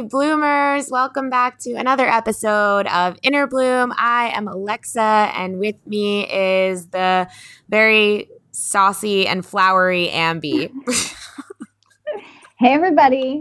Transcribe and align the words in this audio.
Bloomers. 0.00 0.90
Welcome 0.90 1.30
back 1.30 1.58
to 1.60 1.74
another 1.74 2.06
episode 2.06 2.86
of 2.86 3.20
Innerbloom. 3.22 3.92
I 3.96 4.32
am 4.34 4.48
Alexa, 4.48 5.00
and 5.00 5.58
with 5.58 5.76
me 5.86 6.30
is 6.30 6.88
the 6.88 7.28
very 7.68 8.28
saucy 8.50 9.26
and 9.26 9.44
flowery 9.44 10.08
Ambi. 10.12 10.70
hey, 12.58 12.72
everybody 12.72 13.40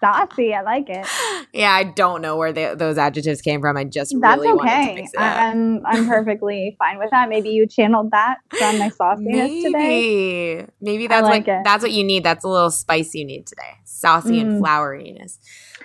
saucy. 0.00 0.54
I 0.54 0.62
like 0.62 0.88
it. 0.88 1.06
Yeah, 1.52 1.72
I 1.72 1.84
don't 1.84 2.20
know 2.20 2.36
where 2.36 2.52
they, 2.52 2.74
those 2.74 2.98
adjectives 2.98 3.40
came 3.40 3.62
from. 3.62 3.78
I 3.78 3.84
just 3.84 4.14
That's 4.20 4.38
really 4.38 4.52
okay. 4.52 4.56
wanted 4.56 4.86
to 4.88 4.94
mix 4.94 5.14
it 5.14 5.20
up. 5.20 5.40
I'm 5.40 5.86
I'm 5.86 6.06
perfectly 6.06 6.76
fine 6.78 6.98
with 6.98 7.08
that. 7.12 7.30
Maybe 7.30 7.48
you 7.48 7.66
channeled 7.66 8.10
that 8.10 8.38
from 8.50 8.78
my 8.78 8.90
sauciness 8.90 9.24
Maybe. 9.24 9.62
today. 9.62 10.66
Maybe 10.82 11.06
that's 11.06 11.24
like 11.24 11.46
what 11.46 11.64
that's 11.64 11.82
what 11.82 11.92
you 11.92 12.04
need. 12.04 12.24
That's 12.24 12.44
a 12.44 12.48
little 12.48 12.70
spice 12.70 13.14
you 13.14 13.24
need 13.24 13.46
today. 13.46 13.78
Saucy 13.84 14.32
mm. 14.32 14.40
and 14.42 14.62
floweriness. 14.62 15.38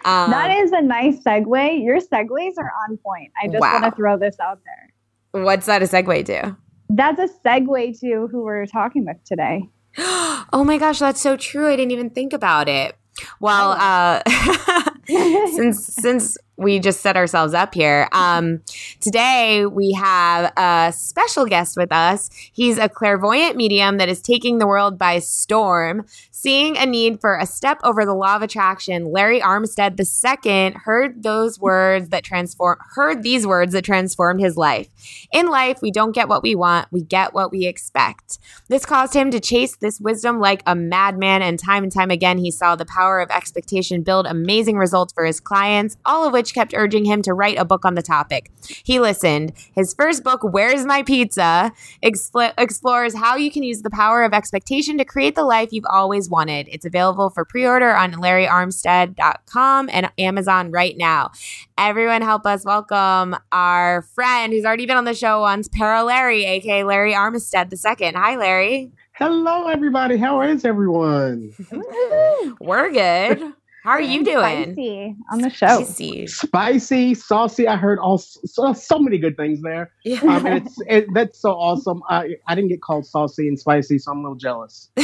Um, 0.05 0.31
that 0.31 0.52
is 0.57 0.71
a 0.71 0.81
nice 0.81 1.19
segue. 1.19 1.83
Your 1.83 1.99
segues 1.99 2.53
are 2.57 2.71
on 2.88 2.97
point. 2.97 3.31
I 3.41 3.47
just 3.47 3.61
wow. 3.61 3.73
want 3.73 3.85
to 3.85 3.91
throw 3.91 4.17
this 4.17 4.39
out 4.39 4.59
there. 4.66 5.43
What's 5.43 5.66
that 5.67 5.81
a 5.81 5.85
segue 5.85 6.25
to? 6.25 6.58
That's 6.89 7.19
a 7.19 7.27
segue 7.45 7.99
to 8.02 8.27
who 8.31 8.43
we're 8.43 8.66
talking 8.66 9.05
with 9.05 9.23
today. 9.23 9.69
oh 9.97 10.63
my 10.66 10.77
gosh, 10.77 10.99
that's 10.99 11.21
so 11.21 11.38
true. 11.38 11.67
I 11.67 11.75
didn't 11.75 11.91
even 11.91 12.09
think 12.09 12.33
about 12.33 12.67
it. 12.67 12.95
Well, 13.39 13.71
uh, 13.71 14.21
since 15.08 15.85
since 16.02 16.38
we 16.57 16.80
just 16.80 17.02
set 17.02 17.17
ourselves 17.17 17.53
up 17.53 17.73
here, 17.73 18.07
um, 18.11 18.61
today 18.99 19.66
we 19.66 19.94
have 19.94 20.53
a 20.58 20.93
special 20.95 21.45
guest 21.45 21.75
with 21.75 21.91
us. 21.91 22.30
He's 22.53 22.77
a 22.77 22.89
clairvoyant 22.89 23.55
medium 23.55 23.97
that 23.97 24.09
is 24.09 24.21
taking 24.21 24.59
the 24.59 24.67
world 24.67 24.97
by 24.97 25.19
storm. 25.19 26.05
Seeing 26.30 26.77
a 26.77 26.86
need 26.86 27.21
for 27.21 27.37
a 27.37 27.45
step 27.45 27.80
over 27.83 28.05
the 28.05 28.14
law 28.14 28.36
of 28.36 28.42
attraction, 28.42 29.11
Larry 29.11 29.42
Armstead 29.42 29.99
II 29.99 30.76
heard 30.86 31.23
those 31.23 31.59
words 31.59 32.09
that 32.09 32.23
transform 32.23 32.77
heard 32.95 33.23
these 33.23 33.45
words 33.45 33.73
that 33.73 33.83
transformed 33.86 34.42
his 34.42 34.58
life. 34.58 34.87
In 35.31 35.47
life, 35.47 35.81
we 35.81 35.92
don't 35.92 36.14
get 36.14 36.27
what 36.27 36.43
we 36.43 36.55
want, 36.55 36.87
we 36.92 37.02
get 37.02 37.33
what 37.33 37.52
we 37.52 37.65
expect. 37.65 38.39
This 38.70 38.86
caused 38.86 39.15
him 39.15 39.31
to 39.31 39.39
chase 39.39 39.76
this 39.76 39.99
wisdom 39.99 40.39
like 40.39 40.64
a 40.65 40.76
madman, 40.76 41.42
and 41.42 41.59
time 41.59 41.83
and 41.83 41.92
time 41.92 42.11
again, 42.11 42.37
he 42.37 42.52
saw 42.52 42.76
the 42.76 42.86
power 42.86 43.20
of 43.20 43.30
expectation 43.30 44.02
build 44.02 44.26
amazing 44.26 44.77
results 44.77 45.14
for 45.14 45.26
his 45.26 45.39
clients, 45.39 45.97
all 46.05 46.26
of 46.26 46.33
which 46.33 46.51
kept 46.54 46.73
urging 46.76 47.06
him 47.06 47.22
to 47.23 47.34
write 47.34 47.58
a 47.58 47.66
book 47.66 47.86
on 47.86 47.95
the 47.95 48.02
topic. 48.02 48.52
He 48.84 49.00
listened. 49.00 49.54
His 49.73 49.94
first 49.94 50.23
book, 50.23 50.42
Where's 50.44 50.86
My 50.86 51.04
Pizza, 51.04 51.72
expl- 52.04 52.54
explores 52.58 53.16
how 53.16 53.36
you 53.36 53.52
can 53.52 53.64
use 53.64 53.82
the 53.82 53.89
power 53.89 54.23
of 54.23 54.34
expectation 54.34 54.98
to 54.98 55.06
create 55.06 55.36
the 55.36 55.44
life 55.44 55.70
you've 55.72 55.86
always 55.89 56.30
wanted. 56.30 56.67
It's 56.72 56.86
available 56.86 57.30
for 57.30 57.45
pre 57.45 57.66
order 57.66 57.94
on 57.94 58.14
LarryArmstead.com 58.14 59.89
and 59.92 60.12
Amazon 60.17 60.72
right 60.72 60.98
now. 60.98 61.32
Everyone, 61.78 62.22
help 62.22 62.45
us 62.45 62.66
welcome 62.66 63.36
our 63.52 64.04
friend 64.14 64.54
who's 64.54 64.66
already 64.66 64.86
been 64.86 64.98
on 64.98 65.06
the 65.06 65.14
show 65.14 65.42
once, 65.42 65.68
ParaLarry, 65.68 66.44
aka 66.45 66.83
Larry 66.83 67.14
Armstead 67.14 67.72
II. 67.72 68.12
Hi, 68.14 68.36
Larry. 68.36 68.92
Hello, 69.14 69.68
everybody. 69.68 70.18
How 70.18 70.42
is 70.42 70.66
everyone? 70.66 71.54
We're 72.60 72.92
good. 72.92 73.54
How 73.83 73.92
are 73.92 74.02
you 74.02 74.23
doing? 74.23 74.73
Spicy 74.73 75.15
on 75.31 75.42
the 75.42 75.49
show. 75.49 75.83
Spicy, 75.83 76.27
spicy 76.27 77.14
saucy. 77.15 77.67
I 77.67 77.77
heard 77.77 77.97
all 77.97 78.19
so, 78.19 78.73
so 78.73 78.99
many 78.99 79.17
good 79.17 79.36
things 79.36 79.61
there. 79.64 79.92
Yeah. 80.05 80.19
Um, 80.21 80.45
it's 80.45 80.80
it, 80.87 81.08
that's 81.14 81.39
so 81.39 81.52
awesome. 81.53 82.03
I 82.08 82.36
I 82.47 82.53
didn't 82.53 82.70
get 82.70 82.81
called 82.81 83.08
saucy 83.08 83.47
and 83.47 83.59
spicy, 83.59 83.97
so 83.97 84.11
I'm 84.11 84.20
a 84.20 84.21
little 84.21 84.36
jealous. 84.36 84.91
oh, 84.97 85.03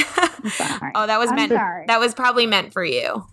that 1.08 1.18
was 1.18 1.32
I'm 1.32 1.36
meant. 1.38 1.54
Sorry. 1.54 1.86
That 1.88 2.00
was 2.00 2.14
probably 2.14 2.46
meant 2.46 2.72
for 2.72 2.84
you. 2.84 3.26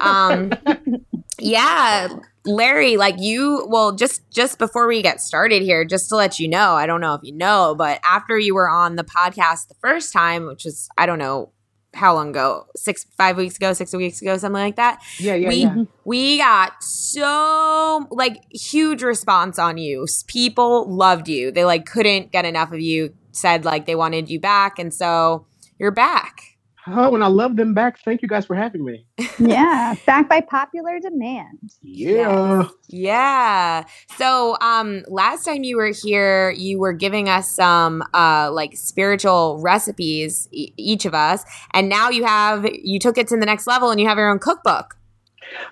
Um, 0.00 0.52
yeah, 1.40 2.08
Larry, 2.44 2.96
like 2.96 3.16
you. 3.18 3.66
Well, 3.68 3.96
just 3.96 4.22
just 4.30 4.60
before 4.60 4.86
we 4.86 5.02
get 5.02 5.20
started 5.20 5.62
here, 5.62 5.84
just 5.84 6.10
to 6.10 6.16
let 6.16 6.38
you 6.38 6.46
know, 6.46 6.74
I 6.74 6.86
don't 6.86 7.00
know 7.00 7.14
if 7.14 7.22
you 7.24 7.34
know, 7.34 7.74
but 7.76 7.98
after 8.04 8.38
you 8.38 8.54
were 8.54 8.70
on 8.70 8.94
the 8.94 9.04
podcast 9.04 9.66
the 9.66 9.74
first 9.80 10.12
time, 10.12 10.46
which 10.46 10.64
is 10.64 10.88
I 10.96 11.06
don't 11.06 11.18
know 11.18 11.50
how 11.94 12.14
long 12.14 12.30
ago? 12.30 12.66
Six, 12.76 13.06
five 13.16 13.36
weeks 13.36 13.56
ago, 13.56 13.72
six 13.72 13.92
weeks 13.94 14.22
ago, 14.22 14.36
something 14.36 14.60
like 14.60 14.76
that. 14.76 15.02
Yeah, 15.18 15.34
yeah, 15.34 15.48
we, 15.48 15.56
yeah. 15.56 15.84
We 16.04 16.38
got 16.38 16.82
so 16.82 18.06
like 18.10 18.42
huge 18.50 19.02
response 19.02 19.58
on 19.58 19.78
you. 19.78 20.06
People 20.26 20.88
loved 20.90 21.28
you. 21.28 21.50
They 21.50 21.64
like 21.64 21.86
couldn't 21.86 22.32
get 22.32 22.44
enough 22.44 22.72
of 22.72 22.80
you. 22.80 23.14
Said 23.32 23.64
like 23.64 23.86
they 23.86 23.94
wanted 23.94 24.30
you 24.30 24.38
back, 24.38 24.78
and 24.78 24.92
so 24.92 25.46
you're 25.78 25.90
back. 25.90 26.51
Oh, 26.86 27.14
and 27.14 27.22
I 27.22 27.28
love 27.28 27.56
them 27.56 27.74
back. 27.74 28.00
Thank 28.04 28.22
you 28.22 28.28
guys 28.28 28.46
for 28.46 28.56
having 28.56 28.84
me. 28.84 29.06
yeah, 29.38 29.94
back 30.04 30.28
by 30.28 30.40
popular 30.40 30.98
demand. 31.00 31.58
Yeah. 31.82 32.62
Yes. 32.62 32.72
Yeah. 32.88 33.84
So, 34.16 34.56
um 34.60 35.04
last 35.06 35.44
time 35.44 35.62
you 35.62 35.76
were 35.76 35.92
here, 35.92 36.50
you 36.50 36.80
were 36.80 36.92
giving 36.92 37.28
us 37.28 37.50
some 37.50 38.02
uh 38.14 38.50
like 38.52 38.76
spiritual 38.76 39.60
recipes 39.62 40.48
e- 40.50 40.72
each 40.76 41.04
of 41.04 41.14
us, 41.14 41.44
and 41.72 41.88
now 41.88 42.10
you 42.10 42.24
have 42.24 42.66
you 42.72 42.98
took 42.98 43.16
it 43.16 43.28
to 43.28 43.36
the 43.36 43.46
next 43.46 43.66
level 43.66 43.90
and 43.90 44.00
you 44.00 44.08
have 44.08 44.18
your 44.18 44.28
own 44.30 44.40
cookbook. 44.40 44.96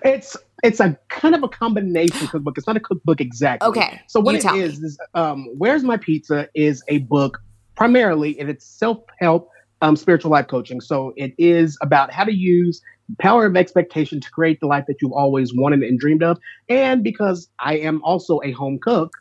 It's 0.03 0.37
it's 0.63 0.79
a 0.79 0.97
kind 1.09 1.35
of 1.35 1.43
a 1.43 1.49
combination 1.49 2.27
cookbook. 2.27 2.57
It's 2.57 2.67
not 2.67 2.77
a 2.77 2.81
cookbook 2.81 3.19
exactly. 3.19 3.67
Okay. 3.67 4.01
So 4.07 4.19
what 4.19 4.35
it 4.35 4.45
is 4.45 4.79
me. 4.79 4.87
is 4.87 4.99
um 5.13 5.47
Where's 5.57 5.83
My 5.83 5.97
Pizza 5.97 6.47
is 6.55 6.83
a 6.87 6.99
book 6.99 7.39
primarily 7.75 8.39
and 8.39 8.49
it's 8.49 8.65
self-help 8.65 9.49
um, 9.81 9.95
spiritual 9.95 10.31
life 10.31 10.47
coaching. 10.47 10.81
So 10.81 11.13
it 11.15 11.33
is 11.37 11.77
about 11.81 12.11
how 12.11 12.23
to 12.23 12.33
use 12.33 12.81
power 13.19 13.45
of 13.45 13.55
expectation 13.55 14.21
to 14.21 14.29
create 14.31 14.59
the 14.59 14.67
life 14.67 14.85
that 14.87 14.97
you've 15.01 15.11
always 15.11 15.53
wanted 15.53 15.81
and 15.81 15.99
dreamed 15.99 16.23
of. 16.23 16.37
And 16.69 17.03
because 17.03 17.49
I 17.59 17.77
am 17.77 18.01
also 18.03 18.39
a 18.43 18.51
home 18.51 18.79
cook, 18.81 19.11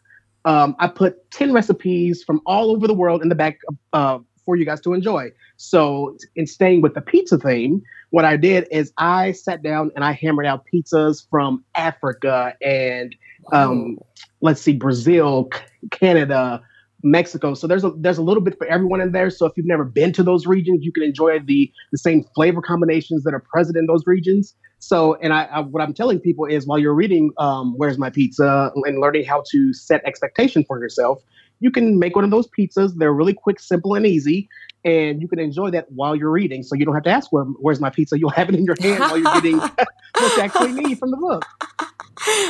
um, 0.45 0.75
I 0.79 0.89
put 0.89 1.31
10 1.33 1.53
recipes 1.53 2.23
from 2.23 2.41
all 2.47 2.71
over 2.71 2.87
the 2.87 2.95
world 2.95 3.23
in 3.23 3.29
the 3.29 3.35
back 3.35 3.59
uh, 3.93 4.19
for 4.45 4.57
you 4.57 4.65
guys 4.65 4.81
to 4.83 4.95
enjoy. 4.95 5.31
So, 5.57 6.17
in 6.35 6.47
staying 6.47 6.81
with 6.81 6.95
the 6.95 7.03
pizza 7.03 7.37
theme, 7.37 7.83
what 8.09 8.25
I 8.25 8.37
did 8.37 8.67
is 8.71 8.93
I 8.97 9.33
sat 9.33 9.63
down 9.63 9.91
and 9.95 10.05
I 10.05 10.13
hammered 10.13 10.47
out 10.47 10.65
pizzas 10.73 11.27
from 11.29 11.63
Africa 11.75 12.55
and 12.63 13.15
um, 13.53 13.99
let's 14.41 14.63
see, 14.63 14.73
Brazil, 14.73 15.51
Canada, 15.91 16.63
Mexico. 17.03 17.55
So 17.55 17.67
there's 17.67 17.85
a 17.85 17.93
there's 17.99 18.19
a 18.19 18.23
little 18.23 18.43
bit 18.43 18.57
for 18.59 18.67
everyone 18.67 19.01
in 19.01 19.13
there. 19.13 19.31
So 19.31 19.47
if 19.47 19.53
you've 19.57 19.67
never 19.67 19.85
been 19.85 20.13
to 20.13 20.23
those 20.23 20.47
regions, 20.47 20.81
you 20.83 20.93
can 20.93 21.03
enjoy 21.03 21.39
the 21.41 21.71
the 21.93 21.99
same 21.99 22.25
flavor 22.35 22.61
combinations 22.61 23.25
that 23.25 23.35
are 23.35 23.45
present 23.53 23.77
in 23.77 23.87
those 23.87 24.03
regions. 24.07 24.55
So, 24.79 25.15
and 25.17 25.33
I, 25.33 25.45
I 25.45 25.61
what 25.61 25.83
I'm 25.83 25.93
telling 25.93 26.21
people 26.21 26.47
is 26.47 26.67
while 26.67 26.79
you're 26.79 26.95
reading 26.95 27.31
um, 27.39 27.75
"Where's 27.77 27.99
My 27.99 28.11
Pizza" 28.11 28.73
and 28.75 29.01
learning 29.01 29.25
how 29.25 29.43
to 29.51 29.73
set 29.75 30.03
expectation 30.07 30.65
for 30.67 30.79
yourself, 30.79 31.23
you 31.61 31.71
can 31.71 31.99
make 31.99 32.17
one 32.17 32.25
of 32.25 32.31
those 32.31 32.49
pizzas. 32.59 32.93
They're 32.97 33.13
really 33.13 33.35
quick, 33.35 33.61
simple, 33.61 33.95
and 33.95 34.07
easy, 34.07 34.49
and 34.85 35.21
you 35.21 35.29
can 35.29 35.39
enjoy 35.39 35.71
that 35.73 35.87
while 35.91 36.17
you're 36.17 36.31
reading. 36.31 36.63
So 36.63 36.75
you 36.77 36.87
don't 36.87 36.95
have 36.95 37.05
to 37.05 37.11
ask 37.11 37.31
Where, 37.31 37.45
"Where's 37.45 37.81
my 37.81 37.91
pizza?" 37.91 38.19
You'll 38.19 38.31
have 38.31 38.49
it 38.49 38.55
in 38.55 38.65
your 38.65 38.77
hand 38.81 39.01
while 39.01 39.19
you're 39.19 39.35
getting 39.35 39.59
what 39.59 40.37
you 40.37 40.43
actually 40.43 40.73
need 40.73 40.99
from 40.99 41.11
the 41.11 41.19
book. 41.19 41.45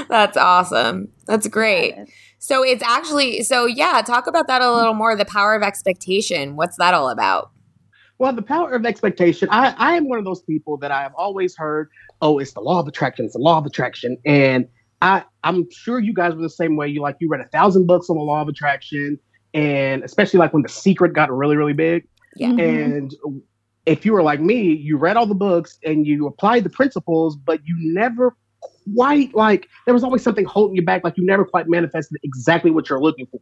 That's 0.08 0.36
awesome. 0.36 1.08
That's 1.26 1.48
great. 1.48 1.94
So 2.40 2.64
it's 2.64 2.82
actually 2.82 3.42
so 3.42 3.66
yeah, 3.66 4.02
talk 4.02 4.26
about 4.26 4.48
that 4.48 4.62
a 4.62 4.72
little 4.72 4.94
more, 4.94 5.14
the 5.14 5.26
power 5.26 5.54
of 5.54 5.62
expectation. 5.62 6.56
What's 6.56 6.76
that 6.78 6.94
all 6.94 7.10
about? 7.10 7.50
Well, 8.18 8.32
the 8.32 8.42
power 8.42 8.72
of 8.72 8.84
expectation, 8.84 9.48
I, 9.50 9.74
I 9.78 9.96
am 9.96 10.08
one 10.08 10.18
of 10.18 10.24
those 10.24 10.42
people 10.42 10.76
that 10.78 10.90
I 10.90 11.02
have 11.02 11.14
always 11.14 11.56
heard, 11.56 11.88
oh, 12.20 12.38
it's 12.38 12.52
the 12.52 12.60
law 12.60 12.80
of 12.80 12.88
attraction, 12.88 13.24
it's 13.24 13.34
the 13.34 13.40
law 13.40 13.58
of 13.58 13.64
attraction. 13.64 14.18
And 14.26 14.68
I, 15.00 15.24
I'm 15.44 15.66
sure 15.70 16.00
you 16.00 16.12
guys 16.12 16.34
were 16.34 16.42
the 16.42 16.50
same 16.50 16.76
way. 16.76 16.88
You 16.88 17.00
like 17.00 17.16
you 17.20 17.28
read 17.30 17.40
a 17.40 17.48
thousand 17.48 17.86
books 17.86 18.10
on 18.10 18.16
the 18.16 18.22
law 18.22 18.42
of 18.42 18.48
attraction, 18.48 19.18
and 19.54 20.02
especially 20.02 20.38
like 20.38 20.52
when 20.52 20.62
the 20.62 20.68
secret 20.68 21.14
got 21.14 21.30
really, 21.34 21.56
really 21.56 21.72
big. 21.72 22.06
Yeah. 22.36 22.48
Mhm. 22.48 22.96
And 22.96 23.14
if 23.86 24.04
you 24.04 24.12
were 24.12 24.22
like 24.22 24.40
me, 24.40 24.62
you 24.74 24.98
read 24.98 25.16
all 25.16 25.26
the 25.26 25.34
books 25.34 25.78
and 25.84 26.06
you 26.06 26.26
applied 26.26 26.64
the 26.64 26.70
principles, 26.70 27.36
but 27.36 27.60
you 27.64 27.74
never 27.78 28.36
quite 28.94 29.34
like 29.34 29.68
there 29.86 29.94
was 29.94 30.04
always 30.04 30.22
something 30.22 30.44
holding 30.44 30.76
you 30.76 30.82
back, 30.82 31.04
like 31.04 31.16
you 31.16 31.24
never 31.24 31.44
quite 31.44 31.68
manifested 31.68 32.18
exactly 32.22 32.70
what 32.70 32.88
you're 32.88 33.00
looking 33.00 33.26
for. 33.26 33.40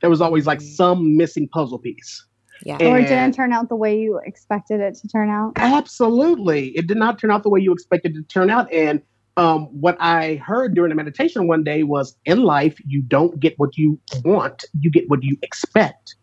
There 0.00 0.10
was 0.10 0.20
always 0.20 0.46
like 0.46 0.60
some 0.60 1.16
missing 1.16 1.48
puzzle 1.48 1.78
piece. 1.78 2.24
Yeah. 2.64 2.74
And- 2.80 2.88
or 2.88 2.98
it 2.98 3.08
didn't 3.08 3.34
turn 3.34 3.52
out 3.52 3.68
the 3.68 3.76
way 3.76 3.98
you 3.98 4.20
expected 4.24 4.80
it 4.80 4.94
to 4.96 5.08
turn 5.08 5.30
out. 5.30 5.52
Absolutely. 5.56 6.68
It 6.76 6.86
did 6.86 6.96
not 6.98 7.18
turn 7.18 7.30
out 7.30 7.42
the 7.42 7.48
way 7.48 7.60
you 7.60 7.72
expected 7.72 8.16
it 8.16 8.20
to 8.20 8.28
turn 8.28 8.50
out. 8.50 8.72
And 8.72 9.00
um, 9.36 9.66
what 9.66 9.96
I 10.00 10.34
heard 10.36 10.74
during 10.74 10.92
a 10.92 10.94
meditation 10.94 11.46
one 11.48 11.64
day 11.64 11.82
was 11.84 12.16
in 12.26 12.42
life, 12.42 12.76
you 12.86 13.00
don't 13.02 13.40
get 13.40 13.54
what 13.58 13.78
you 13.78 13.98
want, 14.24 14.64
you 14.78 14.90
get 14.90 15.08
what 15.08 15.22
you 15.22 15.36
expect. 15.42 16.16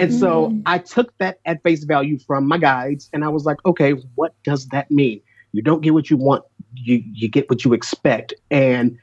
And 0.00 0.12
so 0.12 0.48
Mm. 0.50 0.62
I 0.66 0.78
took 0.78 1.16
that 1.18 1.38
at 1.46 1.62
face 1.62 1.84
value 1.84 2.18
from 2.26 2.46
my 2.46 2.58
guides 2.58 3.08
and 3.12 3.24
I 3.24 3.28
was 3.28 3.44
like, 3.44 3.56
okay, 3.64 3.92
what 4.16 4.34
does 4.44 4.66
that 4.68 4.90
mean? 4.90 5.20
You 5.52 5.62
don't 5.62 5.80
get 5.80 5.94
what 5.94 6.10
you 6.10 6.16
want, 6.18 6.44
you, 6.74 7.02
you 7.12 7.28
get 7.28 7.48
what 7.50 7.64
you 7.64 7.72
expect. 7.72 8.34
And 8.50 8.96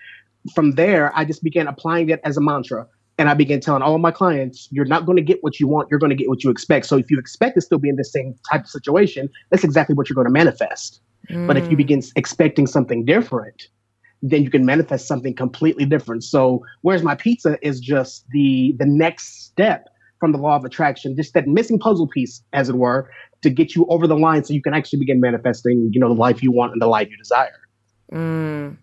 from 0.53 0.71
there, 0.75 1.11
I 1.17 1.25
just 1.25 1.43
began 1.43 1.67
applying 1.67 2.09
it 2.09 2.21
as 2.23 2.37
a 2.37 2.41
mantra. 2.41 2.87
And 3.17 3.29
I 3.29 3.33
began 3.33 3.61
telling 3.61 3.81
all 3.81 3.95
of 3.95 4.01
my 4.01 4.11
clients, 4.11 4.67
you're 4.71 4.85
not 4.85 5.05
going 5.05 5.15
to 5.15 5.21
get 5.21 5.39
what 5.41 5.59
you 5.59 5.67
want, 5.67 5.87
you're 5.89 5.99
going 5.99 6.09
to 6.09 6.15
get 6.17 6.27
what 6.27 6.43
you 6.43 6.49
expect. 6.49 6.85
So 6.85 6.97
if 6.97 7.09
you 7.09 7.17
expect 7.17 7.55
to 7.55 7.61
still 7.61 7.77
be 7.77 7.87
in 7.87 7.95
the 7.95 8.03
same 8.03 8.35
type 8.51 8.61
of 8.61 8.67
situation, 8.67 9.29
that's 9.51 9.63
exactly 9.63 9.95
what 9.95 10.09
you're 10.09 10.15
going 10.15 10.27
to 10.27 10.33
manifest. 10.33 10.99
But 11.47 11.57
if 11.57 11.69
you 11.69 11.75
Mm. 11.75 11.77
begin 11.77 12.01
expecting 12.15 12.67
something 12.67 13.05
different, 13.05 13.63
then 14.21 14.43
you 14.43 14.49
can 14.49 14.65
manifest 14.65 15.07
something 15.07 15.33
completely 15.33 15.85
different. 15.85 16.23
So 16.23 16.63
where's 16.81 17.03
my 17.03 17.15
pizza 17.15 17.57
is 17.61 17.79
just 17.79 18.25
the 18.31 18.75
the 18.79 18.85
next 18.85 19.45
step 19.45 19.87
from 20.19 20.31
the 20.31 20.37
law 20.37 20.55
of 20.55 20.65
attraction, 20.65 21.15
just 21.15 21.33
that 21.33 21.47
missing 21.47 21.79
puzzle 21.79 22.07
piece, 22.07 22.43
as 22.53 22.69
it 22.69 22.75
were, 22.75 23.09
to 23.45 23.49
get 23.49 23.75
you 23.75 23.85
over 23.89 24.07
the 24.07 24.17
line 24.17 24.43
so 24.43 24.53
you 24.53 24.61
can 24.61 24.73
actually 24.73 24.99
begin 24.99 25.21
manifesting, 25.21 25.89
you 25.93 25.99
know, 25.99 26.09
the 26.09 26.19
life 26.19 26.43
you 26.43 26.51
want 26.51 26.73
and 26.73 26.81
the 26.81 26.87
life 26.87 27.09
you 27.09 27.17
desire. 27.17 27.53
Mm. 28.11 28.77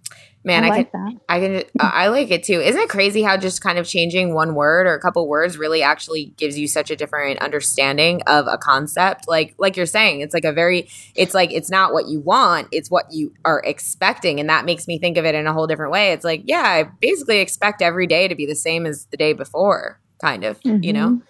Man, 0.44 0.64
I 0.64 0.66
I, 0.66 0.70
like 0.70 0.90
can, 0.90 1.04
that. 1.04 1.20
I 1.28 1.40
can, 1.40 1.62
I 1.78 2.08
like 2.08 2.30
it 2.32 2.42
too. 2.42 2.60
Isn't 2.60 2.80
it 2.80 2.88
crazy 2.88 3.22
how 3.22 3.36
just 3.36 3.62
kind 3.62 3.78
of 3.78 3.86
changing 3.86 4.34
one 4.34 4.56
word 4.56 4.88
or 4.88 4.94
a 4.94 5.00
couple 5.00 5.28
words 5.28 5.56
really 5.56 5.82
actually 5.82 6.34
gives 6.36 6.58
you 6.58 6.66
such 6.66 6.90
a 6.90 6.96
different 6.96 7.38
understanding 7.38 8.22
of 8.26 8.46
a 8.48 8.58
concept? 8.58 9.28
Like, 9.28 9.54
like 9.58 9.76
you're 9.76 9.86
saying, 9.86 10.20
it's 10.20 10.34
like 10.34 10.44
a 10.44 10.52
very, 10.52 10.88
it's 11.14 11.32
like 11.32 11.52
it's 11.52 11.70
not 11.70 11.92
what 11.92 12.08
you 12.08 12.18
want, 12.18 12.66
it's 12.72 12.90
what 12.90 13.06
you 13.12 13.32
are 13.44 13.62
expecting, 13.64 14.40
and 14.40 14.48
that 14.48 14.64
makes 14.64 14.88
me 14.88 14.98
think 14.98 15.16
of 15.16 15.24
it 15.24 15.36
in 15.36 15.46
a 15.46 15.52
whole 15.52 15.68
different 15.68 15.92
way. 15.92 16.10
It's 16.10 16.24
like, 16.24 16.42
yeah, 16.44 16.62
I 16.62 16.90
basically 17.00 17.38
expect 17.38 17.80
every 17.80 18.08
day 18.08 18.26
to 18.26 18.34
be 18.34 18.44
the 18.44 18.56
same 18.56 18.84
as 18.84 19.06
the 19.06 19.16
day 19.16 19.34
before, 19.34 20.00
kind 20.20 20.42
of, 20.42 20.58
you 20.64 20.92
know. 20.92 21.22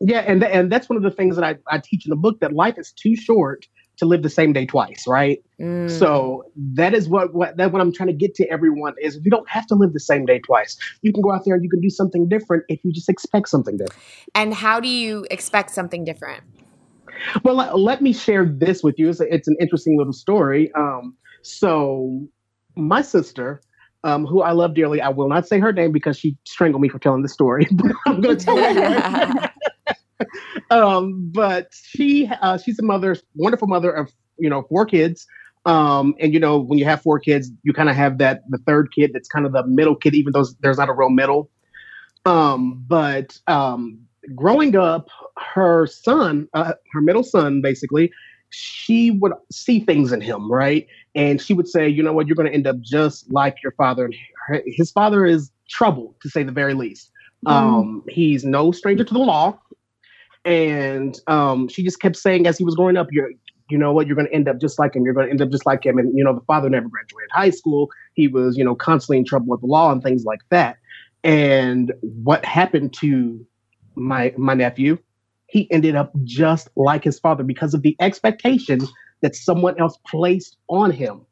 Yeah, 0.00 0.20
and 0.20 0.40
th- 0.40 0.52
and 0.52 0.70
that's 0.70 0.88
one 0.88 0.96
of 0.96 1.02
the 1.02 1.10
things 1.10 1.36
that 1.36 1.44
I, 1.44 1.56
I 1.70 1.78
teach 1.78 2.06
in 2.06 2.10
the 2.10 2.16
book 2.16 2.40
that 2.40 2.52
life 2.52 2.78
is 2.78 2.92
too 2.92 3.16
short 3.16 3.66
to 3.98 4.04
live 4.04 4.22
the 4.22 4.30
same 4.30 4.52
day 4.52 4.66
twice, 4.66 5.04
right? 5.06 5.38
Mm. 5.60 5.90
So 5.90 6.44
that 6.74 6.94
is 6.94 7.08
what 7.08 7.32
what 7.34 7.56
that 7.56 7.72
what 7.72 7.80
I'm 7.80 7.92
trying 7.92 8.08
to 8.08 8.14
get 8.14 8.34
to 8.36 8.48
everyone 8.50 8.94
is 9.00 9.18
you 9.24 9.30
don't 9.30 9.48
have 9.48 9.66
to 9.68 9.74
live 9.74 9.92
the 9.92 10.00
same 10.00 10.26
day 10.26 10.38
twice. 10.40 10.76
You 11.02 11.12
can 11.12 11.22
go 11.22 11.32
out 11.32 11.44
there 11.44 11.54
and 11.54 11.64
you 11.64 11.70
can 11.70 11.80
do 11.80 11.90
something 11.90 12.28
different 12.28 12.64
if 12.68 12.84
you 12.84 12.92
just 12.92 13.08
expect 13.08 13.48
something 13.48 13.76
different. 13.76 14.02
and 14.34 14.52
how 14.54 14.80
do 14.80 14.88
you 14.88 15.26
expect 15.30 15.70
something 15.70 16.04
different? 16.04 16.42
Well, 17.44 17.54
let, 17.54 17.78
let 17.78 18.02
me 18.02 18.12
share 18.12 18.44
this 18.44 18.82
with 18.82 18.98
you. 18.98 19.08
It's, 19.08 19.20
a- 19.20 19.32
it's 19.32 19.48
an 19.48 19.56
interesting 19.60 19.96
little 19.96 20.12
story. 20.12 20.70
Um, 20.76 21.16
so 21.42 22.26
my 22.76 23.00
sister, 23.02 23.60
um, 24.04 24.26
who 24.26 24.42
I 24.42 24.52
love 24.52 24.74
dearly, 24.74 25.00
I 25.00 25.08
will 25.08 25.28
not 25.28 25.46
say 25.48 25.58
her 25.58 25.72
name 25.72 25.92
because 25.92 26.18
she 26.18 26.36
strangled 26.46 26.82
me 26.82 26.88
for 26.88 26.98
telling 26.98 27.22
the 27.22 27.28
story, 27.28 27.66
but 27.72 27.92
I'm 28.06 28.20
going 28.20 28.36
to 28.36 28.44
tell 28.44 28.58
anyway. 28.58 29.00
um, 30.70 31.30
but 31.32 31.68
she 31.72 32.26
uh, 32.42 32.58
she's 32.58 32.78
a 32.78 32.82
mother, 32.82 33.16
wonderful 33.34 33.68
mother 33.68 33.90
of 33.90 34.10
you 34.38 34.50
know 34.50 34.62
four 34.68 34.86
kids. 34.86 35.26
Um, 35.64 36.14
and 36.20 36.32
you 36.32 36.38
know 36.38 36.58
when 36.58 36.78
you 36.78 36.84
have 36.84 37.02
four 37.02 37.18
kids, 37.18 37.50
you 37.62 37.72
kind 37.72 37.88
of 37.88 37.96
have 37.96 38.18
that 38.18 38.42
the 38.48 38.58
third 38.58 38.92
kid 38.94 39.10
that's 39.12 39.28
kind 39.28 39.46
of 39.46 39.52
the 39.52 39.66
middle 39.66 39.96
kid, 39.96 40.14
even 40.14 40.32
though 40.32 40.46
there's 40.60 40.78
not 40.78 40.88
a 40.88 40.92
real 40.92 41.10
middle. 41.10 41.50
Um, 42.24 42.84
but 42.86 43.38
um, 43.46 44.00
growing 44.34 44.76
up, 44.76 45.08
her 45.54 45.86
son, 45.86 46.48
uh, 46.54 46.72
her 46.92 47.00
middle 47.00 47.22
son, 47.22 47.60
basically, 47.62 48.10
she 48.50 49.10
would 49.10 49.32
see 49.50 49.80
things 49.80 50.12
in 50.12 50.20
him, 50.20 50.50
right? 50.50 50.86
And 51.14 51.40
she 51.40 51.54
would 51.54 51.68
say, 51.68 51.88
you 51.88 52.02
know 52.02 52.12
what, 52.12 52.26
you're 52.26 52.36
going 52.36 52.48
to 52.48 52.54
end 52.54 52.66
up 52.66 52.80
just 52.80 53.30
like 53.32 53.56
your 53.62 53.72
father. 53.72 54.06
And 54.06 54.14
her, 54.46 54.62
his 54.66 54.90
father 54.90 55.24
is 55.24 55.50
troubled, 55.68 56.14
to 56.22 56.28
say 56.28 56.42
the 56.42 56.52
very 56.52 56.74
least. 56.74 57.10
Um, 57.44 58.02
he's 58.08 58.44
no 58.44 58.72
stranger 58.72 59.04
to 59.04 59.14
the 59.14 59.20
law. 59.20 59.58
And 60.46 61.18
um, 61.26 61.68
she 61.68 61.84
just 61.84 62.00
kept 62.00 62.16
saying 62.16 62.46
as 62.46 62.56
he 62.56 62.64
was 62.64 62.76
growing 62.76 62.96
up, 62.96 63.08
you're, 63.10 63.30
you 63.68 63.76
know 63.76 63.92
what, 63.92 64.06
you're 64.06 64.16
going 64.16 64.28
to 64.28 64.34
end 64.34 64.48
up 64.48 64.60
just 64.60 64.78
like 64.78 64.94
him. 64.96 65.04
You're 65.04 65.14
going 65.14 65.26
to 65.26 65.30
end 65.30 65.42
up 65.42 65.50
just 65.50 65.66
like 65.66 65.84
him. 65.84 65.98
And, 65.98 66.16
you 66.16 66.24
know, 66.24 66.34
the 66.34 66.44
father 66.46 66.70
never 66.70 66.88
graduated 66.88 67.30
high 67.32 67.50
school. 67.50 67.90
He 68.14 68.28
was, 68.28 68.56
you 68.56 68.64
know, 68.64 68.76
constantly 68.76 69.18
in 69.18 69.24
trouble 69.26 69.48
with 69.48 69.60
the 69.60 69.66
law 69.66 69.92
and 69.92 70.02
things 70.02 70.24
like 70.24 70.40
that. 70.50 70.76
And 71.24 71.92
what 72.00 72.44
happened 72.44 72.94
to 73.00 73.44
my 73.96 74.32
my 74.38 74.54
nephew? 74.54 74.98
He 75.48 75.70
ended 75.72 75.96
up 75.96 76.12
just 76.24 76.68
like 76.76 77.04
his 77.04 77.18
father 77.18 77.42
because 77.44 77.74
of 77.74 77.82
the 77.82 77.96
expectations 78.00 78.88
that 79.22 79.34
someone 79.34 79.78
else 79.80 79.98
placed 80.06 80.56
on 80.68 80.92
him. 80.92 81.26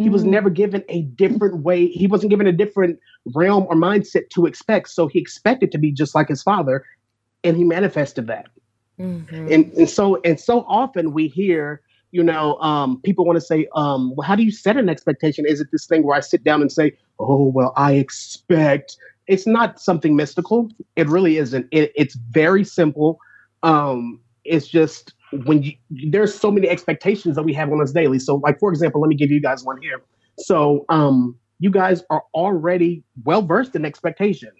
He 0.00 0.08
was 0.08 0.24
Mm. 0.24 0.28
never 0.28 0.50
given 0.50 0.84
a 0.88 1.02
different 1.02 1.64
way. 1.64 1.88
He 1.88 2.06
wasn't 2.06 2.30
given 2.30 2.46
a 2.46 2.52
different 2.52 2.98
realm 3.34 3.66
or 3.68 3.74
mindset 3.76 4.30
to 4.34 4.46
expect. 4.46 4.90
So 4.90 5.08
he 5.08 5.18
expected 5.18 5.72
to 5.72 5.78
be 5.78 5.92
just 5.92 6.14
like 6.14 6.28
his 6.28 6.42
father, 6.42 6.84
and 7.44 7.56
he 7.56 7.64
manifested 7.64 8.26
that. 8.28 8.46
Mhm. 8.98 9.52
And 9.52 9.72
and 9.72 9.88
so 9.88 10.20
and 10.24 10.38
so 10.38 10.60
often 10.68 11.12
we 11.12 11.28
hear, 11.28 11.80
you 12.12 12.22
know, 12.22 12.56
um, 12.60 13.00
people 13.02 13.24
want 13.24 13.36
to 13.36 13.40
say, 13.40 13.66
um, 13.74 14.14
well, 14.14 14.26
how 14.26 14.36
do 14.36 14.42
you 14.42 14.50
set 14.50 14.76
an 14.76 14.88
expectation? 14.88 15.44
Is 15.46 15.60
it 15.60 15.68
this 15.72 15.86
thing 15.86 16.04
where 16.04 16.16
I 16.16 16.20
sit 16.20 16.44
down 16.44 16.60
and 16.60 16.70
say, 16.70 16.92
oh, 17.18 17.50
well, 17.54 17.72
I 17.76 17.92
expect? 17.92 18.96
It's 19.26 19.46
not 19.46 19.80
something 19.80 20.14
mystical. 20.16 20.68
It 20.96 21.08
really 21.08 21.38
isn't. 21.38 21.66
It, 21.70 21.92
it's 21.96 22.14
very 22.14 22.64
simple. 22.64 23.18
Um, 23.62 24.20
it's 24.44 24.68
just 24.68 25.14
when 25.44 25.62
you 25.62 25.72
there's 26.10 26.34
so 26.34 26.50
many 26.50 26.68
expectations 26.68 27.36
that 27.36 27.44
we 27.44 27.54
have 27.54 27.72
on 27.72 27.80
us 27.80 27.92
daily. 27.92 28.18
So, 28.18 28.36
like 28.36 28.58
for 28.58 28.70
example, 28.70 29.00
let 29.00 29.08
me 29.08 29.16
give 29.16 29.30
you 29.30 29.40
guys 29.40 29.64
one 29.64 29.80
here. 29.80 30.02
So, 30.38 30.84
um, 30.88 31.36
you 31.60 31.70
guys 31.70 32.02
are 32.10 32.24
already 32.34 33.04
well 33.24 33.42
versed 33.42 33.76
in 33.76 33.84
expectation, 33.84 34.50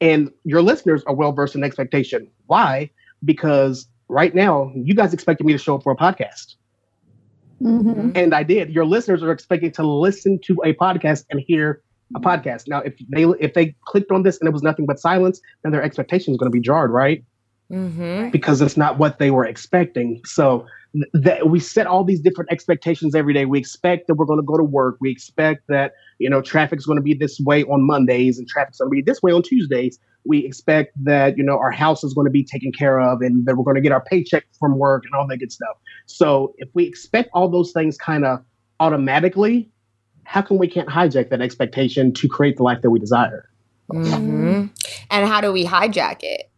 and 0.00 0.30
your 0.44 0.62
listeners 0.62 1.02
are 1.06 1.14
well 1.14 1.32
versed 1.32 1.54
in 1.54 1.64
expectation. 1.64 2.28
Why? 2.46 2.90
Because 3.24 3.88
right 4.08 4.34
now, 4.34 4.72
you 4.74 4.94
guys 4.94 5.12
expected 5.14 5.44
me 5.46 5.52
to 5.52 5.58
show 5.58 5.76
up 5.76 5.82
for 5.82 5.92
a 5.92 5.96
podcast, 5.96 6.54
Mhm. 7.62 8.12
and 8.14 8.34
I 8.34 8.42
did. 8.42 8.70
Your 8.70 8.84
listeners 8.84 9.22
are 9.22 9.32
expecting 9.32 9.72
to 9.72 9.82
listen 9.86 10.38
to 10.44 10.60
a 10.64 10.74
podcast 10.74 11.24
and 11.30 11.40
hear 11.40 11.80
a 12.14 12.20
podcast. 12.20 12.68
Now, 12.68 12.80
if 12.80 12.94
they 13.08 13.24
if 13.40 13.54
they 13.54 13.74
clicked 13.86 14.12
on 14.12 14.22
this 14.22 14.38
and 14.38 14.48
it 14.48 14.52
was 14.52 14.62
nothing 14.62 14.86
but 14.86 14.98
silence, 14.98 15.40
then 15.62 15.72
their 15.72 15.82
expectation 15.82 16.32
is 16.32 16.38
going 16.38 16.50
to 16.50 16.54
be 16.54 16.60
jarred, 16.60 16.90
right? 16.90 17.24
Mhm. 17.70 18.30
because 18.30 18.60
it's 18.60 18.76
not 18.76 18.98
what 18.98 19.18
they 19.18 19.30
were 19.30 19.44
expecting. 19.44 20.20
So 20.24 20.66
that 21.12 21.50
we 21.50 21.60
set 21.60 21.86
all 21.86 22.04
these 22.04 22.20
different 22.20 22.50
expectations 22.50 23.14
every 23.14 23.34
day. 23.34 23.44
We 23.44 23.58
expect 23.58 24.06
that 24.06 24.14
we're 24.14 24.24
going 24.24 24.38
to 24.38 24.44
go 24.46 24.56
to 24.56 24.62
work. 24.64 24.96
We 25.00 25.10
expect 25.10 25.66
that 25.68 25.92
you 26.18 26.30
know 26.30 26.40
traffic's 26.40 26.86
going 26.86 26.96
to 26.96 27.02
be 27.02 27.14
this 27.14 27.38
way 27.40 27.64
on 27.64 27.82
Mondays 27.86 28.38
and 28.38 28.48
traffic's 28.48 28.78
going 28.78 28.90
to 28.90 28.94
be 28.94 29.02
this 29.02 29.22
way 29.22 29.32
on 29.32 29.42
Tuesdays. 29.42 29.98
We 30.24 30.44
expect 30.46 30.92
that 31.04 31.36
you 31.36 31.44
know 31.44 31.58
our 31.58 31.70
house 31.70 32.04
is 32.04 32.14
going 32.14 32.26
to 32.26 32.30
be 32.30 32.44
taken 32.44 32.72
care 32.72 33.00
of 33.00 33.20
and 33.20 33.44
that 33.46 33.56
we're 33.56 33.64
going 33.64 33.76
to 33.76 33.80
get 33.82 33.92
our 33.92 34.00
paycheck 34.02 34.44
from 34.58 34.78
work 34.78 35.04
and 35.04 35.14
all 35.14 35.26
that 35.26 35.38
good 35.38 35.52
stuff. 35.52 35.76
So 36.06 36.54
if 36.58 36.68
we 36.74 36.84
expect 36.84 37.30
all 37.34 37.48
those 37.48 37.72
things 37.72 37.98
kind 37.98 38.24
of 38.24 38.42
automatically, 38.80 39.68
how 40.24 40.42
come 40.42 40.58
we 40.58 40.68
can't 40.68 40.88
hijack 40.88 41.30
that 41.30 41.40
expectation 41.40 42.12
to 42.14 42.28
create 42.28 42.56
the 42.56 42.62
life 42.62 42.82
that 42.82 42.90
we 42.90 42.98
desire? 42.98 43.48
Mhm. 43.92 44.70
And 45.10 45.28
how 45.28 45.40
do 45.40 45.52
we 45.52 45.64
hijack 45.64 46.22
it? 46.22 46.50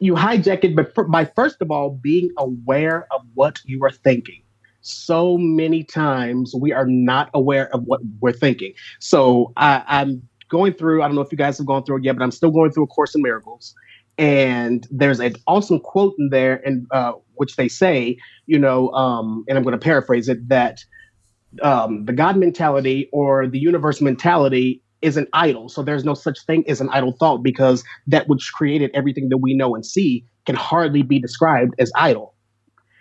You 0.00 0.14
hijack 0.14 0.64
it 0.64 0.76
by, 0.76 1.02
by 1.02 1.24
first 1.24 1.56
of 1.60 1.70
all 1.70 1.90
being 1.90 2.30
aware 2.38 3.06
of 3.12 3.22
what 3.34 3.60
you 3.64 3.84
are 3.84 3.90
thinking. 3.90 4.42
So 4.80 5.36
many 5.36 5.84
times 5.84 6.54
we 6.54 6.72
are 6.72 6.86
not 6.86 7.30
aware 7.34 7.72
of 7.74 7.82
what 7.84 8.00
we're 8.20 8.32
thinking. 8.32 8.72
So 9.00 9.52
I, 9.56 9.82
i'm 9.86 10.22
going 10.48 10.72
through 10.72 11.02
i 11.02 11.06
don't 11.06 11.14
know 11.14 11.20
if 11.20 11.30
you 11.30 11.36
guys 11.36 11.58
have 11.58 11.66
gone 11.66 11.84
through 11.84 11.98
it 11.98 12.04
yet 12.04 12.16
but 12.16 12.22
i'm 12.22 12.30
still 12.30 12.50
going 12.50 12.72
through 12.72 12.84
a 12.84 12.88
course 12.88 13.14
in 13.14 13.22
miracles. 13.22 13.74
And 14.16 14.84
there's 14.90 15.20
an 15.20 15.36
awesome 15.46 15.78
quote 15.78 16.14
in 16.18 16.30
there 16.30 16.56
in 16.56 16.88
uh, 16.90 17.12
which 17.34 17.56
they 17.56 17.68
say 17.68 18.16
you 18.46 18.58
know 18.58 18.90
um, 18.90 19.44
and 19.48 19.58
i'm 19.58 19.64
going 19.64 19.78
to 19.78 19.78
paraphrase 19.78 20.28
it 20.28 20.48
that 20.48 20.78
um, 21.62 22.04
the 22.04 22.12
god 22.12 22.36
mentality 22.36 23.08
or 23.12 23.46
the 23.46 23.58
universe 23.58 24.00
mentality 24.00 24.82
is 25.00 25.16
an 25.16 25.26
idol 25.32 25.68
so 25.68 25.82
there's 25.82 26.04
no 26.04 26.14
such 26.14 26.44
thing 26.46 26.64
as 26.68 26.80
an 26.80 26.88
idle 26.90 27.12
thought 27.12 27.42
because 27.42 27.84
that 28.06 28.28
which 28.28 28.50
created 28.52 28.90
everything 28.94 29.28
that 29.28 29.38
we 29.38 29.54
know 29.54 29.74
and 29.74 29.86
see 29.86 30.24
can 30.44 30.56
hardly 30.56 31.02
be 31.02 31.18
described 31.18 31.74
as 31.78 31.92
idle 31.96 32.34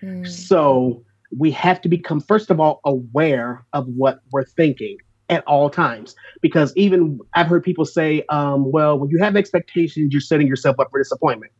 Mm. 0.03 0.27
So 0.27 1.03
we 1.37 1.51
have 1.51 1.81
to 1.81 1.89
become, 1.89 2.19
first 2.19 2.49
of 2.49 2.59
all, 2.59 2.79
aware 2.85 3.65
of 3.73 3.87
what 3.87 4.19
we're 4.31 4.45
thinking 4.45 4.97
at 5.29 5.43
all 5.45 5.69
times. 5.69 6.15
Because 6.41 6.73
even 6.75 7.19
I've 7.33 7.47
heard 7.47 7.63
people 7.63 7.85
say, 7.85 8.23
um, 8.29 8.71
well, 8.71 8.97
when 8.97 9.09
you 9.09 9.19
have 9.21 9.35
expectations, 9.35 10.09
you're 10.11 10.21
setting 10.21 10.47
yourself 10.47 10.79
up 10.79 10.89
for 10.91 10.99
disappointment. 10.99 11.51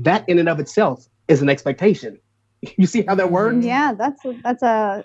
That 0.00 0.28
in 0.28 0.38
and 0.38 0.48
of 0.48 0.60
itself 0.60 1.06
is 1.28 1.42
an 1.42 1.48
expectation. 1.48 2.18
You 2.78 2.86
see 2.86 3.04
how 3.06 3.14
that 3.14 3.30
works? 3.30 3.64
Yeah, 3.64 3.92
that's 3.96 4.20
that's 4.42 4.62
a 4.62 5.04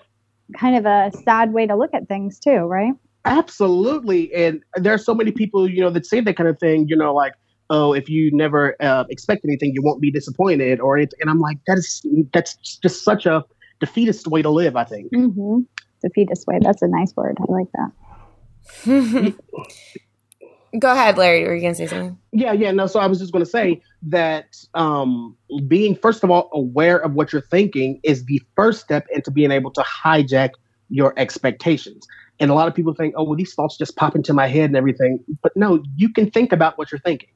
kind 0.56 0.74
of 0.74 0.86
a 0.86 1.12
sad 1.22 1.52
way 1.52 1.66
to 1.66 1.76
look 1.76 1.92
at 1.92 2.08
things 2.08 2.40
too, 2.40 2.60
right? 2.60 2.94
Absolutely. 3.24 4.34
And 4.34 4.62
there 4.74 4.92
are 4.92 4.98
so 4.98 5.14
many 5.14 5.30
people, 5.30 5.68
you 5.68 5.80
know, 5.80 5.90
that 5.90 6.06
say 6.06 6.20
that 6.20 6.36
kind 6.36 6.48
of 6.48 6.58
thing, 6.58 6.86
you 6.88 6.96
know, 6.96 7.14
like, 7.14 7.34
oh, 7.70 7.92
if 7.92 8.08
you 8.08 8.30
never 8.32 8.76
uh, 8.80 9.04
expect 9.10 9.44
anything, 9.44 9.72
you 9.74 9.82
won't 9.82 10.00
be 10.00 10.10
disappointed 10.10 10.80
or 10.80 10.96
anything. 10.96 11.18
And 11.20 11.30
I'm 11.30 11.40
like, 11.40 11.58
that 11.66 11.78
is, 11.78 12.04
that's 12.32 12.56
just 12.56 13.04
such 13.04 13.26
a 13.26 13.44
defeatist 13.80 14.26
way 14.26 14.42
to 14.42 14.50
live, 14.50 14.76
I 14.76 14.84
think. 14.84 15.12
Mm-hmm. 15.12 15.60
Defeatist 16.02 16.46
way. 16.46 16.58
That's 16.60 16.82
a 16.82 16.88
nice 16.88 17.14
word. 17.16 17.38
I 17.40 17.52
like 17.52 17.68
that. 17.74 19.34
Go 20.78 20.90
ahead, 20.90 21.18
Larry. 21.18 21.44
Were 21.44 21.54
you 21.54 21.60
going 21.60 21.74
to 21.74 21.76
say 21.76 21.86
something? 21.86 22.18
Yeah, 22.32 22.52
yeah. 22.52 22.72
No, 22.72 22.86
so 22.86 22.98
I 22.98 23.06
was 23.06 23.18
just 23.18 23.32
going 23.32 23.44
to 23.44 23.50
say 23.50 23.82
that 24.02 24.56
um, 24.74 25.36
being, 25.68 25.94
first 25.94 26.24
of 26.24 26.30
all, 26.30 26.48
aware 26.52 26.98
of 26.98 27.12
what 27.12 27.32
you're 27.32 27.42
thinking 27.42 28.00
is 28.02 28.24
the 28.24 28.40
first 28.56 28.80
step 28.80 29.06
into 29.14 29.30
being 29.30 29.50
able 29.50 29.70
to 29.72 29.82
hijack 29.82 30.50
your 30.88 31.12
expectations. 31.18 32.06
And 32.42 32.50
a 32.50 32.54
lot 32.54 32.66
of 32.66 32.74
people 32.74 32.92
think, 32.92 33.14
oh, 33.16 33.22
well, 33.22 33.36
these 33.36 33.54
thoughts 33.54 33.78
just 33.78 33.94
pop 33.94 34.16
into 34.16 34.32
my 34.32 34.48
head 34.48 34.64
and 34.64 34.76
everything. 34.76 35.20
But 35.44 35.56
no, 35.56 35.80
you 35.94 36.12
can 36.12 36.28
think 36.28 36.52
about 36.52 36.76
what 36.76 36.90
you're 36.90 36.98
thinking 36.98 37.28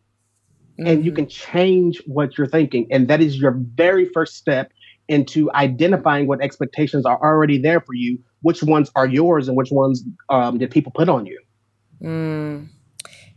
mm-hmm. 0.78 0.88
and 0.88 1.04
you 1.04 1.12
mm-hmm. 1.12 1.16
can 1.16 1.28
change 1.28 2.02
what 2.06 2.36
you're 2.36 2.48
thinking. 2.48 2.88
And 2.90 3.06
that 3.06 3.20
is 3.20 3.38
your 3.38 3.52
very 3.52 4.06
first 4.06 4.34
step 4.34 4.72
into 5.06 5.48
identifying 5.52 6.26
what 6.26 6.42
expectations 6.42 7.06
are 7.06 7.18
already 7.22 7.56
there 7.56 7.80
for 7.80 7.94
you, 7.94 8.18
which 8.42 8.64
ones 8.64 8.90
are 8.96 9.06
yours 9.06 9.46
and 9.46 9.56
which 9.56 9.70
ones 9.70 10.02
um, 10.28 10.58
did 10.58 10.72
people 10.72 10.90
put 10.90 11.08
on 11.08 11.24
you. 11.24 11.40
Mm. 12.02 12.68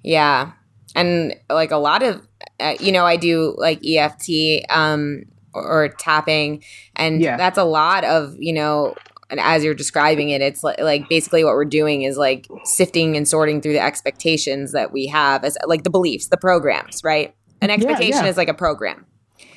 Yeah. 0.03 0.53
And 0.95 1.35
like 1.51 1.69
a 1.69 1.77
lot 1.77 2.01
of, 2.01 2.27
uh, 2.59 2.77
you 2.79 2.91
know, 2.91 3.05
I 3.05 3.15
do 3.15 3.53
like 3.59 3.85
EFT 3.85 4.65
um, 4.71 5.25
or, 5.53 5.83
or 5.83 5.89
tapping, 5.89 6.63
and 6.95 7.21
yeah. 7.21 7.37
that's 7.37 7.59
a 7.59 7.63
lot 7.63 8.03
of, 8.05 8.35
you 8.39 8.53
know, 8.53 8.95
and 9.29 9.39
as 9.39 9.63
you're 9.63 9.73
describing 9.73 10.29
it, 10.29 10.41
it's 10.41 10.63
like, 10.63 10.79
like 10.79 11.07
basically 11.09 11.43
what 11.43 11.53
we're 11.53 11.65
doing 11.65 12.01
is 12.01 12.17
like 12.17 12.47
sifting 12.63 13.15
and 13.15 13.27
sorting 13.27 13.61
through 13.61 13.73
the 13.73 13.83
expectations 13.83 14.71
that 14.71 14.91
we 14.91 15.07
have 15.07 15.43
as 15.43 15.57
like 15.65 15.83
the 15.83 15.89
beliefs, 15.89 16.27
the 16.27 16.37
programs, 16.37 17.03
right? 17.03 17.35
An 17.61 17.69
expectation 17.69 18.13
yeah, 18.13 18.23
yeah. 18.23 18.29
is 18.29 18.37
like 18.37 18.49
a 18.49 18.53
program. 18.53 19.05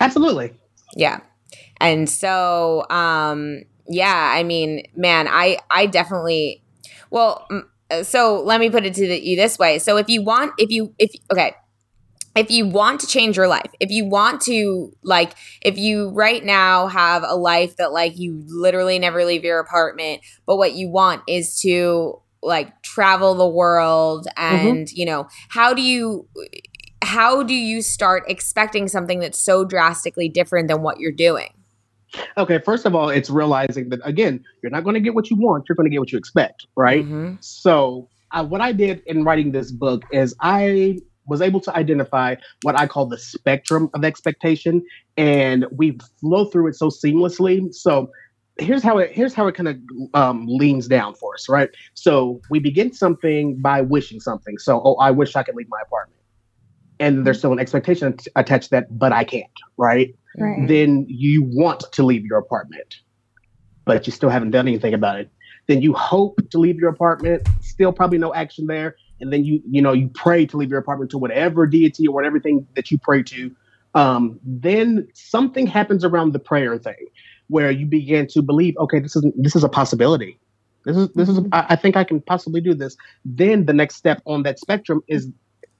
Absolutely. 0.00 0.52
Yeah. 0.94 1.20
And 1.80 2.08
so, 2.08 2.84
um, 2.90 3.62
yeah, 3.88 4.32
I 4.34 4.42
mean, 4.42 4.84
man, 4.94 5.26
I, 5.28 5.58
I 5.70 5.86
definitely, 5.86 6.62
well, 7.10 7.46
so 8.02 8.42
let 8.42 8.60
me 8.60 8.70
put 8.70 8.84
it 8.84 8.94
to 8.94 9.06
the, 9.06 9.20
you 9.20 9.36
this 9.36 9.58
way. 9.58 9.78
So 9.78 9.96
if 9.96 10.08
you 10.08 10.22
want, 10.22 10.52
if 10.58 10.70
you, 10.70 10.94
if, 10.98 11.10
okay, 11.30 11.54
if 12.34 12.50
you 12.50 12.66
want 12.66 13.00
to 13.00 13.06
change 13.06 13.36
your 13.36 13.48
life, 13.48 13.70
if 13.80 13.90
you 13.90 14.06
want 14.06 14.40
to, 14.42 14.92
like, 15.02 15.34
if 15.60 15.76
you 15.76 16.08
right 16.10 16.42
now 16.44 16.86
have 16.86 17.22
a 17.26 17.36
life 17.36 17.76
that, 17.76 17.92
like, 17.92 18.18
you 18.18 18.42
literally 18.46 18.98
never 18.98 19.24
leave 19.24 19.44
your 19.44 19.58
apartment, 19.58 20.22
but 20.46 20.56
what 20.56 20.72
you 20.72 20.88
want 20.88 21.22
is 21.28 21.60
to, 21.60 22.20
like, 22.42 22.82
travel 22.82 23.34
the 23.34 23.46
world 23.46 24.26
mm-hmm. 24.36 24.66
and, 24.68 24.86
mm-hmm. 24.86 24.98
you 24.98 25.04
know, 25.04 25.28
how 25.48 25.74
do 25.74 25.82
you, 25.82 26.26
how 27.02 27.42
do 27.42 27.54
you 27.54 27.82
start 27.82 28.24
expecting 28.28 28.88
something 28.88 29.20
that's 29.20 29.38
so 29.38 29.64
drastically 29.64 30.28
different 30.28 30.68
than 30.68 30.82
what 30.82 30.98
you're 30.98 31.12
doing? 31.12 31.50
Okay, 32.36 32.58
first 32.58 32.86
of 32.86 32.94
all, 32.94 33.08
it's 33.08 33.30
realizing 33.30 33.88
that 33.88 34.00
again, 34.04 34.44
you're 34.62 34.70
not 34.70 34.84
going 34.84 34.94
to 34.94 35.00
get 35.00 35.14
what 35.14 35.30
you 35.30 35.36
want; 35.36 35.64
you're 35.66 35.76
going 35.76 35.86
to 35.86 35.90
get 35.90 35.98
what 35.98 36.12
you 36.12 36.18
expect, 36.18 36.66
right? 36.76 37.04
Mm-hmm. 37.04 37.36
So, 37.40 38.10
uh, 38.32 38.44
what 38.44 38.60
I 38.60 38.72
did 38.72 39.02
in 39.06 39.24
writing 39.24 39.50
this 39.50 39.72
book 39.72 40.02
is 40.12 40.34
I 40.38 40.98
was 41.26 41.40
able 41.40 41.60
to 41.60 41.76
identify 41.76 42.36
what 42.62 42.78
I 42.78 42.86
call 42.86 43.06
the 43.06 43.18
spectrum 43.18 43.90
of 43.94 44.04
expectation, 44.04 44.82
and 45.16 45.66
we 45.70 45.98
flow 46.20 46.46
through 46.46 46.68
it 46.68 46.76
so 46.76 46.88
seamlessly. 46.88 47.72
So, 47.74 48.10
here's 48.58 48.82
how 48.82 48.98
it 48.98 49.12
here's 49.12 49.34
how 49.34 49.46
it 49.46 49.54
kind 49.54 49.68
of 49.68 49.76
um, 50.14 50.46
leans 50.46 50.88
down 50.88 51.14
for 51.14 51.34
us, 51.34 51.48
right? 51.48 51.70
So, 51.94 52.40
we 52.50 52.58
begin 52.58 52.92
something 52.92 53.60
by 53.60 53.80
wishing 53.82 54.20
something. 54.20 54.58
So, 54.58 54.82
oh, 54.84 54.94
I 54.96 55.10
wish 55.10 55.36
I 55.36 55.42
could 55.42 55.54
leave 55.54 55.68
my 55.68 55.80
apartment, 55.82 56.20
and 57.00 57.26
there's 57.26 57.38
still 57.38 57.52
an 57.52 57.58
expectation 57.58 58.16
attached 58.36 58.64
to 58.64 58.70
that, 58.70 58.98
but 58.98 59.12
I 59.12 59.24
can't, 59.24 59.46
right? 59.76 60.14
right. 60.38 60.66
then 60.66 61.06
you 61.08 61.42
want 61.42 61.84
to 61.92 62.02
leave 62.02 62.24
your 62.24 62.38
apartment, 62.38 63.00
but 63.84 64.06
you 64.06 64.12
still 64.12 64.30
haven't 64.30 64.50
done 64.50 64.68
anything 64.68 64.94
about 64.94 65.20
it. 65.20 65.30
Then 65.68 65.82
you 65.82 65.92
hope 65.92 66.40
to 66.50 66.58
leave 66.58 66.76
your 66.76 66.90
apartment, 66.90 67.48
still 67.60 67.92
probably 67.92 68.18
no 68.18 68.34
action 68.34 68.66
there. 68.66 68.96
And 69.22 69.32
then 69.32 69.44
you, 69.44 69.62
you 69.68 69.80
know, 69.80 69.92
you 69.92 70.08
pray 70.08 70.44
to 70.46 70.56
leave 70.56 70.68
your 70.68 70.78
apartment 70.78 71.10
to 71.12 71.18
whatever 71.18 71.66
deity 71.66 72.06
or 72.06 72.14
whatever 72.14 72.38
thing 72.38 72.66
that 72.76 72.90
you 72.90 72.98
pray 72.98 73.22
to. 73.22 73.50
Um, 73.94 74.38
then 74.44 75.08
something 75.14 75.66
happens 75.66 76.04
around 76.04 76.32
the 76.32 76.38
prayer 76.38 76.76
thing 76.78 77.06
where 77.48 77.70
you 77.70 77.86
begin 77.86 78.26
to 78.28 78.42
believe, 78.42 78.76
okay, 78.78 79.00
this 79.00 79.16
is 79.16 79.24
this 79.36 79.56
is 79.56 79.64
a 79.64 79.68
possibility. 79.68 80.38
This 80.84 80.96
is 80.96 81.08
this 81.14 81.28
is 81.28 81.38
mm-hmm. 81.38 81.54
I, 81.54 81.66
I 81.70 81.76
think 81.76 81.96
I 81.96 82.04
can 82.04 82.20
possibly 82.20 82.60
do 82.60 82.74
this. 82.74 82.96
Then 83.24 83.66
the 83.66 83.72
next 83.72 83.96
step 83.96 84.20
on 84.26 84.42
that 84.42 84.58
spectrum 84.58 85.02
is 85.08 85.30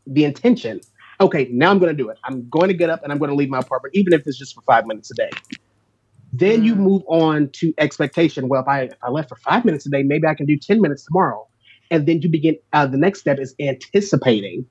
the 0.06 0.24
intention 0.24 0.80
okay, 1.22 1.48
now 1.52 1.70
I'm 1.70 1.78
going 1.78 1.96
to 1.96 2.02
do 2.02 2.08
it. 2.10 2.18
I'm 2.24 2.48
going 2.48 2.68
to 2.68 2.74
get 2.74 2.90
up 2.90 3.02
and 3.02 3.12
I'm 3.12 3.18
going 3.18 3.30
to 3.30 3.34
leave 3.34 3.48
my 3.48 3.60
apartment, 3.60 3.94
even 3.94 4.12
if 4.12 4.26
it's 4.26 4.38
just 4.38 4.54
for 4.54 4.62
five 4.62 4.86
minutes 4.86 5.10
a 5.10 5.14
day. 5.14 5.30
Then 6.32 6.64
you 6.64 6.74
mm. 6.74 6.78
move 6.78 7.02
on 7.06 7.50
to 7.54 7.72
expectation. 7.78 8.48
Well, 8.48 8.62
if 8.62 8.68
I 8.68 8.82
if 8.82 8.98
I 9.02 9.10
left 9.10 9.28
for 9.28 9.36
five 9.36 9.64
minutes 9.64 9.86
a 9.86 9.90
day, 9.90 10.02
maybe 10.02 10.26
I 10.26 10.34
can 10.34 10.46
do 10.46 10.56
ten 10.56 10.80
minutes 10.80 11.04
tomorrow. 11.04 11.46
And 11.92 12.06
then 12.06 12.22
you 12.22 12.28
begin. 12.28 12.56
Uh, 12.72 12.86
the 12.86 12.96
next 12.96 13.20
step 13.20 13.38
is 13.38 13.54
anticipating 13.60 14.66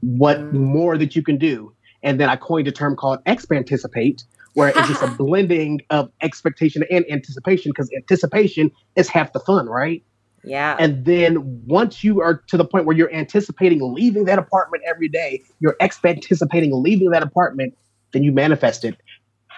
what 0.00 0.38
mm. 0.38 0.52
more 0.52 0.98
that 0.98 1.16
you 1.16 1.22
can 1.22 1.38
do. 1.38 1.72
And 2.02 2.20
then 2.20 2.28
I 2.28 2.36
coined 2.36 2.68
a 2.68 2.72
term 2.72 2.96
called 2.96 3.20
expanticipate, 3.24 4.24
where 4.52 4.68
it's 4.68 4.88
just 4.88 5.02
a 5.02 5.06
blending 5.18 5.80
of 5.88 6.10
expectation 6.20 6.84
and 6.90 7.06
anticipation, 7.10 7.70
because 7.70 7.90
anticipation 7.96 8.70
is 8.96 9.08
half 9.08 9.32
the 9.32 9.40
fun, 9.40 9.66
right? 9.66 10.02
Yeah. 10.42 10.76
And 10.78 11.04
then 11.04 11.64
once 11.66 12.04
you 12.04 12.20
are 12.20 12.42
to 12.48 12.56
the 12.56 12.64
point 12.64 12.84
where 12.84 12.96
you're 12.96 13.12
anticipating 13.14 13.80
leaving 13.94 14.24
that 14.24 14.38
apartment 14.38 14.82
every 14.86 15.08
day, 15.08 15.42
you're 15.60 15.76
anticipating 15.80 16.70
leaving 16.74 17.10
that 17.10 17.22
apartment, 17.22 17.74
then 18.12 18.22
you 18.22 18.32
manifest 18.32 18.84
it. 18.84 18.96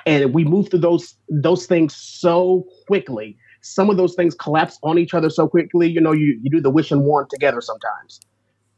And 0.05 0.33
we 0.33 0.45
move 0.45 0.71
through 0.71 0.81
those 0.81 1.17
those 1.29 1.67
things 1.67 1.97
so 1.97 2.67
quickly. 2.87 3.37
Some 3.67 3.91
of 3.91 3.97
those 3.97 4.15
things 4.15 4.35
collapse 4.35 4.79
on 4.83 4.99
each 4.99 5.15
other 5.15 5.31
so 5.31 5.49
quickly. 5.49 5.89
You 5.89 6.01
know, 6.01 6.13
you, 6.13 6.39
you 6.43 6.51
do 6.51 6.61
the 6.61 6.71
wish 6.71 6.91
and 6.91 7.05
want 7.05 7.31
together 7.31 7.61
sometimes. 7.61 8.21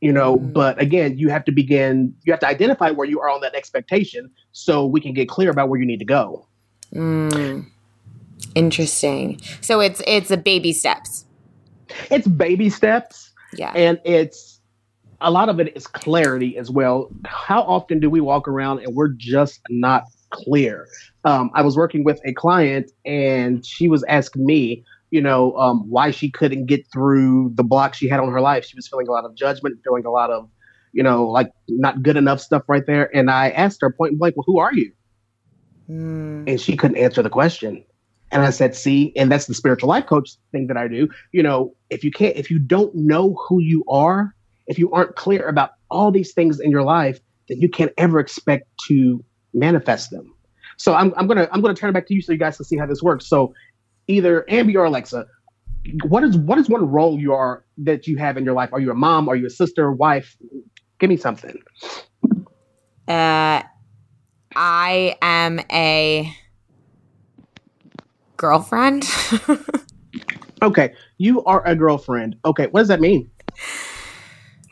You 0.01 0.13
know, 0.13 0.37
mm. 0.37 0.53
but 0.53 0.81
again, 0.81 1.19
you 1.19 1.29
have 1.29 1.45
to 1.47 1.53
begin, 1.53 2.15
you 2.25 2.33
have 2.33 2.41
to 2.41 2.49
identify 2.49 2.91
where 2.91 3.07
you 3.07 3.21
are 3.21 3.29
on 3.29 3.41
that 3.41 3.55
expectation 3.55 4.31
so 4.53 4.87
we 4.87 5.01
can 5.01 5.13
get 5.13 5.29
clear 5.29 5.51
about 5.51 5.69
where 5.69 5.81
you 5.81 5.87
need 5.87 5.99
to 5.99 6.05
go. 6.05 6.47
Mm. 6.95 7.67
Interesting. 8.55 9.41
So 9.61 9.81
it's 9.81 10.01
it's 10.07 10.31
a 10.31 10.37
baby 10.37 10.73
steps 10.73 11.25
it's 12.11 12.27
baby 12.27 12.71
steps. 12.71 13.31
Yeah. 13.55 13.73
And 13.75 14.01
it's 14.05 14.61
a 15.21 15.31
lot 15.31 15.49
of 15.49 15.59
it 15.61 15.77
is 15.77 15.87
clarity 15.87 16.57
as 16.57 16.71
well. 16.71 17.11
How 17.25 17.63
often 17.63 18.01
do 18.01 18.11
we 18.11 18.21
walk 18.21 18.47
around 18.47 18.81
and 18.81 18.95
we're 18.95 19.09
just 19.09 19.61
not 19.69 20.05
clear? 20.31 20.87
Um, 21.25 21.51
I 21.55 21.63
was 21.63 21.77
working 21.77 22.05
with 22.05 22.21
a 22.25 22.33
client 22.33 22.91
and 23.05 23.65
she 23.65 23.89
was 23.89 24.05
asking 24.05 24.47
me, 24.47 24.85
you 25.11 25.21
know, 25.21 25.57
um, 25.57 25.89
why 25.89 26.11
she 26.11 26.31
couldn't 26.31 26.67
get 26.67 26.87
through 26.93 27.53
the 27.55 27.65
block 27.65 27.95
she 27.95 28.09
had 28.09 28.21
on 28.21 28.31
her 28.31 28.41
life. 28.41 28.65
She 28.65 28.77
was 28.77 28.89
feeling 28.89 29.09
a 29.09 29.13
lot 29.13 29.25
of 29.25 29.35
judgment, 29.35 29.79
feeling 29.85 30.05
a 30.05 30.11
lot 30.11 30.31
of, 30.31 30.49
you 30.93 31.03
know, 31.03 31.27
like 31.27 31.51
not 31.69 32.03
good 32.03 32.17
enough 32.17 32.41
stuff 32.41 32.63
right 32.69 32.85
there. 32.87 33.15
And 33.17 33.31
I 33.31 33.51
asked 33.51 33.79
her 33.81 33.91
point 33.91 34.19
blank, 34.19 34.37
well, 34.37 34.45
who 34.47 34.59
are 34.59 34.75
you? 34.75 34.93
Mm. 35.89 36.49
And 36.49 36.61
she 36.61 36.77
couldn't 36.77 36.99
answer 36.99 37.23
the 37.23 37.31
question. 37.31 37.85
And 38.31 38.43
I 38.43 38.51
said, 38.51 38.75
see, 38.75 39.13
and 39.17 39.33
that's 39.33 39.47
the 39.47 39.55
spiritual 39.55 39.89
life 39.89 40.07
coach 40.07 40.31
thing 40.53 40.67
that 40.67 40.77
I 40.77 40.87
do. 40.87 41.09
You 41.33 41.43
know, 41.43 41.75
if 41.89 42.05
you 42.05 42.11
can't, 42.11 42.37
if 42.37 42.51
you 42.51 42.59
don't 42.59 42.95
know 42.95 43.37
who 43.49 43.61
you 43.61 43.85
are, 43.89 44.35
if 44.67 44.79
you 44.79 44.93
aren't 44.93 45.17
clear 45.17 45.49
about 45.49 45.71
all 45.91 46.11
these 46.11 46.35
things 46.35 46.61
in 46.61 46.71
your 46.71 46.83
life, 46.83 47.19
then 47.49 47.61
you 47.61 47.71
can't 47.71 47.93
ever 47.97 48.21
expect 48.21 48.69
to 48.89 49.25
manifest 49.55 50.11
them. 50.11 50.35
So 50.77 50.95
I'm, 50.95 51.13
I'm 51.17 51.27
gonna 51.27 51.49
I'm 51.53 51.61
gonna 51.61 51.75
turn 51.75 51.91
it 51.91 51.93
back 51.93 52.07
to 52.07 52.15
you 52.15 52.23
so 52.23 52.33
you 52.33 52.39
guys 52.39 52.57
can 52.57 52.65
see 52.65 52.77
how 52.77 52.87
this 52.87 53.03
works. 53.03 53.29
So 53.29 53.53
either 54.07 54.45
Ambi 54.49 54.75
or 54.77 54.85
Alexa, 54.85 55.27
what 56.05 56.23
is 56.25 56.37
what 56.37 56.59
is 56.59 56.69
one 56.69 56.89
role 56.89 57.19
you 57.19 57.33
are 57.33 57.65
that 57.79 58.07
you 58.07 58.17
have 58.19 58.37
in 58.37 58.45
your 58.45 58.55
life? 58.55 58.71
Are 58.73 58.81
you 58.81 58.91
a 58.91 58.95
mom? 58.95 59.29
Are 59.29 59.37
you 59.37 59.47
a 59.47 59.51
sister, 59.51 59.93
wife? 59.93 60.37
Give 60.99 61.11
me 61.11 61.17
something. 61.17 61.61
Uh, 63.07 63.63
I 64.55 65.17
am 65.23 65.61
a 65.73 66.33
girlfriend. 68.37 69.05
okay, 70.63 70.93
you 71.19 71.43
are 71.45 71.67
a 71.67 71.75
girlfriend. 71.75 72.37
Okay, 72.45 72.67
what 72.67 72.81
does 72.81 72.89
that 72.89 73.01
mean? 73.01 73.31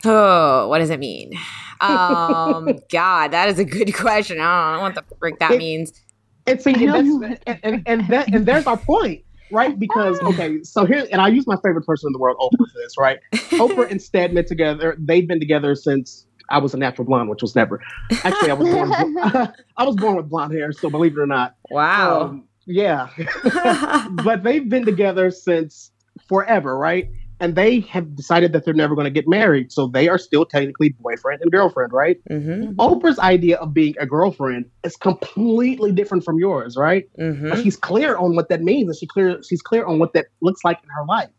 Oh, 0.05 0.67
what 0.67 0.79
does 0.79 0.89
it 0.89 0.99
mean? 0.99 1.33
Um, 1.81 2.79
God, 2.89 3.31
that 3.31 3.49
is 3.49 3.59
a 3.59 3.65
good 3.65 3.93
question. 3.95 4.39
I 4.39 4.71
don't 4.71 4.77
know 4.77 4.81
what 4.83 4.95
the 4.95 5.15
frick 5.17 5.39
that 5.39 5.51
it, 5.51 5.57
means. 5.57 5.93
And 6.45 6.61
see, 6.61 6.73
and, 6.73 7.23
that's, 7.23 7.41
and, 7.45 7.59
and, 7.63 7.83
and, 7.85 8.07
that, 8.07 8.33
and 8.33 8.45
there's 8.45 8.67
our 8.67 8.77
point, 8.77 9.23
right? 9.51 9.77
Because, 9.77 10.19
okay, 10.23 10.63
so 10.63 10.85
here, 10.85 11.05
and 11.11 11.21
I 11.21 11.27
use 11.27 11.45
my 11.45 11.57
favorite 11.63 11.85
person 11.85 12.07
in 12.07 12.13
the 12.13 12.19
world, 12.19 12.37
Oprah, 12.39 12.57
for 12.57 12.79
this, 12.81 12.97
right? 12.97 13.19
Oprah 13.33 13.91
and 13.91 14.01
Stedman 14.01 14.45
together, 14.45 14.95
they've 14.97 15.27
been 15.27 15.39
together 15.39 15.75
since 15.75 16.25
I 16.49 16.59
was 16.59 16.73
a 16.73 16.77
natural 16.77 17.05
blonde, 17.05 17.29
which 17.29 17.41
was 17.41 17.55
never. 17.55 17.81
Actually, 18.23 18.51
I 18.51 18.53
was 18.53 18.69
born. 18.69 18.91
I 19.77 19.83
was 19.83 19.95
born 19.97 20.15
with 20.15 20.29
blonde 20.29 20.53
hair, 20.53 20.71
so 20.71 20.89
believe 20.89 21.17
it 21.17 21.19
or 21.19 21.27
not. 21.27 21.55
Wow. 21.69 22.21
Um, 22.21 22.47
yeah, 22.65 23.09
but 24.23 24.43
they've 24.43 24.67
been 24.67 24.85
together 24.85 25.31
since 25.31 25.91
forever, 26.27 26.77
right? 26.77 27.09
And 27.39 27.55
they 27.55 27.81
have 27.81 28.15
decided 28.15 28.51
that 28.53 28.65
they're 28.65 28.73
never 28.73 28.95
going 28.95 29.05
to 29.05 29.11
get 29.11 29.27
married. 29.27 29.71
So 29.71 29.87
they 29.87 30.07
are 30.07 30.17
still 30.17 30.45
technically 30.45 30.89
boyfriend 30.99 31.41
and 31.41 31.51
girlfriend, 31.51 31.93
right? 31.93 32.17
Mm-hmm. 32.29 32.79
Oprah's 32.79 33.19
idea 33.19 33.57
of 33.57 33.73
being 33.73 33.93
a 33.99 34.05
girlfriend 34.05 34.65
is 34.83 34.95
completely 34.95 35.91
different 35.91 36.23
from 36.23 36.39
yours, 36.39 36.75
right? 36.75 37.05
Mm-hmm. 37.19 37.49
But 37.49 37.63
she's 37.63 37.77
clear 37.77 38.17
on 38.17 38.35
what 38.35 38.49
that 38.49 38.63
means, 38.63 38.89
and 38.89 38.97
she 38.97 39.05
clear 39.05 39.41
she's 39.43 39.61
clear 39.61 39.85
on 39.85 39.99
what 39.99 40.13
that 40.13 40.27
looks 40.41 40.63
like 40.63 40.79
in 40.83 40.89
her 40.89 41.05
life. 41.05 41.29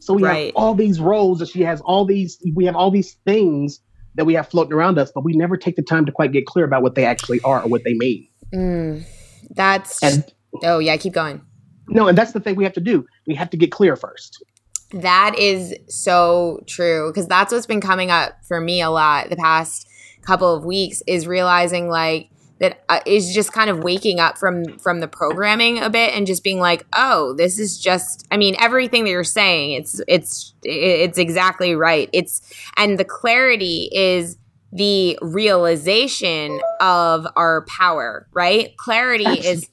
So 0.00 0.14
we 0.14 0.22
right. 0.22 0.46
have 0.46 0.56
all 0.56 0.74
these 0.74 1.00
roles 1.00 1.38
that 1.40 1.48
she 1.48 1.62
has, 1.62 1.80
all 1.80 2.04
these 2.04 2.38
we 2.54 2.66
have 2.66 2.76
all 2.76 2.90
these 2.90 3.14
things 3.24 3.80
that 4.14 4.24
we 4.24 4.34
have 4.34 4.48
floating 4.48 4.72
around 4.72 4.98
us, 4.98 5.10
but 5.14 5.24
we 5.24 5.32
never 5.32 5.56
take 5.56 5.76
the 5.76 5.82
time 5.82 6.04
to 6.04 6.12
quite 6.12 6.32
get 6.32 6.46
clear 6.46 6.64
about 6.64 6.82
what 6.82 6.94
they 6.94 7.04
actually 7.04 7.40
are 7.42 7.62
or 7.62 7.68
what 7.68 7.84
they 7.84 7.94
mean. 7.94 8.28
Mm, 8.52 9.04
that's 9.50 10.02
and, 10.02 10.24
oh 10.62 10.78
yeah, 10.78 10.96
keep 10.96 11.14
going. 11.14 11.40
No, 11.88 12.06
and 12.08 12.18
that's 12.18 12.32
the 12.32 12.40
thing 12.40 12.56
we 12.56 12.64
have 12.64 12.74
to 12.74 12.80
do. 12.80 13.06
We 13.26 13.34
have 13.34 13.48
to 13.50 13.56
get 13.56 13.72
clear 13.72 13.96
first. 13.96 14.44
That 14.92 15.38
is 15.38 15.74
so 15.88 16.62
true 16.66 17.10
because 17.10 17.26
that's 17.26 17.52
what's 17.52 17.66
been 17.66 17.80
coming 17.80 18.10
up 18.10 18.44
for 18.44 18.60
me 18.60 18.80
a 18.80 18.90
lot 18.90 19.28
the 19.28 19.36
past 19.36 19.86
couple 20.22 20.54
of 20.54 20.64
weeks 20.64 21.02
is 21.06 21.26
realizing 21.26 21.88
like 21.88 22.30
that 22.58 22.82
uh, 22.88 23.00
is 23.06 23.32
just 23.32 23.52
kind 23.52 23.70
of 23.70 23.84
waking 23.84 24.18
up 24.18 24.36
from 24.36 24.78
from 24.78 25.00
the 25.00 25.08
programming 25.08 25.78
a 25.78 25.88
bit 25.88 26.14
and 26.14 26.26
just 26.26 26.42
being 26.42 26.58
like 26.58 26.86
oh 26.94 27.34
this 27.34 27.58
is 27.58 27.78
just 27.78 28.26
i 28.30 28.36
mean 28.36 28.56
everything 28.58 29.04
that 29.04 29.10
you're 29.10 29.24
saying 29.24 29.72
it's 29.72 30.00
it's 30.08 30.54
it's 30.64 31.18
exactly 31.18 31.74
right. 31.74 32.08
It's 32.12 32.40
and 32.76 32.98
the 32.98 33.04
clarity 33.04 33.88
is 33.92 34.36
the 34.72 35.18
realization 35.22 36.60
of 36.80 37.26
our 37.36 37.64
power 37.66 38.28
right? 38.32 38.76
Clarity 38.76 39.24
is 39.24 39.68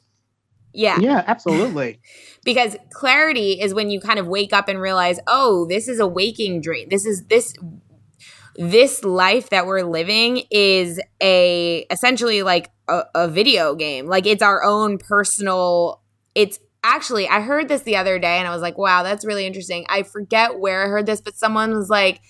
yeah. 0.74 1.00
Yeah 1.00 1.24
absolutely 1.26 2.00
because 2.46 2.78
clarity 2.94 3.60
is 3.60 3.74
when 3.74 3.90
you 3.90 4.00
kind 4.00 4.20
of 4.20 4.28
wake 4.28 4.54
up 4.54 4.70
and 4.70 4.80
realize, 4.80 5.20
oh, 5.28 5.66
this 5.68 5.90
is 5.90 6.00
a 6.00 6.08
waking 6.08 6.62
dream. 6.62 6.88
This 6.90 7.06
is 7.06 7.26
this 7.26 7.54
this 8.58 9.04
life 9.04 9.50
that 9.50 9.66
we're 9.66 9.84
living 9.84 10.44
is 10.50 11.02
a 11.22 11.86
essentially 11.92 12.42
like 12.42 12.72
a, 12.88 13.04
a 13.14 13.28
video 13.28 13.76
game. 13.76 14.06
Like 14.06 14.26
it's 14.26 14.44
our 14.44 14.64
own 14.64 14.98
personal. 14.98 16.02
It's 16.36 16.60
actually 16.84 17.28
I 17.28 17.42
heard 17.42 17.68
this 17.68 17.82
the 17.82 17.98
other 17.98 18.18
day 18.18 18.38
and 18.38 18.48
I 18.48 18.52
was 18.52 18.62
like, 18.62 18.78
wow, 18.78 19.04
that's 19.04 19.26
really 19.26 19.46
interesting. 19.46 19.86
I 19.90 20.04
forget 20.04 20.60
where 20.60 20.86
I 20.86 20.88
heard 20.88 21.06
this, 21.06 21.20
but 21.20 21.36
someone 21.36 21.72
was 21.76 21.90
like, 21.90 22.22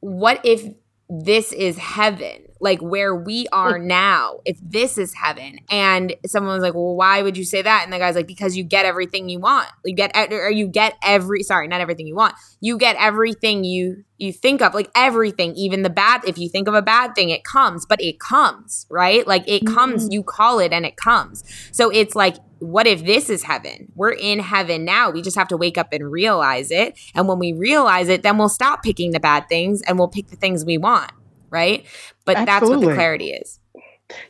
what 0.00 0.40
if 0.44 0.68
this 1.08 1.52
is 1.52 1.78
heaven? 1.78 2.47
Like 2.60 2.80
where 2.80 3.14
we 3.14 3.46
are 3.52 3.78
now, 3.78 4.40
if 4.44 4.58
this 4.62 4.98
is 4.98 5.14
heaven. 5.14 5.60
And 5.70 6.14
someone 6.26 6.54
was 6.54 6.62
like, 6.62 6.74
well, 6.74 6.96
why 6.96 7.22
would 7.22 7.36
you 7.36 7.44
say 7.44 7.62
that? 7.62 7.82
And 7.84 7.92
the 7.92 7.98
guy's 7.98 8.16
like, 8.16 8.26
because 8.26 8.56
you 8.56 8.64
get 8.64 8.84
everything 8.84 9.28
you 9.28 9.38
want. 9.38 9.68
You 9.84 9.94
get, 9.94 10.12
or 10.16 10.50
you 10.50 10.66
get 10.66 10.94
every, 11.02 11.42
sorry, 11.42 11.68
not 11.68 11.80
everything 11.80 12.06
you 12.06 12.16
want. 12.16 12.34
You 12.60 12.78
get 12.78 12.96
everything 12.98 13.64
you, 13.64 14.04
you 14.18 14.32
think 14.32 14.62
of, 14.62 14.74
like 14.74 14.90
everything, 14.94 15.54
even 15.54 15.82
the 15.82 15.90
bad. 15.90 16.22
If 16.26 16.38
you 16.38 16.48
think 16.48 16.68
of 16.68 16.74
a 16.74 16.82
bad 16.82 17.14
thing, 17.14 17.30
it 17.30 17.44
comes, 17.44 17.86
but 17.86 18.00
it 18.00 18.18
comes, 18.18 18.86
right? 18.90 19.26
Like 19.26 19.44
it 19.46 19.64
comes, 19.64 20.04
mm-hmm. 20.04 20.12
you 20.12 20.22
call 20.22 20.58
it 20.58 20.72
and 20.72 20.84
it 20.84 20.96
comes. 20.96 21.44
So 21.72 21.90
it's 21.90 22.14
like, 22.14 22.36
what 22.58 22.88
if 22.88 23.04
this 23.04 23.30
is 23.30 23.44
heaven? 23.44 23.92
We're 23.94 24.10
in 24.10 24.40
heaven 24.40 24.84
now. 24.84 25.10
We 25.10 25.22
just 25.22 25.36
have 25.36 25.46
to 25.48 25.56
wake 25.56 25.78
up 25.78 25.92
and 25.92 26.10
realize 26.10 26.72
it. 26.72 26.98
And 27.14 27.28
when 27.28 27.38
we 27.38 27.52
realize 27.52 28.08
it, 28.08 28.24
then 28.24 28.36
we'll 28.36 28.48
stop 28.48 28.82
picking 28.82 29.12
the 29.12 29.20
bad 29.20 29.48
things 29.48 29.80
and 29.82 29.96
we'll 29.96 30.08
pick 30.08 30.26
the 30.26 30.36
things 30.36 30.64
we 30.64 30.76
want 30.76 31.12
right? 31.50 31.84
But 32.24 32.36
Absolutely. 32.36 32.46
that's 32.46 32.70
what 32.70 32.90
the 32.90 32.94
clarity 32.94 33.30
is. 33.30 33.60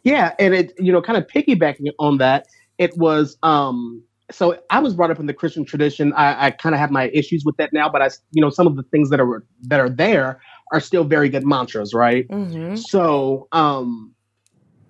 Yeah, 0.02 0.34
and 0.38 0.54
it 0.54 0.72
you 0.78 0.92
know 0.92 1.02
kind 1.02 1.16
of 1.16 1.26
piggybacking 1.26 1.90
on 1.98 2.18
that, 2.18 2.46
it 2.78 2.96
was 2.96 3.36
um 3.42 4.02
so 4.30 4.58
I 4.70 4.78
was 4.80 4.94
brought 4.94 5.10
up 5.10 5.18
in 5.18 5.26
the 5.26 5.34
Christian 5.34 5.64
tradition. 5.64 6.12
I, 6.12 6.46
I 6.46 6.50
kind 6.50 6.74
of 6.74 6.80
have 6.80 6.90
my 6.90 7.08
issues 7.14 7.44
with 7.44 7.56
that 7.56 7.72
now, 7.72 7.88
but 7.88 8.02
I 8.02 8.10
you 8.32 8.42
know 8.42 8.50
some 8.50 8.66
of 8.66 8.76
the 8.76 8.82
things 8.84 9.10
that 9.10 9.20
are 9.20 9.44
that 9.62 9.80
are 9.80 9.90
there 9.90 10.40
are 10.72 10.80
still 10.80 11.04
very 11.04 11.28
good 11.28 11.46
mantras, 11.46 11.94
right? 11.94 12.28
Mm-hmm. 12.28 12.76
So 12.76 13.48
um 13.52 14.14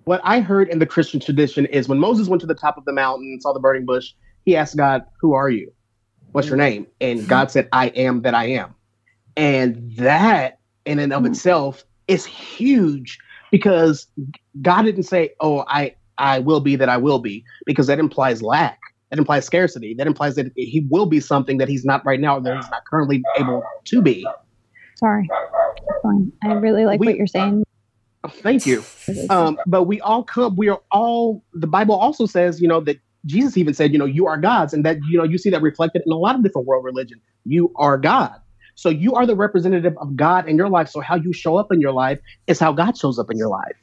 what 0.05 0.21
I 0.23 0.39
heard 0.39 0.69
in 0.69 0.79
the 0.79 0.85
Christian 0.85 1.19
tradition 1.19 1.65
is 1.67 1.87
when 1.87 1.99
Moses 1.99 2.27
went 2.27 2.41
to 2.41 2.47
the 2.47 2.55
top 2.55 2.77
of 2.77 2.85
the 2.85 2.93
mountain, 2.93 3.27
and 3.31 3.41
saw 3.41 3.53
the 3.53 3.59
burning 3.59 3.85
bush, 3.85 4.13
he 4.43 4.55
asked 4.55 4.75
God, 4.75 5.03
"Who 5.21 5.33
are 5.33 5.49
you? 5.49 5.71
What's 6.31 6.47
your 6.47 6.57
name?" 6.57 6.87
And 6.99 7.27
God 7.27 7.51
said, 7.51 7.69
"I 7.71 7.87
am 7.89 8.23
that 8.23 8.33
I 8.33 8.45
am." 8.45 8.75
And 9.37 9.95
that 9.97 10.59
in 10.85 10.99
and 10.99 11.13
of 11.13 11.23
mm. 11.23 11.27
itself 11.27 11.85
is 12.09 12.25
huge 12.25 13.17
because 13.51 14.07
God 14.61 14.83
didn't 14.83 15.03
say, 15.03 15.31
"Oh, 15.39 15.63
I 15.67 15.95
I 16.17 16.39
will 16.39 16.59
be 16.59 16.75
that 16.75 16.89
I 16.89 16.97
will 16.97 17.19
be," 17.19 17.43
because 17.65 17.87
that 17.87 17.99
implies 17.99 18.41
lack. 18.41 18.79
That 19.09 19.19
implies 19.19 19.45
scarcity. 19.45 19.95
That 19.95 20.07
implies 20.07 20.35
that 20.35 20.51
he 20.55 20.85
will 20.89 21.05
be 21.05 21.19
something 21.19 21.57
that 21.57 21.67
he's 21.67 21.85
not 21.85 22.05
right 22.05 22.19
now, 22.19 22.37
or 22.37 22.41
that 22.41 22.55
he's 22.55 22.69
not 22.69 22.85
currently 22.85 23.23
able 23.37 23.63
to 23.85 24.01
be. 24.01 24.27
Sorry. 24.95 25.27
I 26.43 26.53
really 26.53 26.85
like 26.85 26.99
we, 26.99 27.07
what 27.07 27.15
you're 27.15 27.27
saying. 27.27 27.63
Thank 28.27 28.65
you. 28.65 28.83
Um, 29.29 29.57
but 29.65 29.83
we 29.83 30.01
all 30.01 30.23
come. 30.23 30.55
We 30.55 30.69
are 30.69 30.81
all. 30.91 31.43
The 31.53 31.67
Bible 31.67 31.95
also 31.95 32.25
says, 32.25 32.61
you 32.61 32.67
know, 32.67 32.81
that 32.81 32.99
Jesus 33.25 33.57
even 33.57 33.73
said, 33.73 33.91
you 33.91 33.97
know, 33.97 34.05
you 34.05 34.27
are 34.27 34.37
gods, 34.37 34.73
and 34.73 34.85
that 34.85 34.97
you 35.09 35.17
know 35.17 35.23
you 35.23 35.37
see 35.37 35.49
that 35.49 35.61
reflected 35.61 36.03
in 36.05 36.11
a 36.11 36.17
lot 36.17 36.35
of 36.35 36.43
different 36.43 36.67
world 36.67 36.83
religion. 36.83 37.19
You 37.45 37.71
are 37.77 37.97
God. 37.97 38.35
So 38.79 38.87
you 38.87 39.13
are 39.15 39.25
the 39.25 39.35
representative 39.35 39.93
of 39.97 40.15
God 40.15 40.47
in 40.47 40.55
your 40.55 40.69
life. 40.69 40.87
So 40.87 41.01
how 41.01 41.15
you 41.15 41.33
show 41.33 41.57
up 41.57 41.67
in 41.69 41.81
your 41.81 41.91
life 41.91 42.17
is 42.47 42.59
how 42.59 42.71
God 42.71 42.97
shows 42.97 43.19
up 43.19 43.29
in 43.29 43.37
your 43.37 43.49
life. 43.49 43.75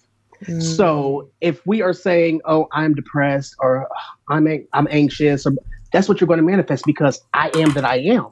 Mm. 0.46 0.62
So 0.62 1.30
if 1.42 1.60
we 1.66 1.82
are 1.82 1.92
saying, 1.92 2.40
"Oh, 2.46 2.66
I'm 2.72 2.94
depressed," 2.94 3.56
or 3.60 3.88
"I'm 4.30 4.48
I'm 4.72 4.88
anxious," 4.90 5.44
or 5.44 5.52
that's 5.92 6.08
what 6.08 6.18
you're 6.18 6.28
going 6.28 6.40
to 6.40 6.46
manifest 6.46 6.86
because 6.86 7.20
I 7.34 7.50
am 7.56 7.72
that 7.74 7.84
I 7.84 7.98
am. 7.98 8.28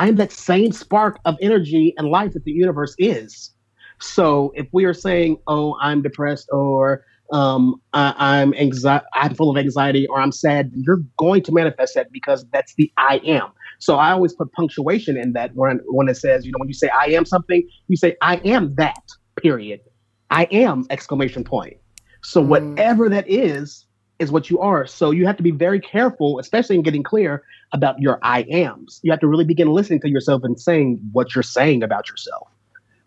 I'm 0.00 0.16
that 0.16 0.32
same 0.32 0.72
spark 0.72 1.20
of 1.26 1.36
energy 1.40 1.94
and 1.96 2.08
life 2.08 2.32
that 2.32 2.42
the 2.42 2.52
universe 2.52 2.96
is. 2.98 3.54
So 4.00 4.50
if 4.56 4.66
we 4.72 4.86
are 4.86 4.94
saying, 4.94 5.38
"Oh, 5.46 5.76
I'm 5.80 6.02
depressed," 6.02 6.48
or 6.50 7.04
um, 7.32 7.80
I, 7.92 8.38
am 8.38 8.54
anxiety, 8.54 9.06
I'm 9.14 9.34
full 9.34 9.50
of 9.50 9.56
anxiety, 9.56 10.06
or 10.08 10.20
I'm 10.20 10.32
sad, 10.32 10.72
you're 10.74 11.00
going 11.16 11.42
to 11.44 11.52
manifest 11.52 11.94
that 11.94 12.10
because 12.12 12.44
that's 12.52 12.74
the 12.74 12.92
I 12.96 13.20
am. 13.24 13.48
So 13.78 13.96
I 13.96 14.12
always 14.12 14.34
put 14.34 14.52
punctuation 14.52 15.16
in 15.16 15.32
that 15.32 15.54
when 15.54 15.80
when 15.86 16.08
it 16.08 16.16
says, 16.16 16.44
you 16.44 16.52
know, 16.52 16.58
when 16.58 16.68
you 16.68 16.74
say 16.74 16.90
I 16.90 17.06
am 17.06 17.24
something, 17.24 17.66
you 17.88 17.96
say 17.96 18.16
I 18.20 18.36
am 18.44 18.74
that. 18.74 19.02
Period. 19.36 19.80
I 20.30 20.44
am 20.50 20.84
exclamation 20.90 21.44
point. 21.44 21.76
So 22.22 22.42
mm. 22.42 22.46
whatever 22.46 23.08
that 23.08 23.28
is 23.28 23.86
is 24.18 24.30
what 24.30 24.50
you 24.50 24.60
are. 24.60 24.86
So 24.86 25.10
you 25.10 25.26
have 25.26 25.36
to 25.38 25.42
be 25.42 25.50
very 25.50 25.80
careful, 25.80 26.38
especially 26.38 26.76
in 26.76 26.82
getting 26.82 27.02
clear 27.02 27.42
about 27.72 27.98
your 27.98 28.18
I 28.22 28.42
ams. 28.42 29.00
You 29.02 29.10
have 29.12 29.20
to 29.20 29.26
really 29.26 29.46
begin 29.46 29.68
listening 29.68 30.00
to 30.00 30.10
yourself 30.10 30.44
and 30.44 30.60
saying 30.60 31.00
what 31.12 31.34
you're 31.34 31.42
saying 31.42 31.82
about 31.82 32.08
yourself. 32.08 32.48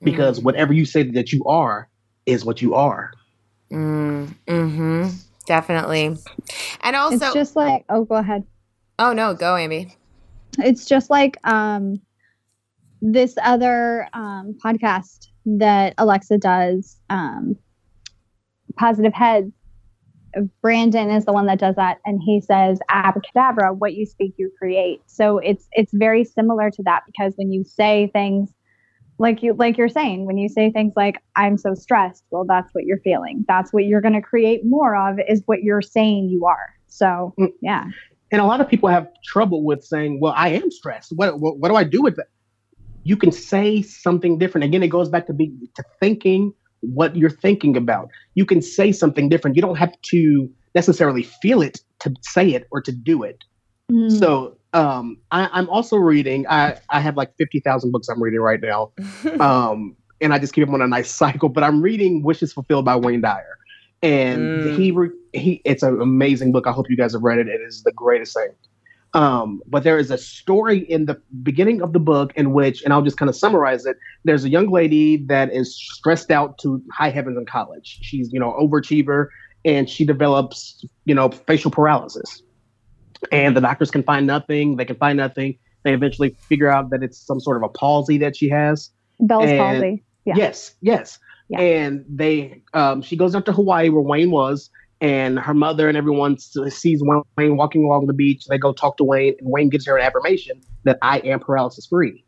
Because 0.02 0.40
mm. 0.40 0.44
whatever 0.44 0.74
you 0.74 0.86
say 0.86 1.04
that 1.04 1.32
you 1.32 1.44
are 1.46 1.88
is 2.26 2.44
what 2.44 2.62
you 2.62 2.74
are. 2.74 3.12
Mm, 3.74 4.36
hmm 4.48 5.08
Definitely. 5.46 6.16
And 6.82 6.96
also, 6.96 7.16
it's 7.16 7.34
just 7.34 7.56
like, 7.56 7.84
oh, 7.90 8.06
go 8.06 8.16
ahead. 8.16 8.46
Oh, 8.98 9.12
no, 9.12 9.34
go, 9.34 9.54
Ambi. 9.56 9.94
It's 10.60 10.86
just 10.86 11.10
like 11.10 11.36
um, 11.46 12.00
this 13.02 13.36
other 13.44 14.08
um, 14.14 14.56
podcast 14.64 15.28
that 15.46 15.96
Alexa 15.98 16.38
does, 16.38 16.98
um, 17.10 17.58
Positive 18.78 19.14
Heads. 19.14 19.52
Brandon 20.62 21.12
is 21.12 21.26
the 21.26 21.34
one 21.34 21.46
that 21.46 21.60
does 21.60 21.76
that, 21.76 21.98
and 22.06 22.20
he 22.24 22.42
says, 22.42 22.80
"Abracadabra, 22.90 23.74
what 23.74 23.94
you 23.94 24.06
speak, 24.06 24.34
you 24.38 24.50
create." 24.58 25.02
So 25.06 25.38
it's 25.38 25.68
it's 25.74 25.92
very 25.94 26.24
similar 26.24 26.72
to 26.72 26.84
that 26.84 27.04
because 27.06 27.34
when 27.36 27.52
you 27.52 27.64
say 27.64 28.10
things 28.14 28.50
like 29.18 29.44
you 29.44 29.54
like 29.54 29.78
you're 29.78 29.90
saying 29.90 30.26
when 30.26 30.38
you 30.38 30.50
say 30.50 30.72
things 30.72 30.94
like 30.96 31.18
i'm 31.36 31.58
so 31.58 31.74
stressed 31.74 32.24
well 32.32 32.46
that's 32.48 32.74
what 32.74 32.86
you're 32.86 33.00
feeling. 33.00 33.46
That's 33.48 33.72
what 33.72 33.86
you're 33.86 34.02
going 34.02 34.14
to 34.14 34.22
create 34.22 34.62
more 34.66 34.96
of 34.96 35.20
is 35.28 35.42
what 35.46 35.64
you're 35.64 35.82
saying 35.82 36.30
you 36.30 36.46
are. 36.46 36.74
So 36.88 37.34
mm. 37.40 37.50
yeah. 37.62 37.86
And 38.32 38.42
a 38.42 38.46
lot 38.46 38.62
of 38.62 38.68
people 38.68 38.90
have 38.90 39.08
trouble 39.24 39.64
with 39.64 39.84
saying 39.84 40.20
well 40.20 40.34
i 40.36 40.50
am 40.50 40.72
stressed. 40.72 41.12
What 41.16 41.40
what, 41.40 41.58
what 41.60 41.70
do 41.70 41.76
i 41.76 41.84
do 41.84 42.02
with 42.02 42.16
that 42.18 42.28
you 43.04 43.18
can 43.18 43.32
say 43.32 43.82
something 43.82 44.38
different. 44.40 44.66
Again 44.66 44.84
it 44.84 44.88
goes 44.88 45.10
back 45.10 45.28
to 45.28 45.34
be 45.34 45.54
to 45.76 45.84
thinking 46.00 46.54
what 46.82 47.16
you're 47.16 47.30
thinking 47.30 47.78
about. 47.78 48.10
You 48.36 48.46
can 48.46 48.62
say 48.62 48.92
something 48.92 49.30
different. 49.30 49.56
You 49.56 49.62
don't 49.62 49.78
have 49.78 49.94
to 50.12 50.50
necessarily 50.76 51.24
feel 51.24 51.62
it 51.62 51.80
to 52.00 52.14
say 52.22 52.50
it 52.50 52.68
or 52.72 52.82
to 52.82 52.92
do 52.92 53.24
it. 53.24 53.44
Mm. 53.92 54.18
so 54.18 54.58
um, 54.74 55.18
I, 55.32 55.60
am 55.60 55.70
also 55.70 55.98
reading. 55.98 56.46
I, 56.48 56.78
I 56.90 57.00
have 57.00 57.16
like 57.16 57.36
fifty 57.38 57.60
thousand 57.60 57.92
books 57.92 58.10
I'm 58.10 58.22
reading 58.22 58.40
right 58.40 58.60
now, 58.62 58.92
um, 59.40 59.96
and 60.20 60.34
I 60.34 60.40
just 60.40 60.54
keep 60.54 60.66
them 60.66 60.74
on 60.74 60.82
a 60.82 60.88
nice 60.88 61.12
cycle. 61.16 61.50
But 61.50 61.64
I'm 61.64 61.82
reading 61.82 62.24
"Wishes 62.24 62.54
Fulfilled" 62.54 62.86
by 62.86 62.96
Wayne 62.96 63.22
Dyer, 63.22 63.58
and 64.02 64.64
mm. 64.64 64.76
he 64.78 64.92
re- 64.92 65.10
he 65.34 65.62
it's 65.64 65.84
an 65.84 66.02
amazing 66.02 66.52
book. 66.52 66.68
I 66.68 66.72
hope 66.72 66.90
you 66.90 66.98
guys 66.98 67.14
have 67.14 67.22
read 67.22 67.40
it. 67.40 67.48
It 67.48 67.62
is 67.62 67.84
the 67.84 67.92
greatest 67.92 68.34
thing. 68.36 68.50
Um, 69.16 69.62
but 69.68 69.84
there 69.84 70.00
is 70.00 70.10
a 70.10 70.18
story 70.18 70.80
in 70.80 71.06
the 71.06 71.22
beginning 71.44 71.84
of 71.84 71.94
the 71.94 72.00
book 72.00 72.34
in 72.36 72.52
which, 72.52 72.82
and 72.82 72.92
I'll 72.92 73.04
just 73.04 73.18
kind 73.18 73.30
of 73.30 73.36
summarize 73.36 73.86
it. 73.86 73.96
There's 74.24 74.44
a 74.44 74.50
young 74.50 74.72
lady 74.72 75.18
that 75.28 75.54
is 75.54 75.76
stressed 75.76 76.32
out 76.32 76.58
to 76.60 76.82
high 76.92 77.12
heavens 77.12 77.38
in 77.38 77.46
college. 77.46 78.00
She's, 78.02 78.34
you 78.34 78.40
know, 78.40 78.54
overachiever 78.60 79.28
and 79.66 79.88
she 79.88 80.04
develops, 80.04 80.84
you 81.06 81.14
know, 81.14 81.30
facial 81.30 81.70
paralysis. 81.70 82.42
And 83.32 83.56
the 83.56 83.62
doctors 83.62 83.92
can 83.92 84.04
find 84.04 84.28
nothing. 84.28 84.76
They 84.78 84.86
can 84.86 84.96
find 84.98 85.18
nothing. 85.18 85.58
They 85.84 85.94
eventually 85.94 86.36
figure 86.48 86.70
out 86.70 86.90
that 86.92 87.04
it's 87.04 87.18
some 87.26 87.40
sort 87.40 87.58
of 87.58 87.64
a 87.64 87.70
palsy 87.70 88.18
that 88.20 88.36
she 88.38 88.50
has. 88.50 88.90
Bell's 89.20 89.50
And- 89.50 89.58
palsy. 89.60 90.04
Yeah. 90.26 90.36
Yes, 90.38 90.76
yes. 90.82 91.20
Yeah. 91.50 91.60
And 91.60 92.06
they, 92.08 92.62
um, 92.74 93.02
she 93.02 93.18
goes 93.18 93.36
up 93.36 93.44
to 93.46 93.52
Hawaii 93.52 93.90
where 93.90 94.02
Wayne 94.02 94.32
was, 94.32 94.70
and 95.02 95.38
her 95.38 95.54
mother 95.54 95.90
and 95.90 95.98
everyone 95.98 96.38
sees 96.38 97.02
Wayne 97.38 97.58
walking 97.58 97.84
along 97.84 98.08
the 98.08 98.14
beach. 98.14 98.46
They 98.50 98.58
go 98.58 98.72
talk 98.72 98.96
to 98.98 99.04
Wayne, 99.04 99.36
and 99.40 99.50
Wayne 99.52 99.68
gives 99.70 99.86
her 99.86 99.98
an 99.98 100.06
affirmation 100.06 100.62
that 100.86 100.98
I 101.02 101.20
am 101.20 101.42
paralysis 101.42 101.86
free. 101.88 102.24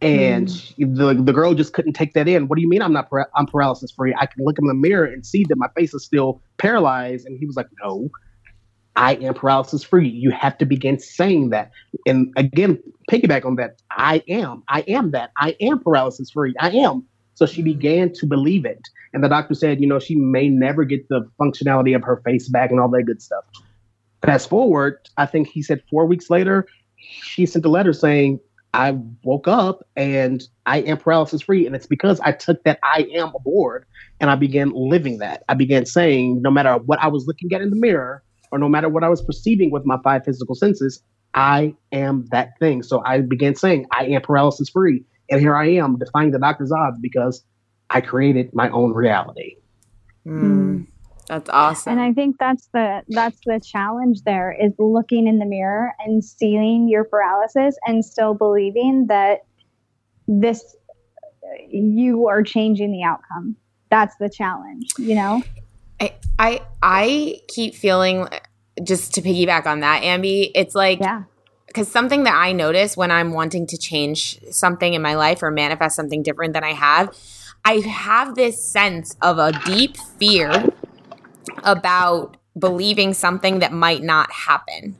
And 0.00 0.46
Mm. 0.46 0.60
she- 0.76 0.84
the 0.84 1.12
the 1.22 1.32
girl 1.32 1.52
just 1.54 1.72
couldn't 1.74 1.92
take 1.94 2.14
that 2.14 2.28
in. 2.28 2.46
What 2.48 2.56
do 2.56 2.62
you 2.62 2.68
mean 2.68 2.80
I'm 2.80 2.92
not 2.92 3.10
para- 3.10 3.28
I'm 3.34 3.46
paralysis 3.46 3.90
free? 3.90 4.14
I 4.18 4.26
can 4.26 4.44
look 4.44 4.58
in 4.58 4.66
the 4.66 4.74
mirror 4.74 5.04
and 5.04 5.26
see 5.26 5.44
that 5.48 5.56
my 5.58 5.66
face 5.76 5.92
is 5.92 6.04
still 6.04 6.40
paralyzed. 6.56 7.26
And 7.26 7.36
he 7.38 7.44
was 7.46 7.56
like, 7.56 7.66
No, 7.82 8.08
I 8.98 9.14
am 9.14 9.32
paralysis 9.32 9.84
free. 9.84 10.08
You 10.08 10.32
have 10.32 10.58
to 10.58 10.66
begin 10.66 10.98
saying 10.98 11.50
that. 11.50 11.70
And 12.04 12.32
again, 12.36 12.82
piggyback 13.08 13.44
on 13.44 13.54
that. 13.54 13.80
I 13.92 14.24
am. 14.28 14.64
I 14.68 14.80
am 14.88 15.12
that. 15.12 15.30
I 15.36 15.54
am 15.60 15.78
paralysis 15.78 16.32
free. 16.32 16.52
I 16.58 16.70
am. 16.70 17.04
So 17.34 17.46
she 17.46 17.62
began 17.62 18.12
to 18.14 18.26
believe 18.26 18.64
it. 18.64 18.80
And 19.14 19.22
the 19.22 19.28
doctor 19.28 19.54
said, 19.54 19.80
you 19.80 19.86
know, 19.86 20.00
she 20.00 20.16
may 20.16 20.48
never 20.48 20.84
get 20.84 21.08
the 21.08 21.30
functionality 21.40 21.94
of 21.94 22.02
her 22.02 22.20
face 22.24 22.48
back 22.48 22.72
and 22.72 22.80
all 22.80 22.88
that 22.88 23.04
good 23.04 23.22
stuff. 23.22 23.44
Fast 24.26 24.48
forward, 24.48 24.98
I 25.16 25.26
think 25.26 25.46
he 25.46 25.62
said 25.62 25.80
four 25.88 26.04
weeks 26.04 26.28
later, 26.28 26.66
she 26.96 27.46
sent 27.46 27.64
a 27.64 27.68
letter 27.68 27.92
saying, 27.92 28.40
I 28.74 28.98
woke 29.22 29.46
up 29.46 29.86
and 29.94 30.42
I 30.66 30.78
am 30.80 30.98
paralysis 30.98 31.42
free. 31.42 31.66
And 31.66 31.76
it's 31.76 31.86
because 31.86 32.18
I 32.20 32.32
took 32.32 32.64
that 32.64 32.80
I 32.82 33.06
am 33.14 33.32
aboard 33.36 33.86
and 34.18 34.28
I 34.28 34.34
began 34.34 34.72
living 34.74 35.18
that. 35.18 35.44
I 35.48 35.54
began 35.54 35.86
saying, 35.86 36.42
no 36.42 36.50
matter 36.50 36.74
what 36.78 36.98
I 37.00 37.06
was 37.06 37.28
looking 37.28 37.52
at 37.52 37.62
in 37.62 37.70
the 37.70 37.76
mirror 37.76 38.24
or 38.50 38.58
no 38.58 38.68
matter 38.68 38.88
what 38.88 39.04
I 39.04 39.08
was 39.08 39.22
perceiving 39.22 39.70
with 39.70 39.84
my 39.84 39.98
five 40.02 40.24
physical 40.24 40.54
senses, 40.54 41.02
I 41.34 41.74
am 41.92 42.26
that 42.30 42.58
thing. 42.58 42.82
So 42.82 43.02
I 43.04 43.20
began 43.20 43.54
saying, 43.54 43.86
I 43.92 44.06
am 44.06 44.22
paralysis 44.22 44.68
free. 44.68 45.04
And 45.30 45.40
here 45.40 45.54
I 45.54 45.68
am 45.72 45.98
defying 45.98 46.30
the 46.30 46.38
doctor's 46.38 46.72
odds 46.72 46.98
because 47.00 47.44
I 47.90 48.00
created 48.00 48.50
my 48.54 48.70
own 48.70 48.92
reality. 48.92 49.56
Mm, 50.26 50.86
that's 51.26 51.48
awesome. 51.50 51.92
And 51.92 52.00
I 52.00 52.12
think 52.12 52.36
that's 52.38 52.68
the 52.72 53.02
that's 53.08 53.38
the 53.44 53.60
challenge 53.60 54.22
there 54.22 54.56
is 54.58 54.72
looking 54.78 55.26
in 55.26 55.38
the 55.38 55.44
mirror 55.44 55.92
and 56.04 56.24
seeing 56.24 56.88
your 56.88 57.04
paralysis 57.04 57.76
and 57.86 58.04
still 58.04 58.34
believing 58.34 59.06
that 59.08 59.40
this 60.26 60.76
you 61.70 62.28
are 62.28 62.42
changing 62.42 62.92
the 62.92 63.02
outcome. 63.02 63.56
That's 63.90 64.16
the 64.16 64.28
challenge, 64.28 64.90
you 64.98 65.14
know? 65.14 65.42
I, 66.00 66.14
I 66.38 66.60
I 66.82 67.40
keep 67.48 67.74
feeling 67.74 68.28
just 68.82 69.14
to 69.14 69.22
piggyback 69.22 69.66
on 69.66 69.80
that, 69.80 70.02
Ambi. 70.02 70.50
It's 70.54 70.74
like 70.74 71.00
Yeah. 71.00 71.24
because 71.66 71.88
something 71.88 72.24
that 72.24 72.34
I 72.34 72.52
notice 72.52 72.96
when 72.96 73.10
I'm 73.10 73.32
wanting 73.32 73.66
to 73.68 73.76
change 73.76 74.40
something 74.50 74.94
in 74.94 75.02
my 75.02 75.14
life 75.14 75.42
or 75.42 75.50
manifest 75.50 75.96
something 75.96 76.22
different 76.22 76.54
than 76.54 76.64
I 76.64 76.72
have, 76.72 77.14
I 77.64 77.74
have 77.80 78.34
this 78.34 78.62
sense 78.62 79.16
of 79.20 79.38
a 79.38 79.52
deep 79.64 79.96
fear 80.18 80.66
about 81.64 82.36
believing 82.58 83.14
something 83.14 83.60
that 83.60 83.72
might 83.72 84.02
not 84.02 84.30
happen. 84.32 84.96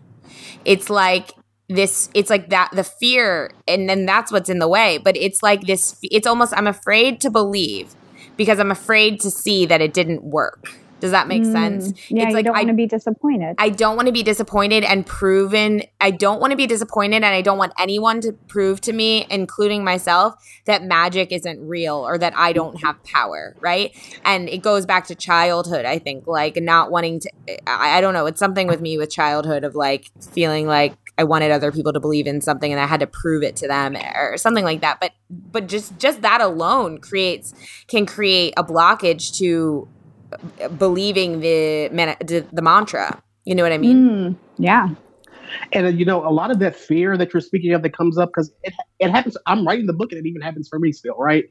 It's 0.65 0.91
like 0.91 1.33
this 1.69 2.09
it's 2.15 2.31
like 2.31 2.49
that 2.49 2.71
the 2.73 2.83
fear 2.85 3.53
and 3.67 3.89
then 3.89 4.07
that's 4.07 4.33
what's 4.33 4.49
in 4.49 4.59
the 4.59 4.69
way 4.69 4.97
but 4.97 5.15
it's 5.19 5.43
like 5.43 5.61
this 5.67 5.99
it's 6.03 6.27
almost 6.27 6.55
i'm 6.57 6.67
afraid 6.67 7.21
to 7.21 7.29
believe 7.29 7.95
because 8.39 8.59
i'm 8.59 8.71
afraid 8.71 9.21
to 9.21 9.31
see 9.31 9.67
that 9.67 9.83
it 9.83 9.93
didn't 9.93 10.25
work 10.25 10.73
does 11.01 11.13
that 11.13 11.29
make 11.29 11.45
sense 11.45 11.93
Mm, 11.93 11.99
Yeah, 12.11 12.23
it's 12.25 12.31
you 12.31 12.35
like 12.35 12.45
don't 12.47 12.57
I 12.57 12.61
want 12.61 12.69
to 12.69 12.75
be 12.75 12.87
disappointed. 12.87 13.55
I 13.59 13.69
don't 13.69 13.97
want 13.97 14.07
to 14.07 14.13
be 14.13 14.23
disappointed 14.23 14.85
and 14.85 15.07
proven. 15.07 15.83
I 16.01 16.11
don't 16.11 16.41
want 16.41 16.51
to 16.51 16.57
be 16.57 16.67
disappointed, 16.67 17.17
and 17.17 17.27
I 17.27 17.41
don't 17.43 17.59
want 17.59 17.73
anyone 17.79 18.21
to 18.23 18.33
prove 18.33 18.81
to 18.83 18.93
me, 18.93 19.27
including 19.31 19.85
myself, 19.85 20.35
that 20.67 20.83
magic 20.83 21.33
isn't 21.33 21.61
real 21.67 21.97
or 21.97 22.19
that 22.19 22.33
I 22.37 22.53
don't 22.53 22.81
have 22.83 23.03
power, 23.05 23.55
right? 23.61 23.95
And 24.25 24.49
it 24.49 24.59
goes 24.63 24.87
back 24.87 25.07
to 25.09 25.15
childhood, 25.15 25.85
I 25.85 25.99
think, 25.99 26.27
like 26.27 26.57
not 26.57 26.91
wanting 26.91 27.21
to. 27.21 27.31
I, 27.67 27.99
I 27.99 28.01
don't 28.01 28.15
know. 28.15 28.27
It's 28.27 28.41
something 28.41 28.67
with 28.67 28.81
me 28.81 28.99
with 28.99 29.11
childhood 29.11 29.65
of 29.65 29.75
like 29.75 30.11
feeling 30.33 30.67
like 30.67 30.95
I 31.17 31.25
wanted 31.25 31.51
other 31.51 31.73
people 31.73 31.93
to 31.93 32.01
believe 32.01 32.27
in 32.27 32.41
something 32.41 32.71
and 32.71 32.81
I 32.81 32.87
had 32.87 33.01
to 33.01 33.07
prove 33.07 33.43
it 33.43 33.57
to 33.57 33.69
them 33.69 33.97
or 33.97 34.37
something 34.37 34.65
like 34.65 34.81
that. 34.83 35.01
But 35.01 35.13
but 35.31 35.67
just 35.67 35.99
just 35.99 36.23
that 36.23 36.41
alone 36.41 36.99
creates 36.99 37.55
can 37.89 38.07
create 38.07 38.55
a 38.57 38.63
blockage 38.65 39.37
to 39.39 39.89
believing 40.79 41.41
the 41.41 41.89
man- 41.91 42.17
the, 42.21 42.47
the 42.53 42.63
mantra. 42.63 43.23
You 43.45 43.55
know 43.55 43.63
what 43.63 43.73
I 43.73 43.79
mean? 43.79 43.97
Mm, 44.09 44.37
yeah. 44.59 44.89
And 45.73 45.87
uh, 45.87 45.91
you 45.91 46.05
know, 46.05 46.27
a 46.27 46.31
lot 46.31 46.51
of 46.51 46.59
that 46.59 46.77
fear 46.77 47.17
that 47.17 47.33
you're 47.33 47.41
speaking 47.41 47.73
of 47.73 47.83
that 47.83 47.97
comes 47.97 48.19
up 48.19 48.29
because 48.31 48.53
it 48.63 48.75
it 48.99 49.11
happens. 49.11 49.37
I'm 49.47 49.67
writing 49.67 49.87
the 49.87 49.93
book, 49.95 50.13
and 50.13 50.19
it 50.25 50.29
even 50.29 50.43
happens 50.43 50.69
for 50.69 50.79
me 50.79 50.93
still, 50.93 51.17
right? 51.17 51.47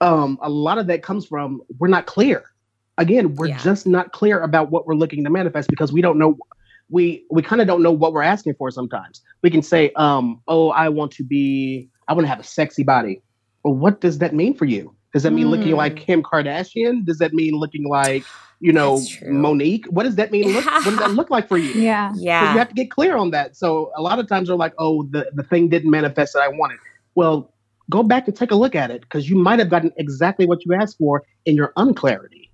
Um, 0.00 0.38
a 0.42 0.48
lot 0.48 0.78
of 0.78 0.86
that 0.88 1.02
comes 1.02 1.26
from 1.26 1.60
we're 1.78 1.88
not 1.88 2.06
clear. 2.06 2.42
Again, 2.98 3.34
we're 3.36 3.48
Yeah. 3.48 3.58
just 3.58 3.86
not 3.86 4.12
clear 4.12 4.40
about 4.40 4.70
what 4.70 4.86
we're 4.86 4.94
looking 4.94 5.22
to 5.24 5.30
manifest 5.30 5.68
because 5.70 5.92
we 5.92 6.02
don't 6.02 6.18
know. 6.18 6.36
We 6.88 7.24
we 7.30 7.42
kind 7.42 7.60
of 7.60 7.68
don't 7.68 7.82
know 7.82 7.92
what 7.92 8.12
we're 8.12 8.22
asking 8.22 8.54
for. 8.54 8.70
Sometimes 8.70 9.22
we 9.42 9.50
can 9.50 9.62
say, 9.62 9.92
um, 9.94 10.42
"Oh, 10.48 10.70
I 10.70 10.88
want 10.88 11.12
to 11.12 11.22
be. 11.22 11.88
I 12.08 12.14
want 12.14 12.24
to 12.24 12.28
have 12.28 12.40
a 12.40 12.44
sexy 12.44 12.82
body." 12.82 13.22
Well, 13.62 13.74
what 13.74 14.00
does 14.00 14.18
that 14.18 14.34
mean 14.34 14.54
for 14.54 14.64
you? 14.64 14.94
Does 15.12 15.22
that 15.24 15.32
mean 15.32 15.48
looking 15.50 15.72
Mm. 15.72 15.76
like 15.76 15.96
Kim 15.96 16.22
Kardashian? 16.22 17.04
Does 17.04 17.18
that 17.18 17.32
mean 17.32 17.54
looking 17.54 17.88
like 17.88 18.24
you 18.60 18.72
know 18.72 19.00
Mo'Nique? 19.26 19.86
What 19.90 20.02
does 20.04 20.16
that 20.16 20.30
mean? 20.30 20.52
Look, 20.52 20.64
what 20.66 20.84
does 20.84 20.98
that 20.98 21.10
look 21.20 21.30
like 21.30 21.48
for 21.48 21.56
you? 21.58 21.70
Yeah. 21.72 22.12
Yeah. 22.16 22.52
you 22.52 22.58
have 22.58 22.68
to 22.68 22.74
get 22.74 22.90
clear 22.90 23.16
on 23.16 23.30
that. 23.30 23.56
So 23.56 23.90
a 23.96 24.02
lot 24.02 24.18
of 24.18 24.28
times 24.28 24.48
they're 24.48 24.56
like, 24.56 24.74
oh, 24.78 25.04
the, 25.10 25.30
the 25.34 25.42
thing 25.42 25.68
didn't 25.70 25.90
manifest 25.90 26.34
that 26.34 26.42
I 26.42 26.48
wanted. 26.48 26.78
Well, 27.14 27.54
go 27.88 28.02
back 28.02 28.28
and 28.28 28.36
take 28.36 28.50
a 28.50 28.54
look 28.54 28.74
at 28.74 28.90
it 28.90 29.00
because 29.00 29.30
you 29.30 29.36
might 29.36 29.58
have 29.60 29.70
gotten 29.70 29.90
exactly 29.96 30.44
what 30.46 30.64
you 30.66 30.74
asked 30.74 30.98
for 30.98 31.22
in 31.46 31.56
your 31.56 31.72
unclarity. 31.78 32.50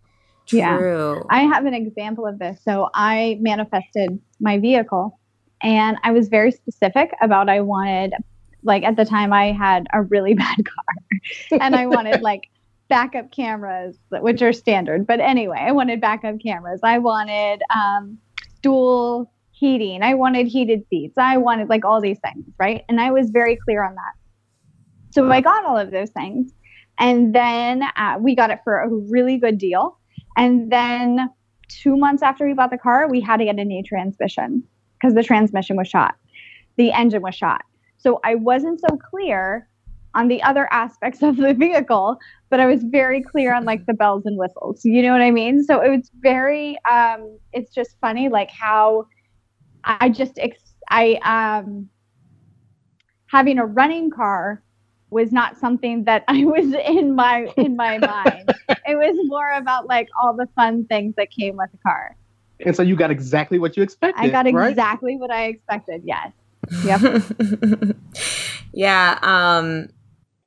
Yeah. 0.53 0.77
True. 0.79 1.25
I 1.29 1.41
have 1.43 1.67
an 1.67 1.75
example 1.75 2.25
of 2.25 2.39
this. 2.39 2.61
So 2.63 2.89
I 2.95 3.37
manifested 3.41 4.19
my 4.41 4.59
vehicle 4.61 5.19
and 5.61 5.97
I 6.05 6.13
was 6.13 6.29
very 6.29 6.53
specific 6.53 7.11
about 7.21 7.49
I 7.49 7.61
wanted 7.63 8.13
like 8.67 8.83
at 8.85 8.97
the 8.97 9.05
time 9.05 9.33
I 9.33 9.53
had 9.53 9.87
a 9.93 10.03
really 10.03 10.35
bad 10.45 10.57
car 10.57 11.61
and 11.61 11.75
I 11.75 11.87
wanted 11.87 12.21
like 12.23 12.51
backup 12.89 13.33
cameras 13.33 13.97
which 14.11 14.43
are 14.43 14.53
standard. 14.53 15.07
But 15.07 15.21
anyway, 15.21 15.59
I 15.59 15.73
wanted 15.73 16.01
backup 16.01 16.37
cameras. 16.41 16.81
I 16.83 16.99
wanted 16.99 17.63
um 17.75 18.19
dual 18.63 19.33
heating. 19.53 20.03
I 20.03 20.15
wanted 20.15 20.47
heated 20.47 20.85
seats. 20.91 21.17
I 21.17 21.39
wanted 21.39 21.69
like 21.69 21.85
all 21.85 22.01
these 22.01 22.19
things, 22.19 22.45
right? 22.59 22.85
And 22.89 23.01
I 23.01 23.11
was 23.11 23.31
very 23.31 23.57
clear 23.57 23.83
on 23.83 23.95
that. 23.95 24.13
So 25.13 25.31
I 25.31 25.41
got 25.41 25.65
all 25.65 25.79
of 25.79 25.91
those 25.91 26.11
things. 26.11 26.53
And 26.99 27.35
then 27.35 27.83
uh, 27.97 28.19
we 28.21 28.35
got 28.35 28.51
it 28.51 28.61
for 28.65 28.81
a 28.81 28.89
really 28.89 29.39
good 29.39 29.57
deal. 29.57 29.99
And 30.37 30.71
then 30.71 31.31
two 31.69 31.97
months 31.97 32.23
after 32.23 32.47
we 32.47 32.53
bought 32.53 32.71
the 32.71 32.79
car, 32.79 33.09
we 33.09 33.21
had 33.21 33.39
to 33.39 33.45
get 33.47 33.59
a 33.59 33.65
new 33.65 33.83
transmission 33.83 34.63
because 34.95 35.15
the 35.15 35.23
transmission 35.23 35.77
was 35.77 35.89
shot. 35.89 36.17
The 36.77 36.93
engine 36.93 37.23
was 37.23 37.35
shot. 37.35 37.63
So 38.07 38.21
I 38.23 38.37
wasn't 38.37 38.81
so 38.81 38.97
clear 39.11 39.69
on 40.15 40.29
the 40.29 40.41
other 40.45 40.69
aspects 40.73 41.25
of 41.25 41.37
the 41.39 41.53
vehicle, 41.55 42.19
but 42.51 42.61
I 42.61 42.67
was 42.67 42.85
very 42.85 43.21
clear 43.21 43.53
on 43.53 43.65
like 43.65 43.85
the 43.87 43.95
bells 43.95 44.23
and 44.27 44.39
whistles. 44.39 44.85
You 44.85 45.03
know 45.03 45.11
what 45.11 45.23
I 45.23 45.33
mean? 45.33 45.65
So 45.65 45.81
it 45.81 45.91
was 45.91 46.09
very, 46.21 46.79
um, 46.89 47.37
it's 47.53 47.75
just 47.75 47.97
funny 48.01 48.29
like 48.29 48.49
how 48.49 49.09
I 49.83 50.09
just, 50.09 50.39
ex- 50.39 50.77
I, 50.89 51.19
um, 51.25 51.89
having 53.27 53.59
a 53.59 53.67
running 53.67 54.13
car 54.13 54.63
was 55.11 55.33
not 55.33 55.57
something 55.57 56.05
that 56.05 56.23
I 56.29 56.45
was 56.45 56.73
in 56.75 57.17
my 57.17 57.53
in 57.57 57.75
my 57.75 57.99
mind. 58.25 58.55
It 58.87 58.95
was 58.95 59.17
more 59.25 59.51
about 59.51 59.89
like 59.89 60.07
all 60.23 60.37
the 60.37 60.47
fun 60.55 60.87
things 60.87 61.15
that 61.17 61.33
came 61.33 61.57
with 61.57 61.73
the 61.73 61.79
car. 61.79 62.17
And 62.65 62.77
so 62.77 62.85
you 62.85 62.95
got 62.95 63.11
exactly 63.11 63.59
what 63.59 63.77
you 63.77 63.83
expected. 63.83 64.25
I 64.25 64.29
got 64.29 64.53
right? 64.53 64.71
exactly 64.71 65.17
what 65.17 65.33
I 65.33 65.47
expected. 65.47 66.03
Yes. 66.05 66.31
Yep. 66.85 67.25
yeah. 68.73 69.19
Um, 69.23 69.89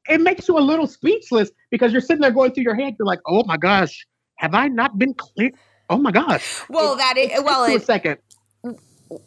It 0.08 0.22
makes 0.22 0.48
you 0.48 0.58
a 0.58 0.60
little 0.62 0.88
speechless 0.88 1.52
because 1.72 1.92
you're 1.92 2.02
sitting 2.02 2.22
there 2.22 2.32
going 2.32 2.52
through 2.54 2.64
your 2.64 2.76
head. 2.76 2.96
You're 2.98 3.06
like, 3.06 3.20
oh 3.28 3.44
my 3.46 3.58
gosh, 3.58 4.06
have 4.36 4.54
I 4.54 4.68
not 4.68 4.98
been 4.98 5.14
clear? 5.14 5.52
Oh 5.90 5.98
my 5.98 6.12
gosh. 6.12 6.64
well, 6.70 6.94
It- 6.94 6.98
that 6.98 7.18
is, 7.18 7.32
it 7.32 7.44
well, 7.44 7.66
takes 7.66 7.74
you 7.74 7.82
a 7.82 7.86
second. 7.86 8.18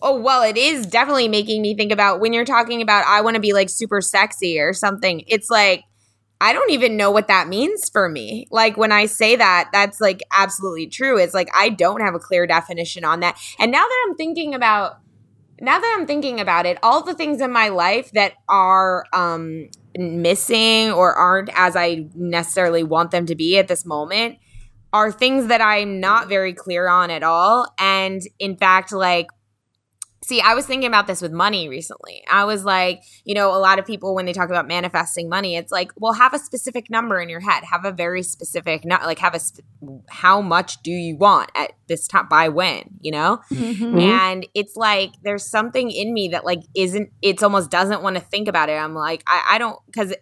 oh, 0.01 0.21
well, 0.21 0.43
it 0.43 0.57
is 0.57 0.87
definitely 0.87 1.29
making 1.29 1.63
me 1.63 1.75
think 1.75 1.93
about 1.93 2.21
when 2.21 2.33
you're 2.33 2.45
talking 2.45 2.83
about, 2.83 3.05
I 3.07 3.21
want 3.21 3.35
to 3.35 3.41
be 3.41 3.53
like 3.53 3.69
super 3.69 4.01
sexy 4.01 4.59
or 4.61 4.73
something. 4.73 5.25
It's 5.27 5.51
like, 5.51 5.85
I 6.41 6.53
don't 6.53 6.71
even 6.71 6.97
know 6.97 7.13
what 7.13 7.29
that 7.29 7.47
means 7.47 7.89
for 7.89 8.09
me. 8.09 8.49
Like 8.51 8.77
when 8.77 8.91
I 8.91 9.07
say 9.07 9.37
that, 9.37 9.71
that's 9.73 10.01
like 10.01 10.21
absolutely 10.37 10.89
true. 10.89 11.17
It's 11.17 11.35
like 11.35 11.49
I 11.55 11.69
don't 11.69 12.01
have 12.01 12.17
a 12.17 12.19
clear 12.19 12.49
definition 12.49 13.05
on 13.05 13.21
that. 13.21 13.39
And 13.61 13.71
now 13.71 13.79
that 13.83 14.07
I'm 14.09 14.17
thinking 14.17 14.53
about 14.53 14.99
now 15.61 15.79
that 15.79 15.97
I'm 15.99 16.07
thinking 16.07 16.41
about 16.41 16.67
it, 16.67 16.79
all 16.83 17.03
the 17.03 17.15
things 17.15 17.41
in 17.41 17.53
my 17.53 17.69
life 17.69 18.11
that 18.13 18.35
are 18.49 19.05
um 19.13 19.69
missing 19.97 20.91
or 20.91 21.13
aren't 21.13 21.51
as 21.55 21.77
I 21.77 22.07
necessarily 22.15 22.83
want 22.83 23.11
them 23.11 23.27
to 23.27 23.35
be 23.35 23.59
at 23.59 23.69
this 23.69 23.85
moment 23.85 24.39
are 24.93 25.11
things 25.11 25.47
that 25.47 25.61
I'm 25.61 26.01
not 26.01 26.29
very 26.29 26.53
clear 26.53 26.89
on 26.89 27.11
at 27.11 27.23
all. 27.23 27.67
And 27.79 28.21
in 28.39 28.57
fact, 28.57 28.93
like 28.93 29.29
See, 30.25 30.41
I 30.41 30.55
was 30.55 30.67
thinking 30.67 30.87
about 30.87 31.09
this 31.09 31.21
with 31.21 31.33
money 31.33 31.69
recently. 31.69 32.23
I 32.31 32.45
was 32.45 32.65
like, 32.65 33.03
you 33.25 33.35
know, 33.35 33.55
a 33.57 33.59
lot 33.59 33.81
of 33.81 33.87
people 33.87 34.15
when 34.15 34.25
they 34.25 34.33
talk 34.33 34.51
about 34.51 34.69
manifesting 34.69 35.29
money, 35.29 35.57
it's 35.57 35.73
like, 35.73 35.91
well, 35.97 36.13
have 36.13 36.33
a 36.33 36.39
specific 36.39 36.89
number 36.89 37.21
in 37.21 37.29
your 37.29 37.41
head. 37.41 37.65
Have 37.65 37.85
a 37.85 37.91
very 37.91 38.23
specific, 38.23 38.85
not 38.85 39.03
like 39.03 39.19
have 39.19 39.35
a 39.35 39.41
sp- 39.43 39.67
how 40.09 40.41
much 40.41 40.81
do 40.83 40.93
you 40.93 41.17
want 41.17 41.51
at 41.57 41.73
this 41.89 42.07
time 42.07 42.29
by 42.29 42.49
when, 42.49 42.85
you 43.01 43.11
know? 43.11 43.41
Mm-hmm. 43.51 43.99
And 43.99 44.47
it's 44.55 44.77
like 44.77 45.13
there's 45.25 45.45
something 45.45 45.91
in 45.91 46.15
me 46.15 46.29
that 46.29 46.45
like 46.45 46.61
isn't 46.75 47.11
it's 47.21 47.43
almost 47.43 47.71
doesn't 47.71 48.03
want 48.03 48.15
to 48.17 48.23
think 48.23 48.47
about 48.47 48.69
it. 48.69 48.75
I'm 48.75 48.95
like, 48.95 49.25
I, 49.27 49.43
I 49.53 49.59
don't 49.59 49.79
because 49.87 50.15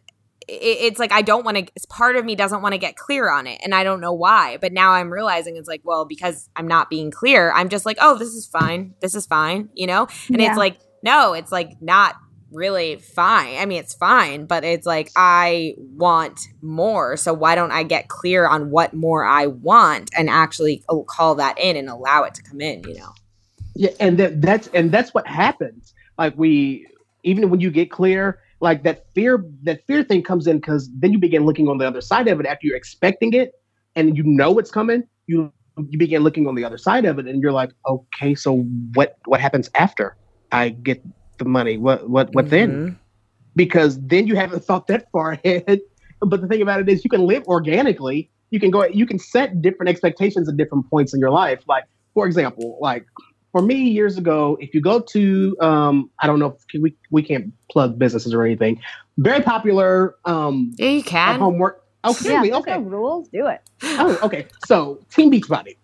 it's 0.51 0.99
like 0.99 1.13
I 1.13 1.23
don't 1.23 1.45
want 1.45 1.57
to. 1.57 1.67
It's 1.77 1.87
part 1.87 2.17
of 2.17 2.25
me 2.25 2.35
doesn't 2.35 2.63
want 2.63 2.73
to 2.73 2.79
get 2.79 2.97
clear 2.97 3.31
on 3.31 3.47
it, 3.47 3.61
and 3.63 3.75
I 3.75 3.85
don't 3.85 4.01
know 4.01 4.13
why. 4.13 4.59
But 4.61 4.73
now 4.73 4.93
I'm 4.93 5.13
realizing 5.13 5.57
it's 5.57 5.69
like, 5.69 5.83
well, 5.85 6.05
because 6.05 6.49
I'm 6.57 6.67
not 6.67 6.91
being 6.91 7.11
clear. 7.11 7.53
I'm 7.53 7.69
just 7.69 7.87
like, 7.87 7.99
oh, 8.01 8.19
this 8.19 8.31
is 8.31 8.47
fine. 8.47 8.95
This 9.01 9.15
is 9.15 9.27
fine. 9.27 9.69
You 9.75 9.87
know, 9.87 10.09
and 10.29 10.41
yeah. 10.41 10.49
it's 10.49 10.59
like, 10.59 10.79
no, 11.03 11.33
it's 11.35 11.53
like 11.53 11.81
not 11.81 12.17
really 12.51 12.97
fine. 12.97 13.57
I 13.59 13.67
mean, 13.67 13.79
it's 13.79 13.95
fine, 13.95 14.47
but 14.47 14.65
it's 14.65 14.87
like 14.87 15.11
I 15.15 15.75
want 15.79 16.41
more. 16.63 17.17
So 17.17 17.33
why 17.33 17.55
don't 17.55 17.71
I 17.71 17.85
get 17.85 18.09
clear 18.09 18.47
on 18.47 18.71
what 18.71 18.93
more 18.93 19.25
I 19.25 19.47
want 19.47 20.11
and 20.17 20.29
actually 20.29 20.83
oh, 20.89 21.05
call 21.05 21.37
that 21.37 21.59
in 21.59 21.77
and 21.77 21.89
allow 21.89 22.25
it 22.25 22.35
to 22.35 22.43
come 22.43 22.61
in? 22.61 22.83
You 22.85 22.95
know. 22.95 23.13
Yeah, 23.77 23.91
and 24.01 24.19
that, 24.19 24.43
that's 24.43 24.67
and 24.69 24.91
that's 24.91 25.15
what 25.15 25.27
happens. 25.27 25.95
Like 26.19 26.35
we, 26.37 26.87
even 27.23 27.51
when 27.51 27.61
you 27.61 27.71
get 27.71 27.91
clear 27.91 28.41
like 28.61 28.83
that 28.83 29.07
fear 29.15 29.45
that 29.63 29.85
fear 29.87 30.03
thing 30.03 30.23
comes 30.23 30.47
in 30.47 30.59
because 30.59 30.91
then 30.99 31.13
you 31.13 31.19
begin 31.19 31.45
looking 31.45 31.69
on 31.69 31.79
the 31.79 31.87
other 31.87 32.01
side 32.01 32.29
of 32.29 32.41
it 32.41 32.47
after 32.47 32.67
you're 32.67 32.77
expecting 32.77 33.33
it 33.33 33.53
and 33.97 34.17
you 34.17 34.23
know 34.23 34.59
it's 34.59 34.71
coming 34.71 35.03
you 35.27 35.53
you 35.89 35.99
begin 35.99 36.23
looking 36.23 36.47
on 36.47 36.55
the 36.55 36.65
other 36.65 36.77
side 36.77 37.05
of 37.05 37.19
it 37.19 37.27
and 37.27 37.43
you're 37.43 37.53
like 37.53 37.71
okay 37.89 38.35
so 38.35 38.59
what 38.95 39.17
what 39.27 39.41
happens 39.41 39.71
after 39.75 40.17
i 40.53 40.69
get 40.69 41.03
the 41.41 41.45
money? 41.45 41.77
What 41.77 42.09
what 42.09 42.33
what 42.33 42.45
mm-hmm. 42.45 42.51
then 42.51 42.99
because 43.57 44.01
then 44.07 44.29
you 44.29 44.37
haven't 44.37 44.65
thought 44.69 44.87
that 44.87 45.11
far 45.11 45.33
ahead. 45.33 45.81
But 46.21 46.41
the 46.41 46.47
thing 46.47 46.63
about 46.63 46.81
it 46.81 46.89
is 46.89 47.03
you 47.03 47.11
can 47.11 47.27
live 47.27 47.43
organically. 47.49 48.31
You 48.51 48.61
can 48.61 48.71
go 48.71 48.85
you 48.85 49.07
can 49.07 49.19
set 49.19 49.61
different 49.61 49.89
expectations 49.89 50.49
at 50.49 50.57
different 50.57 50.89
points 50.89 51.13
in 51.13 51.19
your 51.19 51.31
life. 51.31 51.65
Like 51.67 51.85
for 52.15 52.27
example 52.27 52.79
like 52.81 53.05
for 53.53 53.63
me 53.63 53.75
years 53.75 54.17
ago, 54.17 54.57
if 54.61 54.75
you 54.75 54.81
go 54.81 55.01
to, 55.01 55.57
um, 55.61 56.11
I 56.21 56.27
don't 56.27 56.39
know, 56.39 56.57
if 56.57 56.81
we 56.81 56.95
we 57.11 57.23
can't 57.23 57.53
plug 57.71 57.99
businesses 57.99 58.33
or 58.33 58.45
anything. 58.45 58.81
Very 59.19 59.43
popular. 59.43 60.17
Um, 60.25 60.73
yeah, 60.77 60.89
you 60.89 61.03
can. 61.03 61.39
Homework. 61.39 61.85
Oh, 62.05 62.15
can 62.15 62.31
yeah, 62.31 62.43
we? 62.43 62.53
Okay. 62.55 62.79
rules. 62.79 63.29
Do 63.29 63.47
it. 63.47 63.61
Oh, 63.83 64.19
okay. 64.23 64.47
So 64.67 65.01
Team 65.11 65.31
Beachbody. 65.31 65.77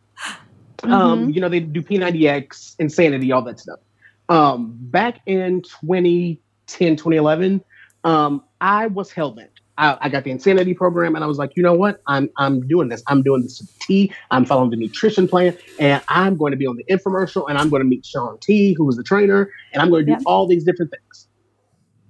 Um, 0.82 0.90
mm-hmm. 0.90 0.92
Um, 0.92 1.30
you 1.30 1.40
know 1.40 1.48
they 1.48 1.60
do 1.60 1.82
P90X, 1.82 2.76
Insanity, 2.78 3.32
all 3.32 3.42
that 3.42 3.58
stuff. 3.58 3.80
Um, 4.28 4.76
back 4.78 5.20
in 5.26 5.62
2010, 5.62 6.96
2011, 6.96 7.62
um, 8.04 8.42
I 8.60 8.88
was 8.88 9.12
hellbent 9.12 9.48
I, 9.78 9.98
I, 10.00 10.08
got 10.08 10.24
the 10.24 10.30
insanity 10.30 10.74
program 10.74 11.14
and 11.14 11.24
I 11.24 11.26
was 11.26 11.38
like, 11.38 11.52
you 11.56 11.62
know 11.62 11.74
what? 11.74 12.00
I'm 12.06 12.30
I'm 12.38 12.66
doing 12.66 12.88
this. 12.88 13.02
I'm 13.06 13.22
doing 13.22 13.42
this 13.42 13.58
to 13.58 13.66
T. 13.80 14.12
I'm 14.30 14.44
following 14.44 14.70
the 14.70 14.76
nutrition 14.76 15.28
plan 15.28 15.56
and 15.78 16.02
I'm 16.08 16.36
going 16.36 16.52
to 16.52 16.56
be 16.56 16.66
on 16.66 16.76
the 16.76 16.84
infomercial 16.84 17.48
and 17.48 17.58
I'm 17.58 17.68
going 17.68 17.80
to 17.80 17.88
meet 17.88 18.04
Shaun 18.04 18.38
T, 18.40 18.74
who 18.76 18.84
was 18.84 18.96
the 18.96 19.02
trainer, 19.02 19.50
and 19.72 19.82
I'm 19.82 19.90
going 19.90 20.06
to 20.06 20.16
do 20.16 20.22
all 20.24 20.46
these 20.46 20.64
different 20.64 20.90
things. 20.90 21.28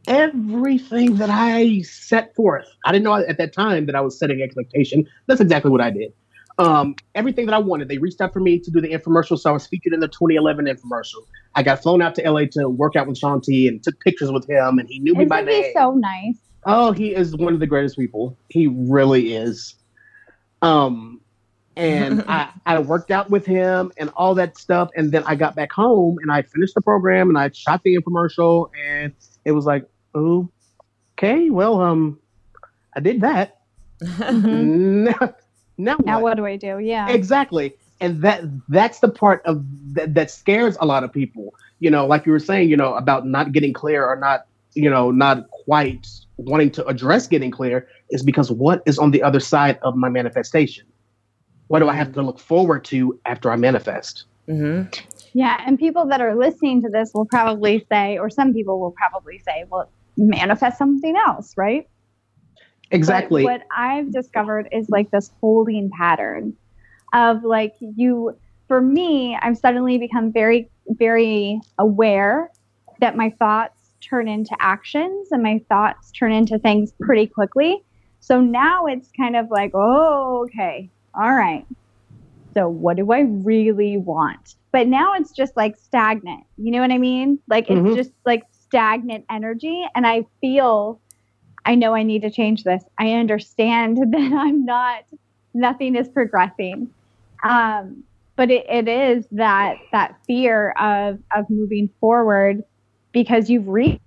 Everything 0.07 1.17
that 1.17 1.31
I 1.31 1.83
set 1.83 2.35
forth, 2.37 2.67
I 2.85 2.93
didn't 2.93 3.05
know 3.05 3.15
at 3.15 3.39
that 3.39 3.53
time 3.53 3.87
that 3.87 3.97
I 3.97 4.01
was 4.01 4.17
setting 4.19 4.41
expectation. 4.41 5.05
That's 5.27 5.41
exactly 5.41 5.71
what 5.71 5.81
I 5.81 5.91
did. 5.91 6.13
Um, 6.59 6.95
everything 7.15 7.45
that 7.47 7.55
I 7.55 7.59
wanted, 7.59 7.89
they 7.89 7.99
reached 7.99 8.21
out 8.21 8.33
for 8.33 8.41
me 8.41 8.59
to 8.61 8.71
do 8.71 8.81
the 8.81 8.89
infomercial. 8.89 9.39
So 9.39 9.51
I 9.51 9.53
was 9.53 9.67
featured 9.67 9.93
in 9.93 10.01
the 10.01 10.09
2011 10.09 10.65
infomercial. 10.67 11.27
I 11.55 11.63
got 11.63 11.83
flown 11.83 12.01
out 12.01 12.15
to 12.15 12.31
LA 12.31 12.45
to 12.53 12.69
work 12.69 12.97
out 12.97 13.07
with 13.09 13.19
Shaun 13.19 13.43
T 13.43 13.69
and 13.69 13.83
took 13.83 13.99
pictures 14.01 14.31
with 14.31 14.49
him, 14.49 14.79
and 14.79 14.89
he 14.89 15.01
knew 15.01 15.13
Isn't 15.13 15.19
me 15.19 15.25
by 15.27 15.43
name. 15.43 15.73
so 15.75 15.93
nice. 15.95 16.39
Oh, 16.67 16.91
he 16.91 17.15
is 17.15 17.37
one 17.37 17.55
of 17.55 17.61
the 17.61 17.67
greatest 17.67 17.97
people. 17.97 18.37
He 18.49 18.67
really 18.67 19.35
is. 19.35 19.77
Um, 20.63 21.21
and 21.77 22.25
I, 22.29 22.51
I 22.67 22.81
worked 22.81 23.13
out 23.13 23.31
with 23.31 23.47
him 23.47 23.93
and 23.97 24.11
all 24.17 24.35
that 24.35 24.59
stuff. 24.59 24.91
And 24.97 25.13
then 25.13 25.23
I 25.27 25.37
got 25.37 25.55
back 25.55 25.73
home 25.73 26.19
and 26.21 26.33
I 26.33 26.43
finished 26.43 26.75
the 26.75 26.83
program 26.83 27.29
and 27.29 27.39
I 27.39 27.51
shot 27.51 27.83
the 27.85 27.97
infomercial 27.97 28.71
and 28.85 29.13
it 29.45 29.53
was 29.53 29.65
like, 29.65 29.89
oh, 30.15 30.51
okay, 31.17 31.51
well, 31.51 31.81
um, 31.81 32.19
I 32.95 33.01
did 33.01 33.21
that. 33.23 33.61
Now, 34.33 35.35
now, 35.79 35.97
now 36.05 36.21
what? 36.21 36.23
what 36.23 36.37
do 36.39 36.47
I 36.47 36.57
do? 36.57 36.79
Yeah, 36.79 37.11
exactly. 37.11 37.75
And 38.01 38.23
that 38.23 38.43
that's 38.69 39.01
the 39.01 39.09
part 39.09 39.45
of 39.45 39.63
that, 39.95 40.15
that 40.15 40.31
scares 40.31 40.77
a 40.81 40.87
lot 40.87 41.05
of 41.05 41.13
people. 41.13 41.55
You 41.81 41.91
know, 41.91 42.07
like 42.07 42.25
you 42.25 42.33
were 42.33 42.39
saying, 42.39 42.71
you 42.71 42.79
know, 42.79 42.95
about 42.95 43.27
not 43.27 43.53
getting 43.53 43.75
clear 43.75 44.07
or 44.07 44.17
not, 44.17 44.47
you 44.73 44.89
know, 44.89 45.11
not 45.11 45.51
quite 45.51 46.07
wanting 46.37 46.71
to 46.71 46.87
address 46.87 47.27
getting 47.27 47.51
clear 47.51 47.89
is 48.11 48.23
because 48.23 48.51
what 48.51 48.83
is 48.87 48.99
on 48.99 49.11
the 49.11 49.23
other 49.23 49.41
side 49.41 49.79
of 49.83 49.97
my 49.97 50.09
manifestation? 50.09 50.87
What 51.69 51.81
do 51.81 51.89
I 51.89 51.95
have 51.95 52.13
to 52.13 52.23
look 52.23 52.39
forward 52.39 52.85
to 52.87 53.19
after 53.25 53.51
I 53.51 53.57
manifest? 53.57 54.25
Mm-hmm. 54.49 54.89
Yeah, 55.35 55.61
and 55.67 55.79
people 55.79 56.07
that 56.07 56.21
are 56.21 56.37
listening 56.37 56.83
to 56.83 56.89
this 56.89 57.11
will 57.13 57.27
probably 57.27 57.85
say, 57.91 58.19
or 58.19 58.31
some 58.31 58.53
people 58.53 58.81
will 58.81 58.93
probably 58.93 59.39
say, 59.39 59.65
well, 59.71 59.91
manifest 60.17 60.79
something 60.79 61.17
else, 61.17 61.55
right? 61.57 61.89
Exactly. 62.91 63.43
But 63.43 63.53
what 63.53 63.63
I've 63.77 64.13
discovered 64.13 64.69
is 64.71 64.89
like 64.89 65.11
this 65.11 65.31
holding 65.41 65.91
pattern 65.91 66.55
of 67.13 67.43
like 67.43 67.75
you, 67.81 68.37
for 68.69 68.81
me, 68.81 69.37
I've 69.41 69.59
suddenly 69.59 69.99
become 69.99 70.33
very, 70.33 70.71
very 70.89 71.61
aware 71.79 72.51
that 73.01 73.17
my 73.17 73.31
thoughts 73.31 73.76
turn 74.09 74.29
into 74.29 74.57
actions 74.61 75.29
and 75.31 75.43
my 75.43 75.61
thoughts 75.69 76.11
turn 76.11 76.33
into 76.33 76.59
things 76.59 76.93
pretty 77.01 77.27
quickly. 77.27 77.83
So 78.21 78.41
now 78.41 78.87
it's 78.87 79.11
kind 79.17 79.37
of 79.37 79.51
like, 79.51 79.73
oh, 79.75 80.45
okay, 80.45 80.91
all 81.15 81.35
right. 81.35 81.67
So 82.55 82.69
what 82.69 82.97
do 82.97 83.13
I 83.13 83.21
really 83.21 83.97
want? 83.97 84.55
But 84.73 84.89
now 84.89 85.15
it's 85.15 85.33
just 85.33 85.57
like 85.57 85.77
stagnant. 85.77 86.45
You 86.57 86.73
know 86.73 86.81
what 86.81 86.91
I 86.91 86.99
mean? 86.99 87.39
Like 87.49 87.69
it's 87.69 87.79
mm-hmm. 87.79 87.97
just 87.97 88.13
like 88.25 88.45
stagnant 88.51 89.25
energy. 89.31 89.85
And 89.95 90.07
I 90.07 90.25
feel, 90.41 91.01
I 91.65 91.75
know 91.75 91.95
I 91.95 92.03
need 92.03 92.23
to 92.23 92.31
change 92.31 92.65
this. 92.65 92.83
I 92.99 93.13
understand 93.13 93.99
that 94.13 94.33
I'm 94.33 94.65
not, 94.65 95.05
nothing 95.55 95.97
is 95.97 96.09
progressing. 96.09 96.91
Um, 97.45 98.05
but 98.37 98.51
it, 98.51 98.67
it 98.69 98.87
is 98.87 99.27
that 99.33 99.77
that 99.93 100.17
fear 100.27 100.71
of 100.79 101.19
of 101.35 101.49
moving 101.49 101.89
forward 102.01 102.63
because 103.17 103.49
you've 103.49 103.67
reached 103.67 103.99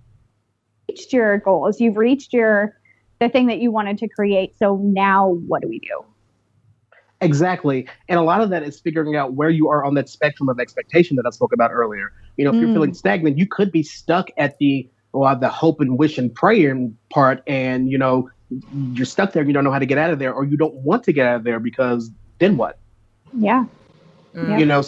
your 1.10 1.38
goals, 1.38 1.80
you've 1.80 1.96
reached 1.96 2.32
your 2.32 2.76
the 3.18 3.28
thing 3.28 3.48
that 3.48 3.58
you 3.58 3.72
wanted 3.72 3.98
to 3.98 4.06
create. 4.06 4.56
So 4.56 4.76
now 4.76 5.30
what 5.48 5.62
do 5.62 5.68
we 5.68 5.80
do? 5.80 6.04
Exactly. 7.20 7.88
And 8.08 8.20
a 8.20 8.22
lot 8.22 8.40
of 8.40 8.50
that 8.50 8.62
is 8.62 8.78
figuring 8.78 9.16
out 9.16 9.32
where 9.32 9.50
you 9.50 9.68
are 9.68 9.84
on 9.84 9.94
that 9.94 10.08
spectrum 10.08 10.48
of 10.48 10.60
expectation 10.60 11.16
that 11.16 11.26
I 11.26 11.30
spoke 11.30 11.52
about 11.52 11.72
earlier. 11.72 12.12
You 12.36 12.44
know, 12.44 12.50
if 12.50 12.56
mm. 12.56 12.60
you're 12.60 12.72
feeling 12.72 12.94
stagnant, 12.94 13.36
you 13.36 13.48
could 13.48 13.72
be 13.72 13.82
stuck 13.82 14.30
at 14.38 14.56
the 14.58 14.88
well, 15.12 15.36
the 15.36 15.48
hope 15.48 15.80
and 15.80 15.98
wish 15.98 16.16
and 16.16 16.32
praying 16.32 16.96
part 17.12 17.42
and 17.48 17.90
you 17.90 17.98
know, 17.98 18.30
you're 18.92 19.06
stuck 19.06 19.32
there 19.32 19.40
and 19.40 19.50
you 19.50 19.54
don't 19.54 19.64
know 19.64 19.72
how 19.72 19.80
to 19.80 19.86
get 19.86 19.98
out 19.98 20.12
of 20.12 20.20
there 20.20 20.32
or 20.32 20.44
you 20.44 20.56
don't 20.56 20.74
want 20.74 21.02
to 21.02 21.12
get 21.12 21.26
out 21.26 21.34
of 21.34 21.42
there 21.42 21.58
because 21.58 22.12
then 22.38 22.56
what? 22.56 22.78
Yeah. 23.36 23.64
Mm. 24.36 24.60
You 24.60 24.66
know, 24.66 24.82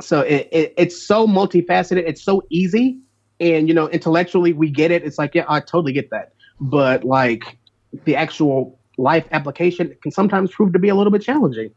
so 0.00 0.22
it, 0.22 0.48
it, 0.50 0.74
it's 0.78 1.06
so 1.06 1.26
multifaceted, 1.26 2.04
it's 2.06 2.22
so 2.22 2.42
easy 2.48 3.00
and 3.40 3.68
you 3.68 3.74
know 3.74 3.88
intellectually 3.88 4.52
we 4.52 4.70
get 4.70 4.90
it. 4.90 5.04
It's 5.04 5.18
like 5.18 5.34
yeah 5.34 5.44
i 5.48 5.60
totally 5.60 5.92
get 5.92 6.10
that. 6.10 6.32
But 6.60 7.04
like 7.04 7.58
the 8.04 8.16
actual 8.16 8.78
life 8.98 9.26
application 9.32 9.94
can 10.02 10.10
sometimes 10.10 10.50
prove 10.52 10.72
to 10.72 10.78
be 10.78 10.88
a 10.88 10.94
little 10.94 11.12
bit 11.12 11.22
challenging. 11.22 11.70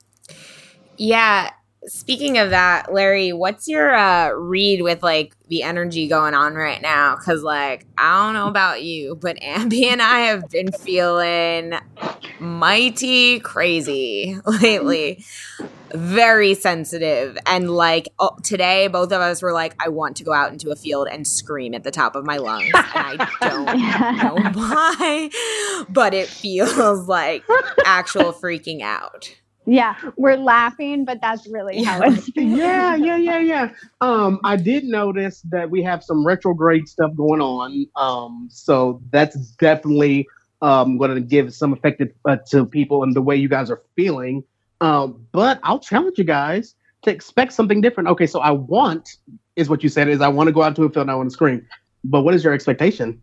Yeah 0.97 1.51
speaking 1.89 2.37
of 2.37 2.51
that 2.51 2.93
larry 2.93 3.33
what's 3.33 3.67
your 3.67 3.93
uh 3.95 4.29
read 4.29 4.81
with 4.81 5.01
like 5.01 5.35
the 5.47 5.63
energy 5.63 6.07
going 6.07 6.35
on 6.35 6.53
right 6.53 6.81
now? 6.81 7.15
Because 7.15 7.43
like 7.43 7.85
i 7.97 8.25
don't 8.25 8.33
know 8.33 8.47
about 8.47 8.83
you 8.83 9.15
but 9.15 9.37
ambi 9.43 9.85
and 9.85 10.01
i 10.01 10.19
have 10.21 10.47
been 10.49 10.71
feeling 10.71 11.73
mighty 12.39 13.39
crazy 13.39 14.37
lately. 14.61 15.23
Very 15.91 16.53
sensitive. 16.53 17.35
And 17.47 17.71
like 17.71 18.09
oh, 18.19 18.37
today 18.43 18.87
both 18.87 19.11
of 19.11 19.21
us 19.21 19.41
were 19.41 19.53
like 19.53 19.75
i 19.83 19.89
want 19.89 20.17
to 20.17 20.23
go 20.23 20.31
out 20.31 20.51
into 20.51 20.69
a 20.69 20.75
field 20.75 21.07
and 21.11 21.25
scream 21.25 21.73
at 21.73 21.83
the 21.83 21.91
top 21.91 22.15
of 22.15 22.25
my 22.25 22.37
lungs 22.37 22.71
and 22.73 23.21
i 23.21 23.29
don't 23.41 23.65
know 24.45 24.51
why 24.53 25.29
but 25.89 26.13
it 26.13 26.27
feels 26.27 27.07
like 27.07 27.43
actual 27.85 28.31
freaking 28.31 28.81
out 28.81 29.35
Yeah, 29.69 29.95
we're 30.17 30.35
laughing, 30.35 31.05
but 31.05 31.21
that's 31.21 31.47
really 31.47 31.83
how 31.83 32.01
it's. 32.01 32.27
yeah, 32.35 32.95
yeah, 32.95 33.17
yeah, 33.17 33.37
yeah. 33.37 33.69
Um, 34.01 34.39
I 34.43 34.55
did 34.55 34.83
notice 34.83 35.41
that 35.51 35.69
we 35.69 35.83
have 35.83 36.03
some 36.03 36.25
retrograde 36.25 36.89
stuff 36.89 37.11
going 37.15 37.39
on. 37.39 37.85
Um, 37.95 38.47
so 38.49 38.99
that's 39.11 39.35
definitely 39.51 40.27
um 40.61 40.97
going 40.97 41.13
to 41.13 41.21
give 41.21 41.53
some 41.53 41.71
effect 41.71 42.01
uh, 42.25 42.37
to 42.49 42.65
people 42.65 43.03
and 43.03 43.15
the 43.15 43.21
way 43.21 43.35
you 43.35 43.47
guys 43.47 43.69
are 43.69 43.83
feeling. 43.95 44.43
Um, 44.81 45.23
but 45.31 45.59
I'll 45.61 45.79
challenge 45.79 46.17
you 46.17 46.23
guys 46.23 46.73
to 47.03 47.11
expect 47.11 47.53
something 47.53 47.79
different. 47.79 48.09
Okay, 48.09 48.25
so 48.25 48.39
I 48.39 48.51
want 48.51 49.17
is 49.55 49.69
what 49.69 49.83
you 49.83 49.89
said 49.89 50.07
is 50.07 50.19
I 50.19 50.29
want 50.29 50.47
to 50.47 50.51
go 50.51 50.63
out 50.63 50.75
to 50.77 50.83
a 50.83 50.89
field 50.89 51.03
and 51.03 51.11
I 51.11 51.15
want 51.15 51.29
to 51.29 51.33
scream. 51.33 51.63
But 52.03 52.23
what 52.23 52.33
is 52.33 52.43
your 52.43 52.53
expectation? 52.53 53.21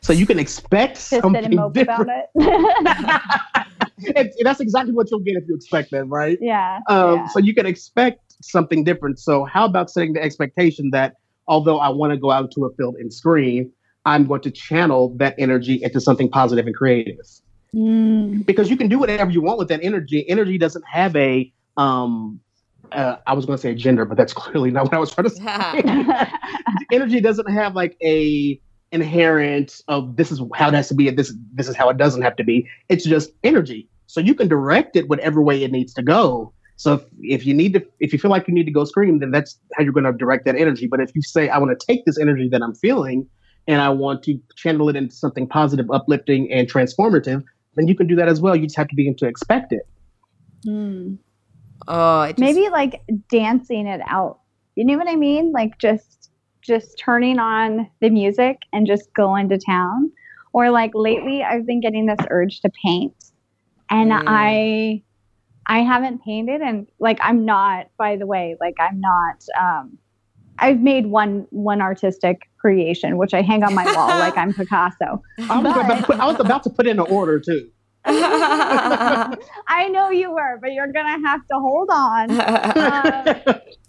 So 0.00 0.14
you 0.14 0.26
can 0.26 0.38
expect 0.38 0.94
Just 0.94 1.10
something 1.10 1.44
and 1.44 1.54
mope 1.54 1.76
about 1.76 2.06
different. 2.34 3.66
it. 3.98 4.16
And 4.16 4.32
that's 4.42 4.60
exactly 4.60 4.92
what 4.92 5.10
you'll 5.10 5.20
get 5.20 5.36
if 5.36 5.44
you 5.48 5.54
expect 5.54 5.90
that, 5.92 6.04
right? 6.04 6.38
yeah. 6.40 6.80
Um, 6.88 7.16
yeah. 7.16 7.26
So 7.28 7.38
you 7.38 7.54
can 7.54 7.66
expect 7.66 8.20
something 8.42 8.84
different. 8.84 9.18
So 9.18 9.44
how 9.44 9.64
about 9.64 9.90
setting 9.90 10.12
the 10.12 10.22
expectation 10.22 10.90
that 10.90 11.14
although 11.46 11.78
I 11.78 11.88
want 11.88 12.12
to 12.12 12.16
go 12.18 12.30
out 12.30 12.50
to 12.52 12.64
a 12.64 12.74
field 12.74 12.96
and 12.96 13.12
scream, 13.12 13.70
I'm 14.06 14.26
going 14.26 14.42
to 14.42 14.50
channel 14.50 15.14
that 15.18 15.34
energy 15.38 15.82
into 15.82 16.00
something 16.00 16.30
positive 16.30 16.66
and 16.66 16.74
creative. 16.74 17.16
Mm. 17.74 18.46
Because 18.46 18.70
you 18.70 18.76
can 18.76 18.88
do 18.88 18.98
whatever 18.98 19.30
you 19.30 19.40
want 19.40 19.58
with 19.58 19.68
that 19.68 19.80
energy. 19.82 20.28
Energy 20.28 20.58
doesn't 20.58 20.84
have 20.86 21.14
a 21.16 21.52
um 21.76 22.40
uh, 22.92 23.16
I 23.26 23.32
was 23.32 23.44
going 23.44 23.56
to 23.56 23.60
say 23.60 23.74
gender, 23.74 24.04
but 24.04 24.16
that's 24.16 24.32
clearly 24.32 24.70
not 24.70 24.84
what 24.84 24.94
I 24.94 24.98
was 24.98 25.12
trying 25.12 25.28
to 25.28 25.30
say. 25.30 26.26
energy 26.92 27.20
doesn't 27.20 27.50
have 27.50 27.74
like 27.74 27.96
a 28.02 28.60
inherent 28.94 29.80
of 29.88 30.16
this 30.16 30.30
is 30.30 30.40
how 30.54 30.68
it 30.68 30.74
has 30.74 30.88
to 30.88 30.94
be 30.94 31.08
and 31.08 31.18
this 31.18 31.34
this 31.52 31.68
is 31.68 31.76
how 31.76 31.90
it 31.90 31.96
doesn't 31.96 32.22
have 32.22 32.36
to 32.36 32.44
be. 32.44 32.68
It's 32.88 33.04
just 33.04 33.32
energy. 33.42 33.88
So 34.06 34.20
you 34.20 34.34
can 34.34 34.48
direct 34.48 34.94
it 34.96 35.08
whatever 35.08 35.42
way 35.42 35.62
it 35.64 35.72
needs 35.72 35.92
to 35.94 36.02
go. 36.02 36.52
So 36.76 36.94
if, 36.94 37.04
if 37.20 37.46
you 37.46 37.54
need 37.54 37.74
to 37.74 37.84
if 37.98 38.12
you 38.12 38.18
feel 38.18 38.30
like 38.30 38.46
you 38.46 38.54
need 38.54 38.66
to 38.66 38.72
go 38.72 38.84
scream, 38.84 39.18
then 39.18 39.32
that's 39.32 39.58
how 39.74 39.82
you're 39.82 39.92
going 39.92 40.04
to 40.04 40.12
direct 40.12 40.44
that 40.46 40.56
energy. 40.56 40.86
But 40.86 41.00
if 41.00 41.10
you 41.14 41.22
say 41.22 41.48
I 41.48 41.58
want 41.58 41.78
to 41.78 41.86
take 41.86 42.04
this 42.04 42.18
energy 42.18 42.48
that 42.50 42.62
I'm 42.62 42.74
feeling 42.74 43.28
and 43.66 43.82
I 43.82 43.88
want 43.88 44.22
to 44.24 44.38
channel 44.56 44.88
it 44.88 44.96
into 44.96 45.14
something 45.14 45.48
positive, 45.48 45.90
uplifting, 45.90 46.52
and 46.52 46.70
transformative, 46.70 47.42
then 47.74 47.88
you 47.88 47.96
can 47.96 48.06
do 48.06 48.16
that 48.16 48.28
as 48.28 48.40
well. 48.40 48.54
You 48.54 48.66
just 48.66 48.76
have 48.76 48.88
to 48.88 48.96
begin 48.96 49.16
to 49.16 49.26
expect 49.26 49.72
it. 49.72 49.88
Mm. 50.66 51.18
oh 51.88 52.22
it 52.22 52.36
just, 52.36 52.40
Maybe 52.40 52.68
like 52.68 53.02
dancing 53.28 53.86
it 53.86 54.00
out. 54.06 54.38
You 54.76 54.84
know 54.84 54.96
what 54.96 55.08
I 55.08 55.16
mean? 55.16 55.52
Like 55.52 55.78
just 55.78 56.23
just 56.64 56.98
turning 56.98 57.38
on 57.38 57.88
the 58.00 58.10
music 58.10 58.58
and 58.72 58.86
just 58.86 59.12
going 59.14 59.48
to 59.50 59.58
town. 59.58 60.10
Or 60.52 60.70
like 60.70 60.92
lately 60.94 61.42
I've 61.42 61.66
been 61.66 61.80
getting 61.80 62.06
this 62.06 62.20
urge 62.30 62.60
to 62.62 62.70
paint. 62.82 63.14
And 63.90 64.10
Mm. 64.12 64.22
I 64.26 65.02
I 65.66 65.78
haven't 65.80 66.22
painted 66.22 66.60
and 66.60 66.86
like 66.98 67.18
I'm 67.20 67.44
not 67.44 67.86
by 67.98 68.16
the 68.16 68.26
way, 68.26 68.56
like 68.60 68.74
I'm 68.80 69.00
not 69.00 69.44
um 69.60 69.98
I've 70.58 70.80
made 70.80 71.06
one 71.06 71.46
one 71.50 71.80
artistic 71.80 72.48
creation 72.58 73.18
which 73.18 73.34
I 73.34 73.42
hang 73.42 73.62
on 73.64 73.74
my 73.74 73.84
wall 73.94 74.08
like 74.18 74.36
I'm 74.38 74.54
Picasso. 74.54 75.22
I 75.50 75.58
was, 75.58 75.76
about 75.76 75.98
to 75.98 76.02
put, 76.04 76.18
I 76.18 76.26
was 76.26 76.40
about 76.40 76.62
to 76.64 76.70
put 76.70 76.86
in 76.86 76.98
an 76.98 77.06
order 77.06 77.40
too. 77.40 77.68
I 78.06 79.88
know 79.90 80.10
you 80.10 80.30
were, 80.30 80.58
but 80.60 80.72
you're 80.72 80.92
gonna 80.92 81.26
have 81.26 81.40
to 81.40 81.58
hold 81.58 81.88
on. 81.90 82.30
Um, 82.38 83.34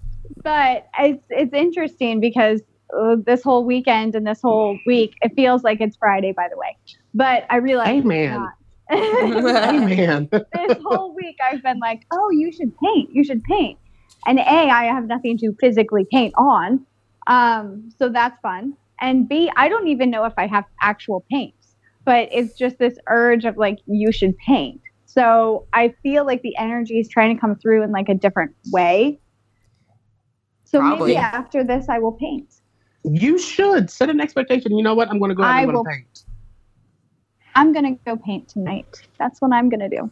but 0.46 0.88
it's 1.00 1.26
it's 1.30 1.54
interesting 1.54 2.22
because 2.22 2.62
uh, 2.98 3.18
this 3.26 3.44
whole 3.44 3.66
weekend 3.66 4.16
and 4.16 4.26
this 4.26 4.42
whole 4.42 4.78
week 4.86 5.16
it 5.22 5.34
feels 5.36 5.64
like 5.64 5.82
it's 5.82 5.98
Friday, 5.98 6.32
by 6.32 6.48
the 6.50 6.58
way. 6.58 6.78
But 7.14 7.46
I 7.50 7.58
realize 7.58 7.98
it's 7.98 8.06
Amen. 8.06 8.40
not. 8.40 8.54
Amen. 8.92 10.30
this 10.32 10.78
whole 10.86 11.16
week 11.16 11.36
I've 11.44 11.64
been 11.64 11.80
like, 11.80 12.06
oh, 12.14 12.30
you 12.30 12.52
should 12.52 12.72
paint. 12.78 13.10
You 13.12 13.24
should 13.24 13.44
paint. 13.44 13.80
And 14.28 14.38
A, 14.40 14.44
I 14.44 14.86
have 14.86 15.06
nothing 15.08 15.38
to 15.40 15.52
physically 15.60 16.06
paint 16.12 16.36
on. 16.38 16.86
Um, 17.26 17.90
so 17.98 18.10
that's 18.10 18.40
fun. 18.42 18.78
And 19.02 19.28
B, 19.28 19.52
I 19.56 19.68
don't 19.68 19.88
even 19.88 20.12
know 20.12 20.26
if 20.26 20.34
I 20.38 20.46
have 20.46 20.66
actual 20.82 21.26
paints, 21.32 21.76
but 22.06 22.30
it's 22.32 22.56
just 22.56 22.78
this 22.78 22.98
urge 23.08 23.46
of 23.46 23.58
like, 23.58 23.80
you 23.88 24.12
should 24.12 24.38
paint. 24.38 24.82
So 25.06 25.66
I 25.74 25.96
feel 26.04 26.26
like 26.26 26.44
the 26.44 26.56
energy 26.58 27.00
is 27.00 27.10
trying 27.10 27.36
to 27.36 27.42
come 27.42 27.56
through 27.56 27.84
in 27.84 27.92
like 27.92 28.10
a 28.10 28.14
different 28.14 28.56
way. 28.72 29.20
So 30.76 30.82
Probably. 30.82 31.14
maybe 31.14 31.18
after 31.18 31.64
this, 31.64 31.88
I 31.88 32.00
will 32.00 32.12
paint. 32.12 32.56
You 33.06 33.38
should 33.38 33.90
set 33.90 34.10
an 34.10 34.20
expectation. 34.20 34.76
You 34.78 34.84
know 34.84 34.94
what? 34.94 35.10
I'm 35.10 35.20
going 35.20 35.30
to 35.30 35.36
go 35.36 35.44
ahead 35.44 35.56
I 35.56 35.62
and 35.62 35.70
I'm 35.70 35.76
will- 35.78 35.84
gonna 35.86 35.96
paint. 35.96 36.26
I'm 37.58 37.72
gonna 37.72 37.96
go 38.06 38.18
paint 38.18 38.50
tonight. 38.50 39.08
That's 39.18 39.40
what 39.40 39.54
I'm 39.54 39.70
gonna 39.70 39.88
do. 39.88 40.12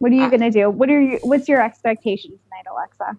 What 0.00 0.10
are 0.10 0.16
you 0.16 0.24
I- 0.24 0.30
gonna 0.30 0.50
do? 0.50 0.68
What 0.68 0.90
are 0.90 1.00
you? 1.00 1.20
What's 1.22 1.48
your 1.48 1.62
expectation 1.62 2.30
tonight, 2.32 2.64
Alexa? 2.68 3.16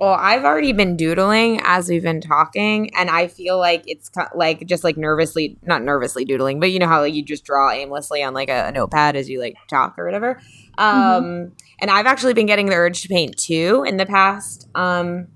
Well, 0.00 0.14
I've 0.18 0.44
already 0.44 0.72
been 0.72 0.96
doodling 0.96 1.60
as 1.64 1.88
we've 1.90 2.02
been 2.04 2.22
talking, 2.22 2.94
and 2.94 3.10
I 3.10 3.26
feel 3.26 3.58
like 3.58 3.82
it's 3.86 4.08
ki- 4.08 4.22
like 4.34 4.64
just 4.64 4.84
like 4.84 4.96
nervously, 4.96 5.58
not 5.66 5.82
nervously 5.82 6.24
doodling, 6.24 6.60
but 6.60 6.70
you 6.70 6.78
know 6.78 6.86
how 6.86 7.00
like 7.02 7.12
you 7.12 7.22
just 7.22 7.44
draw 7.44 7.70
aimlessly 7.70 8.22
on 8.22 8.32
like 8.32 8.48
a, 8.48 8.68
a 8.68 8.72
notepad 8.72 9.16
as 9.16 9.28
you 9.28 9.38
like 9.40 9.56
talk 9.68 9.98
or 9.98 10.06
whatever. 10.06 10.40
Um, 10.78 11.52
And 11.80 11.90
I've 11.90 12.06
actually 12.06 12.32
been 12.34 12.46
getting 12.46 12.66
the 12.66 12.74
urge 12.76 13.02
to 13.02 13.08
paint 13.08 13.36
too 13.36 13.84
in 13.86 13.98
the 13.98 14.06
past 14.06 14.66
um, 14.74 15.26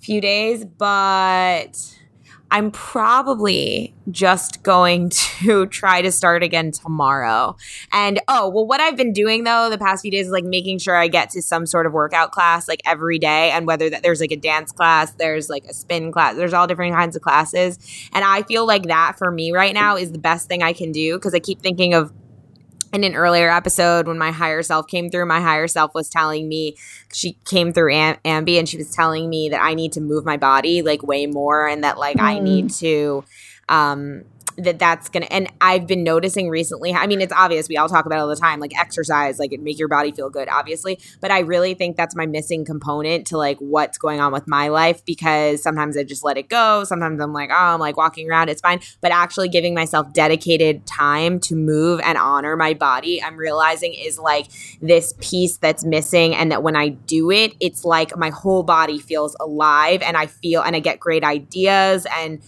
few 0.00 0.20
days, 0.20 0.64
but 0.64 1.96
I'm 2.52 2.72
probably 2.72 3.94
just 4.10 4.62
going 4.62 5.10
to 5.40 5.66
try 5.66 6.02
to 6.02 6.10
start 6.10 6.42
again 6.42 6.72
tomorrow. 6.72 7.56
And 7.92 8.20
oh, 8.28 8.48
well, 8.48 8.66
what 8.66 8.80
I've 8.80 8.96
been 8.96 9.12
doing 9.12 9.44
though 9.44 9.70
the 9.70 9.78
past 9.78 10.02
few 10.02 10.10
days 10.10 10.26
is 10.26 10.32
like 10.32 10.44
making 10.44 10.78
sure 10.78 10.96
I 10.96 11.08
get 11.08 11.30
to 11.30 11.42
some 11.42 11.66
sort 11.66 11.86
of 11.86 11.92
workout 11.92 12.32
class 12.32 12.68
like 12.68 12.80
every 12.84 13.18
day. 13.18 13.50
And 13.50 13.66
whether 13.66 13.88
that 13.90 14.02
there's 14.02 14.20
like 14.20 14.32
a 14.32 14.36
dance 14.36 14.72
class, 14.72 15.12
there's 15.12 15.48
like 15.48 15.64
a 15.64 15.74
spin 15.74 16.10
class, 16.12 16.36
there's 16.36 16.52
all 16.52 16.66
different 16.66 16.94
kinds 16.94 17.14
of 17.14 17.22
classes. 17.22 17.78
And 18.12 18.24
I 18.24 18.42
feel 18.42 18.66
like 18.66 18.84
that 18.84 19.16
for 19.18 19.30
me 19.30 19.52
right 19.52 19.74
now 19.74 19.96
is 19.96 20.12
the 20.12 20.18
best 20.18 20.48
thing 20.48 20.62
I 20.62 20.72
can 20.72 20.92
do 20.92 21.16
because 21.16 21.34
I 21.34 21.38
keep 21.38 21.60
thinking 21.60 21.94
of 21.94 22.12
in 22.92 23.04
an 23.04 23.14
earlier 23.14 23.50
episode 23.50 24.06
when 24.08 24.18
my 24.18 24.30
higher 24.32 24.62
self 24.62 24.86
came 24.86 25.10
through 25.10 25.26
my 25.26 25.40
higher 25.40 25.68
self 25.68 25.94
was 25.94 26.08
telling 26.08 26.48
me 26.48 26.74
she 27.12 27.36
came 27.44 27.72
through 27.72 27.92
Am- 27.92 28.16
ambi 28.24 28.58
and 28.58 28.68
she 28.68 28.76
was 28.76 28.90
telling 28.90 29.28
me 29.30 29.48
that 29.48 29.60
i 29.62 29.74
need 29.74 29.92
to 29.92 30.00
move 30.00 30.24
my 30.24 30.36
body 30.36 30.82
like 30.82 31.02
way 31.02 31.26
more 31.26 31.66
and 31.68 31.84
that 31.84 31.98
like 31.98 32.18
i 32.20 32.36
Mm. 32.38 32.42
need 32.42 32.70
to 32.70 33.24
um 33.68 34.24
that 34.56 34.78
that's 34.78 35.08
gonna 35.08 35.26
and 35.30 35.48
i've 35.60 35.86
been 35.86 36.02
noticing 36.02 36.48
recently 36.48 36.92
i 36.92 37.06
mean 37.06 37.20
it's 37.20 37.32
obvious 37.32 37.68
we 37.68 37.76
all 37.76 37.88
talk 37.88 38.06
about 38.06 38.18
all 38.18 38.28
the 38.28 38.36
time 38.36 38.60
like 38.60 38.76
exercise 38.78 39.38
like 39.38 39.52
it 39.52 39.60
make 39.60 39.78
your 39.78 39.88
body 39.88 40.12
feel 40.12 40.30
good 40.30 40.48
obviously 40.48 40.98
but 41.20 41.30
i 41.30 41.40
really 41.40 41.74
think 41.74 41.96
that's 41.96 42.16
my 42.16 42.26
missing 42.26 42.64
component 42.64 43.26
to 43.26 43.36
like 43.36 43.58
what's 43.58 43.98
going 43.98 44.20
on 44.20 44.32
with 44.32 44.46
my 44.46 44.68
life 44.68 45.04
because 45.04 45.62
sometimes 45.62 45.96
i 45.96 46.02
just 46.02 46.24
let 46.24 46.36
it 46.36 46.48
go 46.48 46.84
sometimes 46.84 47.20
i'm 47.20 47.32
like 47.32 47.50
oh 47.50 47.54
i'm 47.54 47.80
like 47.80 47.96
walking 47.96 48.30
around 48.30 48.48
it's 48.48 48.60
fine 48.60 48.80
but 49.00 49.12
actually 49.12 49.48
giving 49.48 49.74
myself 49.74 50.12
dedicated 50.12 50.86
time 50.86 51.38
to 51.38 51.54
move 51.54 52.00
and 52.04 52.18
honor 52.18 52.56
my 52.56 52.74
body 52.74 53.22
i'm 53.22 53.36
realizing 53.36 53.94
is 53.94 54.18
like 54.18 54.46
this 54.80 55.14
piece 55.20 55.56
that's 55.56 55.84
missing 55.84 56.34
and 56.34 56.50
that 56.50 56.62
when 56.62 56.76
i 56.76 56.88
do 56.88 57.30
it 57.30 57.54
it's 57.60 57.84
like 57.84 58.16
my 58.16 58.30
whole 58.30 58.62
body 58.62 58.98
feels 58.98 59.36
alive 59.40 60.02
and 60.02 60.16
i 60.16 60.26
feel 60.26 60.62
and 60.62 60.76
i 60.76 60.80
get 60.80 61.00
great 61.00 61.24
ideas 61.24 62.06
and 62.16 62.42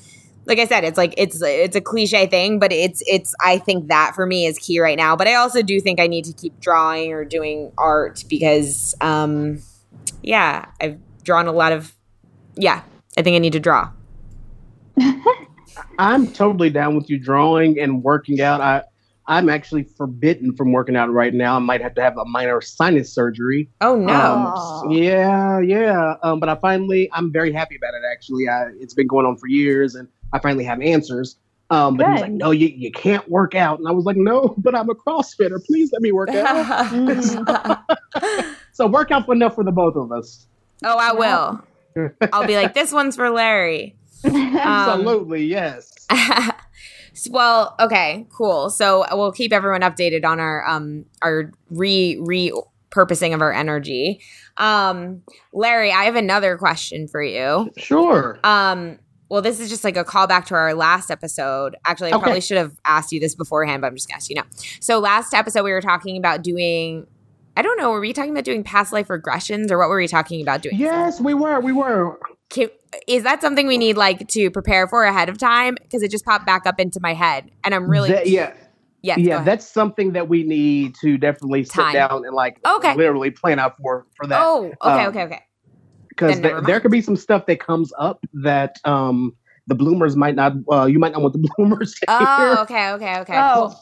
like 0.47 0.59
I 0.59 0.67
said, 0.67 0.85
it's 0.85 0.99
like 0.99 1.15
it's 1.17 1.41
it's 1.43 1.77
a 1.77 1.81
cliche 1.81 2.27
thing, 2.27 2.59
but 2.59 2.73
it's 2.73 3.03
it's 3.07 3.35
I 3.41 3.59
think 3.59 3.89
that 3.89 4.15
for 4.15 4.27
me 4.27 4.47
is 4.47 4.59
key 4.59 4.81
right 4.81 4.97
now. 4.97 5.15
But 5.15 5.29
I 5.29 5.35
also 5.35 5.63
do 5.63 5.81
think 5.81 6.01
I 6.01 6.07
need 6.07 6.25
to 6.25 6.33
keep 6.33 6.59
drawing 6.61 7.13
or 7.13 7.25
doing 7.25 7.73
art 7.79 8.25
because 8.29 8.95
um 9.01 9.63
yeah, 10.23 10.67
I've 10.81 10.99
drawn 11.23 11.47
a 11.47 11.53
lot 11.53 11.73
of 11.73 11.93
yeah, 12.57 12.83
I 13.17 13.23
think 13.23 13.37
I 13.37 13.39
need 13.39 13.53
to 13.53 13.61
draw. 13.61 13.91
I'm 15.99 16.27
totally 16.33 16.71
down 16.71 16.97
with 16.97 17.09
you 17.09 17.19
drawing 17.19 17.79
and 17.79 18.03
working 18.03 18.41
out. 18.41 18.61
I 18.61 18.83
I'm 19.27 19.49
actually 19.49 19.85
forbidden 19.85 20.57
from 20.57 20.73
working 20.73 20.97
out 20.97 21.11
right 21.11 21.33
now. 21.33 21.55
I 21.55 21.61
might 21.61 21.81
have 21.81 21.95
to 21.95 22.03
have 22.03 22.19
a 22.19 22.25
minor 22.25 22.61
sinus 22.61 23.13
surgery. 23.13 23.71
Oh 23.81 23.95
no. 23.95 24.13
Um, 24.13 24.91
yeah, 24.91 25.61
yeah. 25.61 26.15
Um, 26.25 26.41
but 26.41 26.49
I 26.49 26.57
finally, 26.57 27.09
I'm 27.13 27.33
very 27.33 27.53
happy 27.53 27.77
about 27.77 27.95
it. 27.95 28.03
Actually, 28.11 28.49
I, 28.49 28.71
it's 28.81 28.95
been 28.95 29.07
going 29.07 29.25
on 29.25 29.37
for 29.37 29.47
years, 29.47 29.95
and 29.95 30.09
I 30.33 30.39
finally 30.39 30.65
have 30.65 30.81
answers. 30.81 31.37
Um, 31.71 31.97
but 31.97 32.07
he 32.07 32.13
was 32.13 32.21
like, 32.21 32.33
"No, 32.33 32.51
you, 32.51 32.69
you 32.69 32.93
can't 32.93 33.27
work 33.31 33.55
out," 33.55 33.79
and 33.79 33.89
I 33.89 33.93
was 33.93 34.05
like, 34.05 34.17
"No, 34.17 34.55
but 34.59 34.75
I'm 34.75 34.91
a 34.91 34.95
CrossFitter. 34.95 35.65
Please 35.65 35.91
let 35.93 36.03
me 36.03 36.13
work 36.13 36.29
out." 36.31 37.79
So 38.73 38.87
work 38.87 39.11
out 39.11 39.27
for 39.27 39.35
enough 39.35 39.55
for 39.55 39.65
the 39.65 39.71
both 39.71 39.97
of 39.97 40.11
us. 40.11 40.47
oh, 40.83 40.97
I 40.99 41.13
will. 41.13 42.13
I'll 42.33 42.47
be 42.47 42.57
like, 42.57 42.75
this 42.75 42.91
one's 42.91 43.17
for 43.17 43.31
Larry. 43.31 43.97
Um, 44.25 44.57
Absolutely, 44.57 45.45
yes. 45.45 45.93
well, 47.31 47.75
okay, 47.81 48.25
cool. 48.31 48.71
So 48.71 49.05
we'll 49.11 49.33
keep 49.33 49.53
everyone 49.53 49.81
updated 49.81 50.25
on 50.25 50.39
our 50.39 50.65
um 50.65 51.07
our 51.23 51.51
re 51.71 52.17
re 52.21 52.53
purposing 52.91 53.35
of 53.35 53.41
our 53.41 53.53
energy. 53.53 54.21
Um, 54.59 55.23
Larry, 55.53 55.91
I 55.91 56.05
have 56.05 56.15
another 56.15 56.57
question 56.57 57.09
for 57.09 57.21
you. 57.21 57.73
Sure. 57.77 58.39
Um, 58.45 59.01
well, 59.33 59.41
this 59.41 59.61
is 59.61 59.71
just 59.71 59.83
like 59.83 59.97
a 59.97 60.05
callback 60.05 60.45
to 60.45 60.55
our 60.55 60.75
last 60.75 61.11
episode. 61.11 61.75
Actually, 61.87 62.13
I 62.13 62.17
Okay. 62.17 62.23
probably 62.23 62.41
should 62.43 62.59
have 62.59 62.73
asked 62.85 63.13
you 63.13 63.19
this 63.19 63.35
beforehand, 63.35 63.81
but 63.81 63.87
I'm 63.87 63.95
just 63.97 64.07
gonna 64.07 64.21
you 64.29 64.35
now. 64.37 64.43
So, 64.79 64.99
last 64.99 65.33
episode 65.33 65.63
we 65.65 65.73
were 65.73 65.81
talking 65.81 66.19
about 66.19 66.43
doing. 66.43 67.07
I 67.57 67.63
don't 67.63 67.79
know. 67.79 67.91
Were 67.91 68.01
we 68.01 68.13
talking 68.13 68.31
about 68.33 68.45
doing 68.45 68.63
past 68.63 68.93
life 68.93 69.09
regressions, 69.09 69.71
or 69.71 69.79
what 69.79 69.89
were 69.89 69.97
we 69.97 70.07
talking 70.07 70.43
about 70.43 70.61
doing? 70.61 70.77
Yes, 70.77 71.19
we 71.19 71.33
were. 71.33 71.61
We 71.61 71.73
were. 71.73 72.19
Can, 72.51 72.69
is 73.07 73.23
that 73.23 73.41
something 73.41 73.67
we 73.67 73.79
need 73.79 73.97
like 73.97 74.29
to 74.29 74.51
prepare 74.51 74.87
for 74.87 75.05
ahead 75.05 75.31
of 75.31 75.39
time? 75.39 75.77
Because 75.81 76.03
it 76.03 76.11
just 76.11 76.27
popped 76.27 76.45
back 76.45 76.67
up 76.67 76.79
into 76.79 77.01
my 77.01 77.15
head, 77.15 77.51
and 77.65 77.75
I'm 77.75 77.89
really 77.89 78.11
That- 78.11 78.29
yeah. 78.29 78.53
yes, 79.01 79.19
yeah, 79.19 79.43
that's 79.43 79.67
something 79.67 80.13
that 80.13 80.29
we 80.29 80.43
need 80.43 80.95
to 81.01 81.17
definitely 81.17 81.65
sit 81.65 81.73
Time. 81.73 81.95
down 81.95 82.27
and 82.27 82.35
like 82.35 82.59
Okay. 82.69 82.95
literally 82.97 83.31
plan 83.31 83.59
out 83.59 83.79
for 83.79 84.05
for 84.15 84.27
that. 84.27 84.43
oh, 84.43 84.67
okay, 84.85 85.05
um, 85.05 85.09
okay, 85.09 85.23
okay. 85.23 85.41
Because 86.15 86.35
then 86.35 86.43
never 86.43 86.55
there, 86.61 86.67
there 86.67 86.81
could 86.81 86.91
be 86.91 87.01
some 87.03 87.17
stuff 87.17 87.47
that 87.47 87.59
comes 87.61 87.93
up 87.99 88.25
that 88.35 88.77
um 88.85 89.35
the 89.67 89.75
bloomers 89.75 90.17
might 90.17 90.35
not 90.35 90.53
uh 90.73 90.85
you 90.87 90.99
might 90.99 91.13
not 91.13 91.23
want 91.23 91.33
the 91.35 91.49
bloomers 91.57 91.95
to 91.95 92.07
Oh, 92.09 92.37
hear. 92.37 92.55
okay, 92.63 92.91
okay, 92.93 93.21
okay. 93.21 93.35
Oh, 93.37 93.75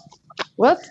Whoops. 0.57 0.89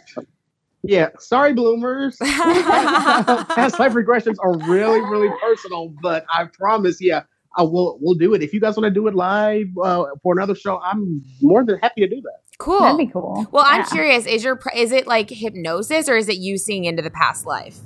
Yeah, 0.84 1.10
sorry 1.20 1.54
bloomers. 1.54 2.18
Past 2.20 3.80
life 3.80 3.92
regressions 3.94 4.36
are 4.42 4.58
really, 4.70 5.02
really 5.02 5.30
personal, 5.42 5.94
but 6.02 6.26
I 6.34 6.46
promise, 6.46 7.02
yeah, 7.02 7.24
I 7.58 7.64
will 7.64 7.98
we'll 8.02 8.16
do 8.16 8.34
it. 8.34 8.42
If 8.42 8.54
you 8.54 8.62
guys 8.62 8.78
want 8.78 8.86
to 8.86 8.92
do 8.92 9.08
it 9.08 9.16
live 9.16 9.68
uh, 9.84 10.06
for 10.24 10.34
another 10.38 10.56
show, 10.56 10.80
I'm 10.80 11.22
more 11.42 11.66
than 11.66 11.80
happy 11.80 12.02
to 12.02 12.08
do 12.08 12.22
that. 12.22 12.40
cool. 12.60 12.80
that'd 12.80 12.98
be 12.98 13.08
cool. 13.08 13.46
Well, 13.52 13.66
I'm 13.68 13.84
curious. 13.86 14.26
Is 14.26 14.44
your 14.44 14.58
is 14.76 14.92
it 14.94 15.06
like 15.06 15.30
hypnosis 15.30 16.08
or 16.08 16.16
is 16.16 16.30
it 16.30 16.38
you 16.38 16.58
seeing 16.58 16.86
into 16.86 17.02
the 17.02 17.12
past 17.12 17.46
life? 17.46 17.78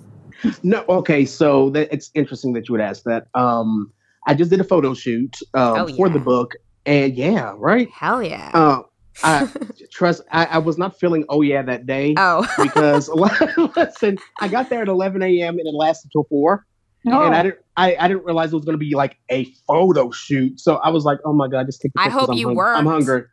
No, 0.64 0.84
okay, 0.90 1.26
so 1.26 1.70
that 1.72 1.90
it's 1.94 2.10
interesting 2.14 2.54
that 2.54 2.68
you 2.68 2.74
would 2.74 2.82
ask 2.82 3.04
that. 3.04 3.28
Um, 3.36 3.92
I 4.28 4.34
just 4.34 4.50
did 4.50 4.60
a 4.60 4.64
photo 4.64 4.94
shoot 4.94 5.36
um, 5.54 5.78
Oh, 5.80 5.88
for 5.96 6.10
the 6.10 6.20
book, 6.20 6.54
and 6.86 7.16
yeah, 7.16 7.54
right. 7.58 7.90
Hell 7.92 8.22
yeah. 8.24 8.52
Uh, 8.54 8.82
I 9.24 9.48
trust. 9.92 10.22
I, 10.32 10.46
I 10.46 10.58
was 10.58 10.78
not 10.78 11.00
feeling 11.00 11.24
oh 11.30 11.42
yeah 11.42 11.62
that 11.62 11.86
day 11.86 12.16
oh, 12.18 12.46
because 12.62 13.10
listen, 13.76 14.18
I 14.40 14.48
got 14.48 14.70
there 14.70 14.82
at 14.82 14.88
11 14.88 15.22
a.m. 15.22 15.58
and 15.60 15.68
it 15.68 15.74
lasted 15.74 16.10
till 16.12 16.24
four, 16.30 16.66
Oh, 17.08 17.26
and 17.26 17.36
I 17.36 17.44
didn't. 17.44 17.60
I, 17.76 17.96
I 18.00 18.08
didn't 18.08 18.24
realize 18.26 18.54
it 18.54 18.56
was 18.56 18.66
going 18.66 18.78
to 18.78 18.86
be 18.86 18.96
like 18.96 19.18
a 19.32 19.46
photo 19.68 20.12
shoot. 20.12 20.60
So 20.60 20.76
I 20.78 20.90
was 20.90 21.06
like, 21.06 21.20
oh 21.26 21.34
my 21.34 21.48
god, 21.48 21.66
just 21.66 21.82
take. 21.82 21.92
the 21.94 22.02
I 22.02 22.10
hope 22.10 22.30
I'm 22.30 22.38
you 22.38 22.48
hung- 22.48 22.56
worked. 22.56 22.80
I'm 22.80 22.86
hungry. 22.86 23.24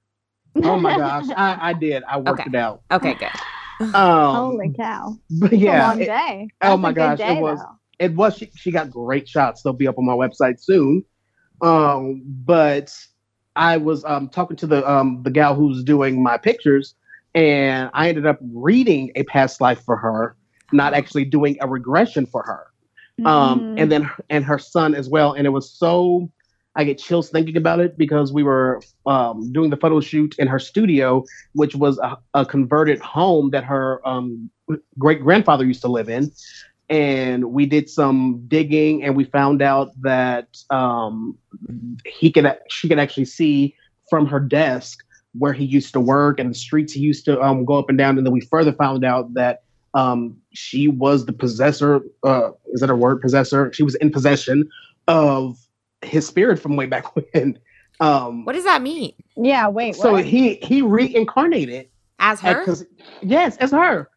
Oh 0.63 0.79
my 0.81 0.97
gosh, 0.97 1.27
I, 1.37 1.71
I 1.71 1.73
did. 1.75 2.03
I 2.05 2.17
worked 2.19 2.41
Okay. 2.41 2.51
it 2.51 2.55
out. 2.57 2.83
okay, 2.91 3.15
good. 3.15 3.29
Um, 3.81 3.93
Holy 3.95 4.72
cow! 4.74 5.16
but 5.41 5.53
yeah, 5.53 5.95
it- 5.97 6.05
day. 6.07 6.49
oh 6.62 6.76
my 6.76 6.93
gosh, 6.93 7.18
it 7.20 7.41
was- 7.41 7.59
though. 7.61 7.78
it 7.99 8.14
was 8.14 8.37
she, 8.37 8.51
she 8.55 8.70
got 8.70 8.91
great 8.91 9.26
shots 9.28 9.62
they'll 9.62 9.72
be 9.72 9.89
up 9.89 9.99
on 9.99 10.05
my 10.05 10.12
website 10.14 10.61
soon 10.61 11.03
um 11.62 12.22
but 12.45 12.95
i 13.57 13.76
was 13.76 14.05
um 14.07 14.28
talking 14.28 14.57
to 14.57 14.66
the 14.66 14.89
um 14.91 15.22
the 15.22 15.31
gal 15.31 15.55
who's 15.55 15.83
doing 15.85 16.22
my 16.22 16.37
pictures 16.39 16.95
and 17.35 17.91
i 17.93 18.09
ended 18.09 18.26
up 18.26 18.39
reading 18.55 19.11
a 19.16 19.22
past 19.24 19.61
life 19.61 19.83
for 19.85 19.97
her 19.97 20.37
not 20.72 20.95
actually 20.95 21.24
doing 21.24 21.57
a 21.61 21.68
regression 21.68 22.24
for 22.26 22.43
her 22.43 22.66
um 23.26 23.61
Mhm. 23.61 23.74
and 23.83 23.93
then 23.93 24.11
and 24.31 24.45
her 24.47 24.59
son 24.59 24.95
as 24.95 25.11
well 25.11 25.33
and 25.35 25.47
it 25.47 25.51
was 25.51 25.70
so 25.70 26.31
i 26.77 26.85
get 26.85 26.99
chills 26.99 27.31
thinking 27.31 27.57
about 27.57 27.81
it 27.81 27.97
because 27.99 28.33
we 28.33 28.43
were 28.43 28.81
um 29.07 29.53
doing 29.53 29.71
the 29.71 29.77
photo 29.77 30.01
shoot 30.01 30.35
in 30.39 30.47
her 30.47 30.59
studio 30.59 31.25
which 31.55 31.75
was 31.75 31.99
a, 31.99 32.16
a 32.35 32.45
converted 32.45 32.99
home 33.01 33.51
that 33.51 33.64
her 33.64 34.07
um 34.07 34.51
great 34.99 35.21
grandfather 35.23 35.64
used 35.64 35.83
to 35.83 35.89
live 35.89 36.09
in 36.09 36.31
and 36.89 37.53
we 37.53 37.66
did 37.66 37.89
some 37.89 38.43
digging 38.49 39.03
and 39.03 39.16
we 39.16 39.25
found 39.25 39.62
out 39.62 39.91
that 40.01 40.49
um 40.71 41.37
he 42.07 42.31
could 42.31 42.47
she 42.68 42.89
could 42.89 42.99
actually 42.99 43.25
see 43.25 43.75
from 44.09 44.27
her 44.27 44.41
desk 44.41 45.05
where 45.39 45.53
he 45.53 45.64
used 45.64 45.93
to 45.93 46.01
work 46.01 46.41
and 46.41 46.51
the 46.51 46.55
streets 46.55 46.93
he 46.93 47.01
used 47.01 47.25
to 47.25 47.41
um, 47.41 47.64
go 47.64 47.79
up 47.79 47.89
and 47.89 47.97
down 47.97 48.16
and 48.18 48.27
then 48.27 48.33
we 48.33 48.41
further 48.41 48.73
found 48.73 49.05
out 49.05 49.33
that 49.35 49.62
um, 49.95 50.37
she 50.53 50.89
was 50.89 51.27
the 51.27 51.33
possessor. 51.33 52.01
Uh, 52.25 52.51
is 52.73 52.81
that 52.81 52.91
a 52.91 52.97
word? 52.97 53.21
Possessor. 53.21 53.73
She 53.73 53.83
was 53.83 53.95
in 53.97 54.11
possession 54.11 54.68
of 55.09 55.59
his 56.03 56.27
spirit 56.27 56.59
from 56.59 56.77
way 56.77 56.87
back 56.87 57.05
when. 57.35 57.59
Um, 58.01 58.45
What 58.45 58.55
does 58.55 58.65
that 58.65 58.81
mean? 58.83 59.13
yeah. 59.37 59.69
Wait. 59.69 59.95
so 59.95 60.13
what? 60.13 60.25
he 60.25 60.55
he 60.57 60.81
reincarnated 60.83 61.89
As 62.19 62.41
her? 62.41 62.61
because 62.61 62.85
yes, 63.23 63.57
as 63.59 63.71
her. 63.73 64.09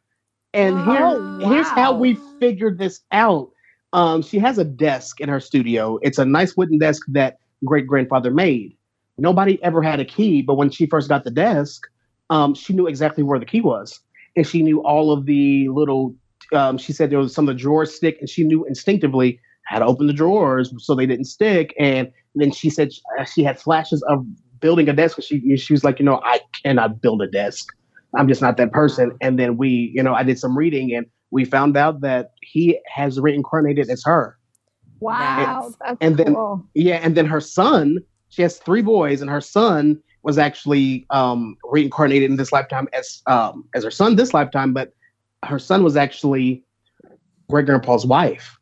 And 0.54 0.78
here, 0.86 1.00
Oh, 1.04 1.40
here's 1.50 1.68
how 1.68 1.94
we 1.98 2.18
figured 2.40 2.78
this 2.78 3.02
out. 3.12 3.50
Um, 3.92 4.22
she 4.22 4.40
has 4.40 4.58
a 4.58 4.64
desk 4.64 5.20
in 5.20 5.28
her 5.30 5.40
studio. 5.40 6.00
It's 6.02 6.18
a 6.20 6.26
nice 6.26 6.56
wooden 6.56 6.78
desk 6.78 7.04
that 7.10 7.40
great 7.66 7.88
grandfather 7.88 8.32
made. 8.32 8.78
Nobody 9.18 9.62
ever 9.64 9.82
had 9.82 10.00
a 10.00 10.06
key, 10.06 10.42
but 10.42 10.56
when 10.56 10.70
she 10.70 10.86
first 10.86 11.10
got 11.10 11.24
the 11.24 11.32
desk, 11.32 11.88
um, 12.30 12.54
she 12.56 12.74
knew 12.74 12.88
exactly 12.88 13.24
where 13.24 13.38
the 13.40 13.46
key 13.46 13.62
was, 13.62 14.00
and 14.36 14.46
she 14.48 14.62
knew 14.62 14.82
all 14.84 15.12
of 15.12 15.26
the 15.26 15.68
little. 15.70 16.16
Um, 16.54 16.78
she 16.78 16.94
said 16.94 17.10
there 17.10 17.20
was 17.20 17.34
some 17.34 17.48
of 17.50 17.56
the 17.56 17.60
drawers 17.62 17.94
stick, 17.94 18.18
and 18.20 18.30
she 18.30 18.44
knew 18.44 18.64
instinctively 18.66 19.40
how 19.66 19.80
to 19.80 19.86
open 19.86 20.08
the 20.08 20.14
drawers 20.14 20.74
so 20.78 20.96
they 20.96 21.06
didn't 21.06 21.26
stick. 21.26 21.74
And 21.80 22.12
then 22.36 22.52
she 22.52 22.70
said 22.70 22.94
she, 22.94 23.02
she 23.34 23.44
had 23.44 23.60
flashes 23.60 24.04
of 24.04 24.26
building 24.60 24.90
a 24.90 24.94
desk. 24.94 25.22
She 25.22 25.56
she 25.58 25.74
was 25.74 25.84
like, 25.84 26.00
you 26.00 26.06
know, 26.06 26.22
I 26.24 26.42
cannot 26.64 27.02
build 27.02 27.22
a 27.22 27.28
desk. 27.28 27.68
I'm 28.16 28.28
just 28.28 28.42
not 28.42 28.58
that 28.58 28.72
person. 28.72 29.18
And 29.22 29.40
then 29.40 29.58
we, 29.58 29.92
you 29.94 30.04
know, 30.04 30.14
I 30.14 30.24
did 30.24 30.38
some 30.40 30.58
reading 30.58 30.94
and 30.94 31.06
we 31.32 31.46
found 31.46 31.76
out 31.76 32.02
that 32.02 32.32
he 32.42 32.80
has 32.94 33.20
reincarnated 33.20 33.90
as 33.90 34.04
her. 34.06 34.38
wow. 35.00 35.74
That's 35.82 35.98
and 36.00 36.18
then- 36.18 36.36
cool. 36.36 36.64
Yeah, 36.76 36.96
and 37.02 37.16
then 37.18 37.26
her 37.26 37.42
son, 37.42 37.98
she 38.30 38.42
has 38.44 38.58
three 38.58 38.82
boys, 38.82 39.22
and 39.22 39.30
her 39.30 39.42
son 39.42 40.00
was 40.24 40.38
actually 40.38 41.06
um, 41.10 41.58
reincarnated 41.66 42.30
in 42.32 42.38
this 42.38 42.52
lifetime 42.52 42.88
as 42.94 43.22
um, 43.28 43.66
as 43.76 43.84
her 43.84 43.92
son 43.92 44.16
this 44.16 44.34
lifetime, 44.34 44.74
but 44.74 44.94
her 45.44 45.60
son 45.60 45.84
was 45.84 45.98
actually 45.98 46.64
great 47.50 47.66
grandpa's 47.66 48.06
wife. 48.06 48.58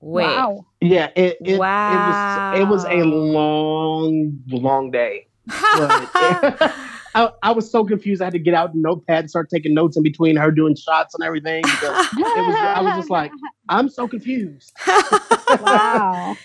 Wait. 0.00 0.24
Wow. 0.24 0.66
Yeah, 0.80 1.10
it 1.16 1.38
it, 1.44 1.58
Wow. 1.58 1.92
it 1.92 2.06
was 2.06 2.60
it 2.60 2.64
was 2.68 2.84
a 2.84 3.04
long, 3.04 4.38
long 4.48 4.90
day. 4.90 5.26
But 5.46 6.10
I, 7.14 7.30
I 7.42 7.52
was 7.52 7.70
so 7.70 7.82
confused. 7.84 8.20
I 8.20 8.26
had 8.26 8.34
to 8.34 8.38
get 8.38 8.52
out 8.52 8.74
a 8.74 8.78
notepad 8.78 9.20
and 9.20 9.30
start 9.30 9.48
taking 9.48 9.72
notes 9.72 9.96
in 9.96 10.02
between 10.02 10.36
her 10.36 10.50
doing 10.50 10.76
shots 10.76 11.14
and 11.14 11.24
everything. 11.24 11.64
It 11.64 11.82
was, 11.82 12.56
I 12.60 12.82
was 12.82 12.94
just 12.96 13.10
like, 13.10 13.30
I'm 13.70 13.88
so 13.88 14.06
confused. 14.06 14.76
wow. 15.60 16.36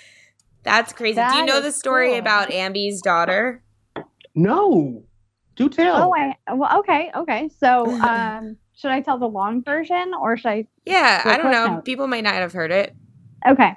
That's 0.64 0.93
crazy. 0.93 1.22
Do 1.30 1.36
you 1.38 1.45
know 1.45 1.60
the 1.60 1.74
story 1.74 2.12
cool. 2.12 2.20
about 2.20 2.52
Ambi's 2.52 3.02
daughter? 3.02 3.62
No, 4.34 5.04
do 5.56 5.68
tell. 5.68 6.04
Oh, 6.04 6.16
I 6.16 6.54
well, 6.54 6.80
okay, 6.80 7.12
okay. 7.16 7.49
So, 7.60 7.91
um, 8.02 8.56
should 8.76 8.91
I 8.91 9.02
tell 9.02 9.18
the 9.18 9.28
long 9.28 9.64
version 9.64 10.14
or 10.14 10.38
should 10.38 10.49
I? 10.49 10.68
Yeah, 10.86 11.22
I 11.26 11.38
don't 11.38 11.52
know. 11.52 11.76
note. 11.76 11.86
People 11.86 12.08
might 12.08 12.24
not 12.24 12.36
have 12.36 12.54
heard 12.54 12.72
it. 12.72 12.95
Okay. 13.47 13.73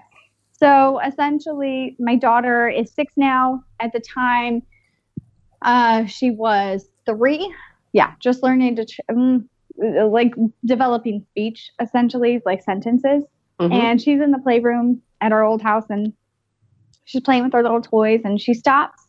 So 0.53 1.01
essentially, 1.01 1.97
my 1.99 2.17
daughter 2.17 2.69
is 2.69 2.93
six 2.93 3.15
now. 3.17 3.65
At 3.81 3.93
the 3.93 4.01
time, 4.01 4.63
uh, 5.63 6.05
she 6.07 6.31
was 6.31 6.89
three. 7.07 7.53
Yeah, 7.93 8.13
just 8.21 8.43
learning 8.43 8.77
to 8.77 8.87
ch- 8.87 9.01
um, 9.09 9.49
like 9.79 10.35
developing 10.65 11.25
speech, 11.31 11.71
essentially, 11.81 12.41
like 12.47 12.63
sentences. 12.63 13.25
Mhm. 13.61 13.73
And 13.73 14.01
she's 14.01 14.21
in 14.21 14.31
the 14.31 14.39
playroom 14.39 15.03
at 15.21 15.33
our 15.33 15.43
old 15.43 15.63
house, 15.63 15.89
and 15.91 16.13
she's 17.05 17.23
playing 17.23 17.45
with 17.45 17.53
her 17.53 17.63
little 17.63 17.81
toys. 17.83 18.21
And 18.25 18.41
she 18.41 18.55
stops, 18.55 19.09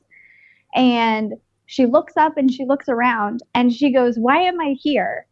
and 0.75 1.33
she 1.67 1.85
looks 1.85 2.15
up 2.17 2.37
and 2.37 2.51
she 2.51 2.65
looks 2.65 2.89
around, 2.89 3.41
and 3.53 3.71
she 3.71 3.91
goes, 3.91 4.17
"Why 4.17 4.39
am 4.39 4.59
I 4.59 4.75
here?" 4.79 5.27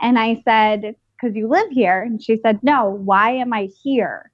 And 0.00 0.18
I 0.18 0.42
said, 0.44 0.96
"Because 1.20 1.36
you 1.36 1.48
live 1.48 1.68
here." 1.70 2.02
And 2.02 2.22
she 2.22 2.36
said, 2.36 2.62
"No, 2.62 2.90
why 3.04 3.30
am 3.32 3.52
I 3.52 3.68
here?" 3.82 4.30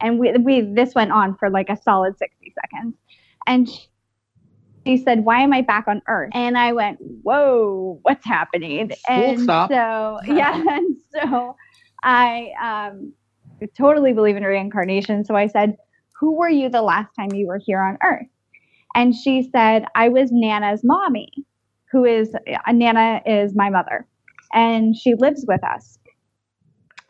And 0.00 0.18
we, 0.18 0.32
we 0.38 0.60
this 0.60 0.94
went 0.94 1.12
on 1.12 1.36
for 1.36 1.50
like 1.50 1.68
a 1.68 1.76
solid 1.76 2.16
60 2.18 2.54
seconds. 2.62 2.94
And 3.46 3.68
she, 3.68 3.88
she 4.86 4.96
said 4.96 5.24
why 5.24 5.40
am 5.40 5.52
i 5.52 5.62
back 5.62 5.86
on 5.88 6.02
earth? 6.08 6.30
And 6.34 6.56
i 6.56 6.72
went 6.72 6.98
whoa 7.22 7.98
what's 8.02 8.24
happening? 8.24 8.92
And 9.08 9.40
stop. 9.40 9.70
so 9.70 10.18
yeah 10.26 10.62
and 10.68 10.96
so 11.12 11.56
i 12.02 12.50
um 12.62 13.12
totally 13.76 14.12
believe 14.12 14.36
in 14.36 14.42
reincarnation. 14.44 15.24
So 15.24 15.34
i 15.34 15.46
said 15.46 15.76
who 16.20 16.34
were 16.34 16.48
you 16.48 16.68
the 16.68 16.82
last 16.82 17.10
time 17.18 17.32
you 17.32 17.46
were 17.46 17.60
here 17.64 17.80
on 17.80 17.98
earth? 18.02 18.26
And 18.94 19.14
she 19.14 19.48
said 19.50 19.84
i 19.94 20.08
was 20.08 20.30
nana's 20.32 20.82
mommy 20.84 21.30
who 21.90 22.04
is 22.04 22.34
uh, 22.34 22.72
nana 22.72 23.22
is 23.24 23.54
my 23.54 23.70
mother 23.70 24.06
and 24.52 24.96
she 24.96 25.14
lives 25.14 25.44
with 25.46 25.62
us. 25.64 25.98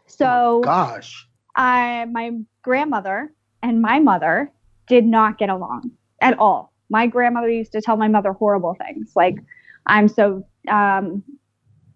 So 0.07 0.61
Gosh. 0.65 1.27
I 1.57 2.07
my 2.11 2.33
grandmother 2.69 3.33
and 3.63 3.81
my 3.81 3.99
mother 3.99 4.53
did 4.89 5.07
not 5.07 5.39
get 5.39 5.49
along 5.49 5.91
at 6.21 6.39
all. 6.39 6.71
My 6.91 7.07
grandmother 7.07 7.49
used 7.49 7.73
to 7.73 7.81
tell 7.81 7.97
my 7.97 8.09
mother 8.09 8.33
horrible 8.33 8.77
things 8.85 9.13
like 9.17 9.37
I'm 9.87 10.07
so 10.07 10.47
um 10.71 11.23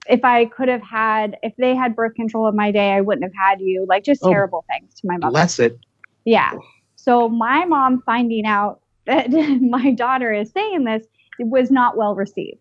if 0.08 0.24
I 0.24 0.46
could 0.46 0.68
have 0.68 0.82
had, 0.82 1.36
if 1.44 1.52
they 1.58 1.76
had 1.76 1.94
birth 1.94 2.14
control 2.14 2.48
in 2.48 2.56
my 2.56 2.72
day, 2.72 2.90
I 2.90 3.02
wouldn't 3.02 3.22
have 3.22 3.38
had 3.38 3.60
you. 3.60 3.86
Like 3.88 4.02
just 4.02 4.22
Oh. 4.24 4.30
terrible 4.30 4.64
things 4.72 4.94
to 4.94 5.06
my 5.06 5.16
mother. 5.18 5.30
Bless 5.30 5.58
it. 5.60 5.78
Yeah. 6.24 6.54
So 6.96 7.28
my 7.28 7.64
mom 7.66 8.02
finding 8.06 8.46
out 8.46 8.80
that 9.06 9.30
my 9.30 9.92
daughter 9.92 10.32
is 10.32 10.50
saying 10.52 10.84
this 10.84 11.06
was 11.38 11.70
not 11.70 11.96
well 11.96 12.14
received. 12.14 12.60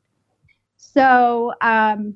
So 0.77 1.53
um, 1.61 2.15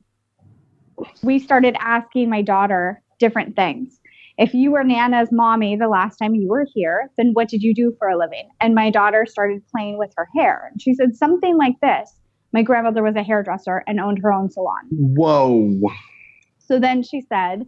we 1.24 1.39
started 1.39 1.76
asking 1.80 2.30
my 2.30 2.41
daughter 2.41 3.02
different 3.20 3.56
things. 3.56 4.00
If 4.38 4.54
you 4.54 4.72
were 4.72 4.84
Nana's 4.84 5.30
mommy 5.32 5.78
the 5.78 5.88
last 5.88 6.18
time 6.18 6.36
you 6.36 6.50
were 6.50 6.66
here, 6.74 7.10
then 7.18 7.32
what 7.34 7.48
did 7.48 7.64
you 7.64 7.74
do 7.74 7.96
for 7.98 8.10
a 8.10 8.18
living? 8.18 8.50
And 8.60 8.76
my 8.76 8.90
daughter 8.90 9.26
started 9.26 9.62
playing 9.74 9.98
with 9.98 10.12
her 10.18 10.28
hair. 10.36 10.70
And 10.72 10.82
she 10.82 10.94
said 10.94 11.16
something 11.16 11.58
like 11.58 11.80
this 11.82 12.14
My 12.54 12.62
grandmother 12.62 13.02
was 13.02 13.16
a 13.16 13.24
hairdresser 13.24 13.84
and 13.88 14.00
owned 14.00 14.20
her 14.22 14.34
own 14.34 14.52
salon. 14.52 14.88
Whoa. 14.92 15.80
So 16.60 16.80
then 16.80 17.04
she 17.04 17.22
said, 17.22 17.66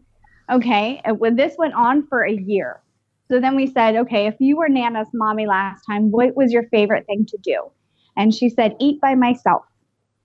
okay, 0.51 0.97
uh, 0.97 1.09
and 1.09 1.19
when 1.19 1.35
this 1.35 1.55
went 1.57 1.73
on 1.73 2.05
for 2.07 2.23
a 2.23 2.33
year. 2.33 2.81
So 3.29 3.39
then 3.39 3.55
we 3.55 3.67
said, 3.67 3.95
okay, 3.95 4.27
if 4.27 4.35
you 4.39 4.57
were 4.57 4.69
Nana's 4.69 5.09
mommy 5.13 5.45
last 5.45 5.83
time, 5.83 6.11
what 6.11 6.35
was 6.35 6.51
your 6.51 6.63
favorite 6.69 7.05
thing 7.05 7.25
to 7.27 7.37
do? 7.43 7.69
And 8.15 8.33
she 8.33 8.49
said, 8.49 8.75
eat 8.79 9.01
by 9.01 9.15
myself. 9.15 9.63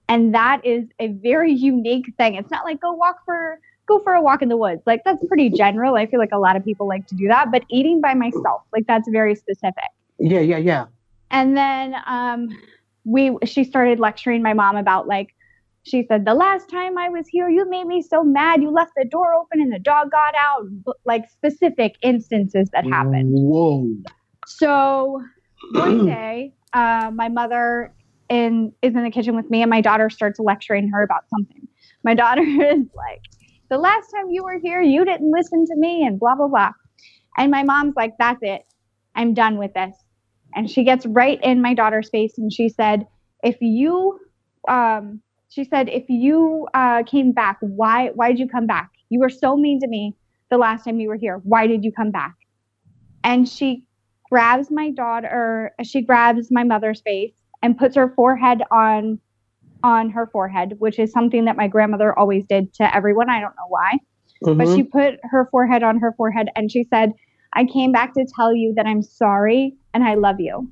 And 0.08 0.34
that 0.34 0.64
is 0.64 0.86
a 0.98 1.08
very 1.08 1.52
unique 1.70 2.12
thing. 2.16 2.34
It's 2.34 2.50
not 2.50 2.64
like 2.64 2.80
go 2.80 2.92
walk 2.92 3.18
for 3.24 3.58
go 3.86 4.00
for 4.00 4.14
a 4.14 4.22
walk 4.22 4.42
in 4.42 4.48
the 4.48 4.56
woods. 4.56 4.82
Like 4.86 5.02
that's 5.04 5.24
pretty 5.26 5.50
general. 5.50 5.96
I 5.96 6.06
feel 6.06 6.20
like 6.20 6.32
a 6.32 6.38
lot 6.38 6.56
of 6.56 6.64
people 6.64 6.88
like 6.88 7.06
to 7.08 7.14
do 7.14 7.28
that, 7.28 7.50
but 7.50 7.64
eating 7.70 8.00
by 8.00 8.14
myself, 8.14 8.62
like 8.72 8.86
that's 8.86 9.08
very 9.08 9.34
specific. 9.34 9.90
Yeah, 10.18 10.40
yeah, 10.40 10.58
yeah. 10.58 10.86
And 11.30 11.56
then 11.56 11.96
um, 12.06 12.48
we 13.04 13.36
she 13.44 13.64
started 13.64 13.98
lecturing 13.98 14.42
my 14.42 14.52
mom 14.52 14.76
about 14.76 15.06
like 15.08 15.34
she 15.84 16.06
said 16.06 16.24
the 16.24 16.34
last 16.34 16.70
time 16.70 16.96
I 16.96 17.08
was 17.08 17.26
here, 17.26 17.48
you 17.48 17.68
made 17.68 17.86
me 17.86 18.02
so 18.02 18.22
mad. 18.22 18.62
You 18.62 18.70
left 18.70 18.92
the 18.96 19.04
door 19.04 19.34
open 19.34 19.60
and 19.60 19.72
the 19.72 19.80
dog 19.80 20.10
got 20.10 20.34
out. 20.36 20.66
Like 21.04 21.28
specific 21.28 21.96
instances 22.02 22.70
that 22.72 22.86
happened. 22.86 23.30
Whoa. 23.32 23.88
So 24.46 25.22
one 25.72 26.06
day, 26.06 26.54
uh, 26.72 27.10
my 27.12 27.28
mother 27.28 27.92
in 28.28 28.72
is 28.82 28.94
in 28.94 29.02
the 29.02 29.10
kitchen 29.10 29.34
with 29.34 29.50
me, 29.50 29.62
and 29.62 29.70
my 29.70 29.80
daughter 29.80 30.08
starts 30.08 30.38
lecturing 30.38 30.88
her 30.90 31.02
about 31.02 31.28
something. 31.28 31.66
My 32.04 32.14
daughter 32.14 32.42
is 32.46 32.86
like, 32.94 33.22
"The 33.72 33.78
last 33.78 34.10
time 34.10 34.28
you 34.28 34.44
were 34.44 34.58
here, 34.58 34.82
you 34.82 35.02
didn't 35.02 35.32
listen 35.32 35.64
to 35.64 35.76
me," 35.76 36.04
and 36.04 36.20
blah 36.20 36.34
blah 36.34 36.48
blah. 36.48 36.72
And 37.38 37.50
my 37.50 37.62
mom's 37.62 37.96
like, 37.96 38.18
"That's 38.18 38.42
it. 38.42 38.66
I'm 39.14 39.32
done 39.32 39.56
with 39.56 39.72
this." 39.72 39.96
And 40.54 40.70
she 40.70 40.84
gets 40.84 41.06
right 41.06 41.40
in 41.42 41.62
my 41.62 41.72
daughter's 41.72 42.10
face, 42.10 42.36
and 42.36 42.52
she 42.52 42.68
said, 42.68 43.06
"If 43.42 43.56
you," 43.62 44.20
um, 44.68 45.22
she 45.48 45.64
said, 45.64 45.88
"If 45.88 46.10
you 46.10 46.68
uh, 46.74 47.04
came 47.04 47.32
back, 47.32 47.56
why 47.60 48.10
why 48.14 48.28
did 48.28 48.40
you 48.40 48.46
come 48.46 48.66
back? 48.66 48.90
You 49.08 49.20
were 49.20 49.30
so 49.30 49.56
mean 49.56 49.80
to 49.80 49.88
me 49.88 50.16
the 50.50 50.58
last 50.58 50.84
time 50.84 51.00
you 51.00 51.08
were 51.08 51.16
here. 51.16 51.40
Why 51.42 51.66
did 51.66 51.82
you 51.82 51.92
come 51.92 52.10
back?" 52.10 52.34
And 53.24 53.48
she 53.48 53.86
grabs 54.30 54.70
my 54.70 54.90
daughter 54.90 55.72
she 55.82 56.02
grabs 56.02 56.50
my 56.50 56.64
mother's 56.64 57.00
face 57.00 57.32
and 57.62 57.78
puts 57.78 57.96
her 57.96 58.10
forehead 58.16 58.62
on 58.70 59.18
on 59.84 60.10
her 60.10 60.26
forehead 60.28 60.74
which 60.78 60.98
is 60.98 61.10
something 61.12 61.44
that 61.46 61.56
my 61.56 61.66
grandmother 61.68 62.16
always 62.18 62.44
did 62.46 62.72
to 62.74 62.94
everyone. 62.94 63.28
I 63.30 63.40
don't 63.40 63.54
know 63.56 63.68
why. 63.68 63.98
But 64.40 64.66
Mhm. 64.68 64.74
she 64.74 64.82
put 64.82 65.14
her 65.24 65.48
forehead 65.50 65.82
on 65.82 65.98
her 66.00 66.12
forehead 66.16 66.48
and 66.56 66.70
she 66.70 66.84
said 66.84 67.12
i 67.54 67.64
came 67.64 67.92
back 67.92 68.14
to 68.14 68.24
tell 68.36 68.54
you 68.54 68.72
that 68.76 68.86
i'm 68.86 69.02
sorry 69.02 69.74
and 69.94 70.04
i 70.04 70.14
love 70.14 70.40
you. 70.40 70.70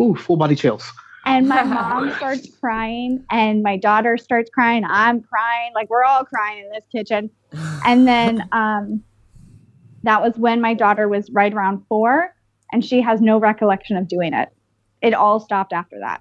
Ooh, 0.00 0.14
full 0.14 0.36
body 0.36 0.54
chills. 0.56 0.92
and 1.26 1.48
my 1.48 1.62
mom 1.78 2.10
starts 2.16 2.48
crying 2.60 3.24
and 3.30 3.62
my 3.62 3.76
daughter 3.76 4.16
starts 4.18 4.50
crying. 4.50 4.84
I'm 4.84 5.22
crying. 5.22 5.72
Like 5.74 5.88
we're 5.88 6.04
all 6.04 6.24
crying 6.24 6.64
in 6.64 6.70
this 6.70 6.84
kitchen. 6.92 7.30
And 7.84 8.06
then 8.06 8.42
um, 8.52 9.02
that 10.02 10.20
was 10.22 10.36
when 10.36 10.60
my 10.60 10.74
daughter 10.74 11.08
was 11.08 11.30
right 11.32 11.52
around 11.52 11.84
four 11.88 12.30
and 12.72 12.84
she 12.84 13.00
has 13.00 13.20
no 13.20 13.38
recollection 13.38 13.96
of 13.96 14.06
doing 14.08 14.34
it. 14.34 14.48
It 15.00 15.14
all 15.14 15.40
stopped 15.40 15.72
after 15.72 15.96
that 16.00 16.20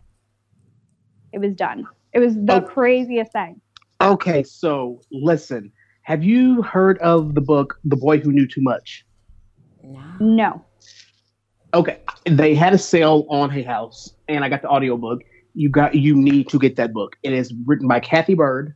it 1.34 1.40
was 1.40 1.54
done 1.54 1.86
it 2.14 2.20
was 2.20 2.36
the 2.36 2.56
Oh. 2.56 2.62
craziest 2.62 3.32
thing 3.34 3.60
Okay, 4.02 4.44
so 4.44 5.00
listen. 5.14 5.72
Have 6.02 6.26
you 6.26 6.62
heard 6.62 6.98
of 6.98 7.36
the 7.36 7.42
book 7.42 7.80
The 7.86 7.96
Boy 7.96 8.18
Who 8.20 8.34
Knew 8.34 8.46
Too 8.46 8.62
Much? 8.62 9.06
No. 9.82 10.02
no 10.20 10.66
Okay, 11.74 12.00
they 12.26 12.54
had 12.54 12.74
a 12.74 12.78
sale 12.78 13.26
on 13.30 13.50
Hay 13.50 13.64
House, 13.64 14.14
and 14.28 14.44
I 14.44 14.50
got 14.50 14.62
the 14.62 14.68
audiobook. 14.68 15.22
You 15.56 15.70
got 15.70 15.96
you 15.96 16.16
need 16.16 16.50
to 16.50 16.60
get 16.60 16.76
that 16.76 16.92
book. 16.94 17.16
It 17.24 17.32
is 17.34 17.54
written 17.66 17.88
by 17.88 18.00
Cathy 18.02 18.34
Byrd, 18.36 18.76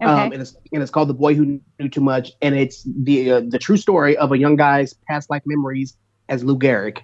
okay 0.00 0.10
um, 0.10 0.32
and 0.32 0.40
it's 0.40 0.54
and 0.72 0.80
it's 0.80 0.90
called 0.92 1.08
The 1.08 1.14
Boy 1.14 1.34
Who 1.34 1.60
Knew 1.80 1.88
Too 1.88 2.00
Much, 2.00 2.30
and 2.40 2.54
it's 2.54 2.86
the 3.02 3.32
uh, 3.32 3.42
the 3.48 3.58
true 3.58 3.76
story 3.76 4.16
of 4.16 4.30
a 4.32 4.38
young 4.38 4.54
guy's 4.56 4.94
past 5.08 5.28
life 5.28 5.42
memories 5.44 5.96
as 6.28 6.44
Lou 6.44 6.56
Gehrig, 6.56 6.98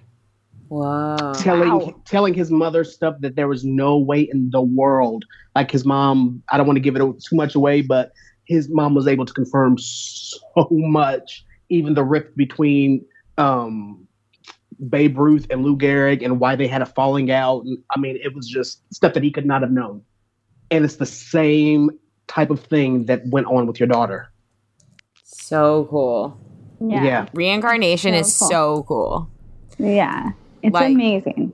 Whoa. 0.69 1.33
telling 1.37 1.69
Wow. 1.69 2.01
telling 2.05 2.33
his 2.33 2.51
mother 2.51 2.83
stuff 2.83 3.15
that 3.21 3.35
there 3.35 3.47
was 3.47 3.65
no 3.65 3.97
way 3.97 4.21
in 4.21 4.49
the 4.51 4.61
world. 4.61 5.25
Like 5.55 5.71
his 5.71 5.83
mom, 5.85 6.43
I 6.51 6.57
don't 6.57 6.67
want 6.67 6.77
to 6.77 6.81
give 6.81 6.95
it 6.95 6.99
too 6.99 7.35
much 7.35 7.55
away, 7.55 7.81
but 7.81 8.11
his 8.45 8.69
mom 8.69 8.93
was 8.95 9.07
able 9.07 9.25
to 9.25 9.33
confirm 9.33 9.77
so 9.77 10.67
much, 10.71 11.43
even 11.69 11.93
the 11.95 12.03
rift 12.03 12.35
between 12.37 13.03
um, 13.37 14.07
Babe 14.89 15.17
Ruth 15.17 15.47
and 15.49 15.63
Lou 15.63 15.75
Gehrig 15.75 16.23
and 16.23 16.39
why 16.39 16.55
they 16.55 16.67
had 16.67 16.81
a 16.81 16.85
falling 16.85 17.31
out. 17.31 17.63
I 17.91 17.99
mean, 17.99 18.17
it 18.23 18.33
was 18.35 18.47
just 18.47 18.81
stuff 18.93 19.13
that 19.13 19.23
he 19.23 19.31
could 19.31 19.45
not 19.45 19.61
have 19.61 19.71
known. 19.71 20.03
And 20.71 20.85
it's 20.85 20.95
the 20.97 21.05
same 21.05 21.89
type 22.27 22.51
of 22.51 22.59
thing 22.63 23.05
that 23.05 23.25
went 23.27 23.47
on 23.47 23.65
with 23.65 23.79
your 23.79 23.87
daughter. 23.87 24.31
So 25.23 25.87
cool. 25.89 26.37
yeah 26.79 27.03
Yeah. 27.03 27.27
Reincarnation 27.33 28.13
So 28.13 28.19
is 28.19 28.37
cool. 28.37 28.47
so 28.49 28.85
cool. 28.87 29.29
yeah 29.79 30.31
it's 30.63 30.73
Like- 30.73 30.93
amazing 30.93 31.53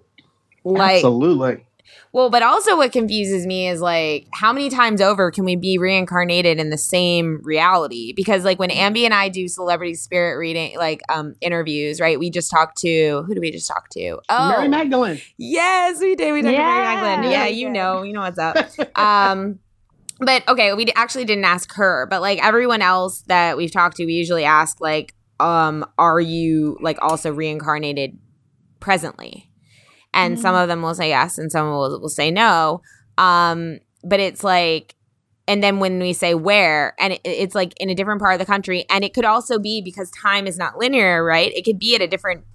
Like, 0.63 0.95
Absolutely. 0.95 1.63
well, 2.11 2.31
but 2.31 2.41
also 2.41 2.75
what 2.77 2.91
confuses 2.91 3.45
me 3.45 3.67
is 3.67 3.81
like, 3.81 4.27
how 4.33 4.51
many 4.51 4.69
times 4.71 4.99
over 4.99 5.29
can 5.29 5.45
we 5.45 5.55
be 5.55 5.77
reincarnated 5.77 6.57
in 6.59 6.71
the 6.71 6.77
same 6.77 7.39
reality? 7.43 8.13
Because 8.15 8.43
like 8.43 8.57
when 8.57 8.71
Ambi 8.71 9.03
and 9.05 9.13
I 9.13 9.29
do 9.29 9.47
celebrity 9.47 9.93
spirit 9.93 10.37
reading, 10.39 10.75
like 10.77 11.01
um 11.09 11.35
interviews, 11.41 12.01
right? 12.01 12.17
We 12.17 12.31
just 12.31 12.49
talked 12.49 12.79
to 12.79 13.23
who 13.27 13.35
do 13.35 13.41
we 13.41 13.51
just 13.51 13.67
talk 13.67 13.89
to? 13.89 14.19
Oh, 14.27 14.49
Mary 14.49 14.67
Magdalene. 14.67 15.21
Yes, 15.37 15.99
we 16.01 16.15
did. 16.15 16.33
We 16.33 16.41
talked 16.41 16.55
to 16.55 16.57
Mary 16.57 16.83
Yeah. 16.83 16.95
Magdalene. 16.95 17.31
Yeah, 17.31 17.45
you 17.47 17.69
know, 17.69 18.01
you 18.01 18.13
know 18.13 18.21
what's 18.21 18.39
up. 18.39 18.57
um, 18.97 19.59
but 20.19 20.47
okay, 20.47 20.73
we 20.73 20.87
actually 20.95 21.25
didn't 21.25 21.45
ask 21.45 21.73
her, 21.75 22.07
but 22.09 22.21
like 22.21 22.43
everyone 22.43 22.81
else 22.81 23.21
that 23.27 23.55
we've 23.57 23.71
talked 23.71 23.97
to, 23.97 24.05
we 24.05 24.13
usually 24.13 24.45
ask 24.45 24.79
like, 24.81 25.13
um, 25.39 25.85
are 25.99 26.19
you 26.21 26.77
like 26.81 26.97
also 27.01 27.31
reincarnated 27.33 28.17
presently? 28.79 29.49
And 30.13 30.39
some 30.39 30.55
of 30.55 30.69
them 30.69 30.81
will 30.81 30.95
say 30.95 31.09
yes, 31.09 31.37
and 31.37 31.51
some 31.51 31.69
will 31.69 31.99
will 31.99 32.07
say 32.07 32.31
no. 32.31 32.81
Um, 33.17 33.79
but 34.01 34.21
it's 34.21 34.45
like, 34.45 34.95
and 35.45 35.61
then 35.61 35.79
when 35.79 35.99
we 35.99 36.13
say 36.13 36.33
where, 36.33 36.95
and 36.97 37.13
it, 37.13 37.21
it's 37.25 37.53
like 37.53 37.73
in 37.81 37.89
a 37.89 37.95
different 37.95 38.21
part 38.21 38.33
of 38.33 38.39
the 38.39 38.45
country, 38.45 38.85
and 38.89 39.03
it 39.03 39.13
could 39.13 39.25
also 39.25 39.59
be 39.59 39.81
because 39.81 40.09
time 40.11 40.47
is 40.47 40.57
not 40.57 40.77
linear, 40.77 41.21
right? 41.23 41.51
It 41.53 41.65
could 41.65 41.79
be 41.79 41.95
at 41.95 42.01
a 42.01 42.07
different 42.07 42.45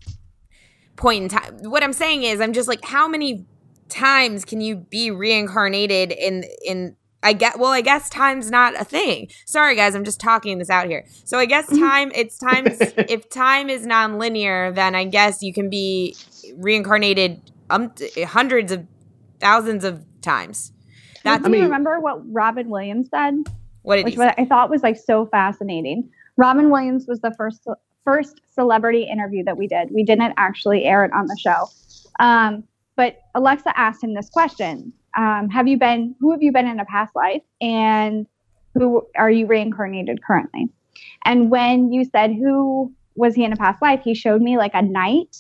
point 0.96 1.24
in 1.24 1.28
time. 1.28 1.58
What 1.64 1.82
I'm 1.82 1.92
saying 1.92 2.22
is, 2.22 2.40
I'm 2.40 2.54
just 2.54 2.66
like, 2.68 2.82
how 2.82 3.06
many 3.06 3.44
times 3.90 4.46
can 4.46 4.62
you 4.62 4.76
be 4.76 5.10
reincarnated 5.10 6.12
in 6.12 6.44
in? 6.64 6.96
I 7.22 7.32
get 7.32 7.58
well. 7.58 7.70
I 7.70 7.80
guess 7.80 8.08
time's 8.08 8.50
not 8.50 8.80
a 8.80 8.84
thing. 8.84 9.28
Sorry, 9.46 9.76
guys. 9.76 9.94
I'm 9.94 10.04
just 10.04 10.20
talking 10.20 10.58
this 10.58 10.70
out 10.70 10.86
here. 10.86 11.04
So 11.24 11.38
I 11.38 11.46
guess 11.46 11.66
time. 11.68 12.12
It's 12.14 12.38
times. 12.38 12.78
if 12.80 13.28
time 13.28 13.68
is 13.68 13.86
non-linear, 13.86 14.72
then 14.72 14.94
I 14.94 15.04
guess 15.04 15.42
you 15.42 15.52
can 15.52 15.68
be 15.68 16.16
reincarnated 16.56 17.40
um 17.68 17.92
hundreds 18.26 18.72
of 18.72 18.86
thousands 19.38 19.84
of 19.84 20.04
times. 20.22 20.72
That's 21.22 21.42
do 21.44 21.50
you 21.50 21.52
mean- 21.52 21.64
remember 21.64 22.00
what 22.00 22.22
robin 22.32 22.70
williams 22.70 23.08
said 23.10 23.44
what 23.82 23.98
it 23.98 24.04
which 24.04 24.14
is. 24.14 24.18
what 24.18 24.34
I 24.38 24.44
thought 24.44 24.70
was 24.70 24.82
like 24.82 24.96
so 24.96 25.26
fascinating. 25.26 26.08
Robin 26.36 26.70
Williams 26.70 27.06
was 27.06 27.20
the 27.20 27.32
first 27.36 27.66
first 28.04 28.40
celebrity 28.52 29.04
interview 29.04 29.44
that 29.44 29.56
we 29.56 29.66
did. 29.66 29.90
We 29.92 30.04
didn't 30.04 30.34
actually 30.36 30.84
air 30.84 31.04
it 31.04 31.12
on 31.12 31.26
the 31.26 31.36
show, 31.38 31.68
um, 32.18 32.64
but 32.96 33.18
Alexa 33.34 33.78
asked 33.78 34.02
him 34.02 34.14
this 34.14 34.28
question: 34.28 34.92
um, 35.16 35.48
Have 35.50 35.68
you 35.68 35.78
been? 35.78 36.14
Who 36.20 36.30
have 36.32 36.42
you 36.42 36.52
been 36.52 36.66
in 36.66 36.80
a 36.80 36.84
past 36.84 37.14
life, 37.14 37.42
and 37.60 38.26
who 38.74 39.06
are 39.16 39.30
you 39.30 39.46
reincarnated 39.46 40.22
currently? 40.22 40.68
And 41.24 41.50
when 41.50 41.92
you 41.92 42.04
said 42.04 42.32
who 42.32 42.92
was 43.16 43.34
he 43.34 43.44
in 43.44 43.52
a 43.52 43.56
past 43.56 43.82
life, 43.82 44.00
he 44.02 44.14
showed 44.14 44.42
me 44.42 44.56
like 44.56 44.74
a 44.74 44.82
knight 44.82 45.36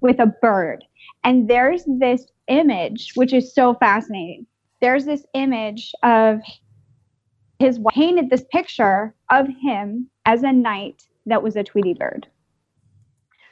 with 0.00 0.20
a 0.20 0.26
bird, 0.26 0.84
and 1.24 1.48
there's 1.48 1.84
this 1.86 2.26
image 2.48 3.12
which 3.14 3.32
is 3.32 3.54
so 3.54 3.74
fascinating. 3.74 4.46
There's 4.80 5.04
this 5.04 5.24
image 5.34 5.92
of 6.02 6.40
his 7.58 7.78
wife 7.78 7.94
painted 7.94 8.30
this 8.30 8.44
picture 8.52 9.14
of 9.30 9.48
him 9.60 10.08
as 10.26 10.42
a 10.42 10.52
knight 10.52 11.02
that 11.26 11.42
was 11.42 11.56
a 11.56 11.64
Tweety 11.64 11.94
bird. 11.94 12.26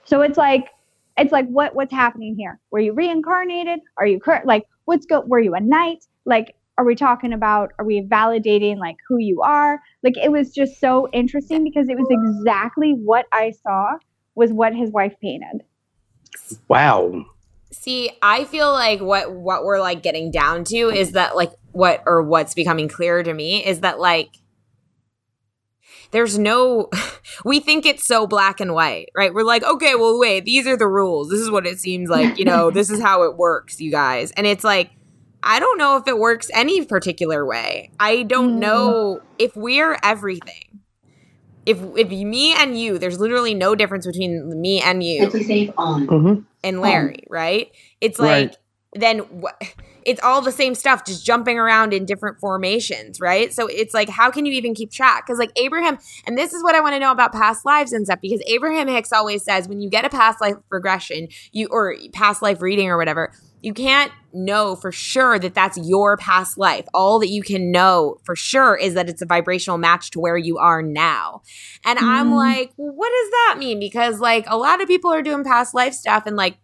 So 0.04 0.20
it's 0.20 0.38
like 0.38 0.68
it's 1.18 1.32
like 1.32 1.46
what 1.48 1.74
what's 1.74 1.92
happening 1.92 2.36
here? 2.36 2.60
Were 2.70 2.78
you 2.78 2.92
reincarnated? 2.92 3.80
Are 3.98 4.06
you 4.06 4.20
cur- 4.20 4.42
like 4.44 4.64
what's 4.87 5.07
go? 5.07 5.20
Were 5.20 5.41
you 5.41 5.55
a 5.55 5.61
knight? 5.61 6.07
Like 6.24 6.57
are 6.78 6.84
we 6.84 6.95
talking 6.95 7.32
about 7.32 7.72
are 7.78 7.84
we 7.84 8.03
validating 8.03 8.78
like 8.78 8.97
who 9.09 9.18
you 9.18 9.41
are 9.43 9.80
like 10.03 10.16
it 10.16 10.30
was 10.30 10.53
just 10.53 10.78
so 10.80 11.09
interesting 11.12 11.64
because 11.64 11.89
it 11.89 11.97
was 11.97 12.07
exactly 12.11 12.93
what 12.93 13.26
i 13.32 13.51
saw 13.51 13.95
was 14.34 14.53
what 14.53 14.74
his 14.74 14.91
wife 14.91 15.14
painted 15.20 15.62
wow 16.68 17.24
see 17.72 18.11
i 18.22 18.45
feel 18.45 18.72
like 18.72 19.01
what 19.01 19.32
what 19.32 19.64
we're 19.64 19.80
like 19.80 20.03
getting 20.03 20.30
down 20.30 20.64
to 20.64 20.91
is 20.91 21.12
that 21.12 21.34
like 21.34 21.53
what 21.72 22.03
or 22.07 22.22
what's 22.22 22.55
becoming 22.55 22.89
clearer 22.89 23.22
to 23.22 23.32
me 23.32 23.64
is 23.64 23.80
that 23.80 23.99
like 23.99 24.30
there's 26.11 26.38
no 26.38 26.88
we 27.44 27.61
think 27.61 27.86
it's 27.86 28.04
so 28.04 28.26
black 28.26 28.61
and 28.61 28.74
white 28.74 29.09
right 29.14 29.34
we're 29.34 29.42
like 29.42 29.64
okay 29.64 29.94
well 29.94 30.18
wait 30.18 30.44
these 30.44 30.66
are 30.66 30.76
the 30.76 30.86
rules 30.86 31.28
this 31.30 31.40
is 31.40 31.50
what 31.50 31.66
it 31.66 31.78
seems 31.78 32.09
like 32.09 32.38
you 32.38 32.44
know 32.44 32.70
this 32.70 32.90
is 32.90 33.00
how 33.00 33.22
it 33.22 33.36
works 33.36 33.80
you 33.80 33.90
guys 33.90 34.30
and 34.32 34.46
it's 34.46 34.64
like 34.64 34.90
I 35.46 35.61
don't 35.61 35.78
know 35.78 35.96
if 35.96 36.09
it 36.09 36.18
works 36.18 36.50
any 36.52 36.84
particular 36.84 37.46
way. 37.46 37.92
I 38.00 38.24
don't 38.24 38.57
mm. 38.57 38.59
know 38.59 39.20
if 39.38 39.54
we're 39.57 39.96
everything. 40.02 40.80
If 41.64 41.78
if 41.96 42.11
me 42.11 42.52
and 42.54 42.78
you, 42.78 42.98
there's 42.98 43.20
literally 43.20 43.54
no 43.54 43.76
difference 43.76 44.07
between 44.07 44.61
me 44.61 44.80
and 44.80 45.02
you. 45.02 45.22
on. 45.78 46.07
Mm-hmm. 46.09 46.42
And 46.64 46.80
Larry, 46.80 47.24
on. 47.28 47.30
right? 47.30 47.70
It's 48.00 48.18
like 48.18 48.48
right. 48.48 48.57
then 48.94 49.18
wh- 49.20 49.66
it's 50.07 50.22
all 50.22 50.40
the 50.40 50.52
same 50.52 50.76
stuff, 50.76 51.04
just 51.04 51.26
jumping 51.26 51.59
around 51.59 51.92
in 51.92 52.07
different 52.07 52.38
formations, 52.38 53.20
right? 53.20 53.52
So 53.52 53.66
it's 53.66 53.92
like, 53.92 54.09
how 54.09 54.30
can 54.30 54.46
you 54.46 54.52
even 54.52 54.72
keep 54.72 54.92
track? 54.92 55.26
Because 55.26 55.40
like 55.40 55.50
Abraham, 55.57 55.98
and 56.26 56.38
this 56.38 56.54
is 56.54 56.62
what 56.62 56.76
I 56.76 56.80
want 56.80 56.94
to 56.94 57.00
know 57.00 57.11
about 57.11 57.32
past 57.32 57.66
lives 57.66 57.92
and 57.92 58.07
stuff. 58.07 58.20
Because 58.22 58.40
Abraham 58.46 58.86
Hicks 58.86 59.12
always 59.12 59.42
says, 59.42 59.68
when 59.68 59.80
you 59.80 59.90
get 59.90 60.04
a 60.04 60.09
past 60.09 60.40
life 60.40 60.54
regression, 60.70 61.26
you 61.50 61.66
or 61.72 61.96
past 62.12 62.40
life 62.40 62.62
reading 62.62 62.88
or 62.88 62.96
whatever, 62.96 63.32
you 63.62 63.74
can't 63.74 64.12
know 64.32 64.76
for 64.76 64.92
sure 64.92 65.40
that 65.40 65.54
that's 65.54 65.76
your 65.76 66.16
past 66.16 66.57
life. 66.57 66.86
All 66.94 67.18
that 67.18 67.28
you 67.28 67.42
can 67.42 67.72
know 67.72 68.18
for 68.22 68.36
sure 68.36 68.76
is 68.76 68.94
that 68.94 69.09
it's 69.09 69.22
a 69.22 69.26
vibrational 69.26 69.76
match 69.76 70.12
to 70.12 70.20
where 70.20 70.36
you 70.36 70.59
are 70.59 70.82
now. 70.82 71.42
And 71.84 71.98
mm. 71.98 72.04
I'm 72.04 72.32
like, 72.32 72.72
well, 72.76 72.94
what 72.94 73.11
does 73.11 73.30
that 73.30 73.57
mean? 73.59 73.80
Because 73.80 74.20
like 74.20 74.44
a 74.46 74.57
lot 74.57 74.80
of 74.80 74.86
people 74.86 75.12
are 75.12 75.22
doing 75.22 75.42
past 75.42 75.74
life 75.74 75.94
stuff 75.94 76.26
and 76.26 76.36
like 76.36 76.59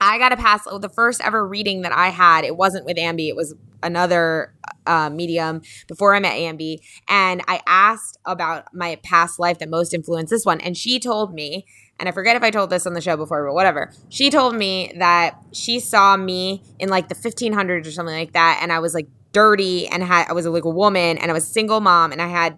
I 0.00 0.18
got 0.18 0.32
a 0.32 0.36
pass. 0.36 0.62
Oh, 0.66 0.78
the 0.78 0.88
first 0.88 1.20
ever 1.22 1.46
reading 1.46 1.82
that 1.82 1.92
I 1.92 2.08
had, 2.08 2.44
it 2.44 2.56
wasn't 2.56 2.84
with 2.84 2.96
Ambi, 2.96 3.28
it 3.28 3.36
was 3.36 3.54
another 3.82 4.54
uh, 4.86 5.10
medium 5.10 5.62
before 5.86 6.14
I 6.14 6.20
met 6.20 6.34
Ambi. 6.34 6.78
And 7.08 7.42
I 7.46 7.60
asked 7.66 8.18
about 8.24 8.74
my 8.74 8.96
past 9.02 9.38
life 9.38 9.58
that 9.58 9.68
most 9.68 9.94
influenced 9.94 10.30
this 10.30 10.44
one. 10.44 10.60
And 10.60 10.76
she 10.76 10.98
told 10.98 11.34
me 11.34 11.64
and 11.98 12.08
I 12.08 12.12
forget 12.12 12.36
if 12.36 12.42
I 12.42 12.50
told 12.50 12.70
this 12.70 12.86
on 12.86 12.94
the 12.94 13.00
show 13.00 13.16
before, 13.16 13.44
but 13.44 13.54
whatever. 13.54 13.92
She 14.08 14.30
told 14.30 14.54
me 14.54 14.92
that 14.98 15.36
she 15.52 15.80
saw 15.80 16.16
me 16.16 16.62
in 16.78 16.88
like 16.88 17.08
the 17.08 17.14
1500s 17.14 17.86
or 17.86 17.90
something 17.90 18.14
like 18.14 18.32
that, 18.32 18.60
and 18.62 18.72
I 18.72 18.78
was 18.78 18.94
like 18.94 19.08
dirty 19.32 19.86
and 19.88 20.02
had 20.02 20.26
I 20.28 20.32
was 20.32 20.46
like 20.46 20.64
a 20.64 20.70
woman 20.70 21.18
and 21.18 21.30
I 21.30 21.34
was 21.34 21.46
single 21.46 21.80
mom 21.80 22.12
and 22.12 22.22
I 22.22 22.28
had 22.28 22.56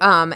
um 0.00 0.34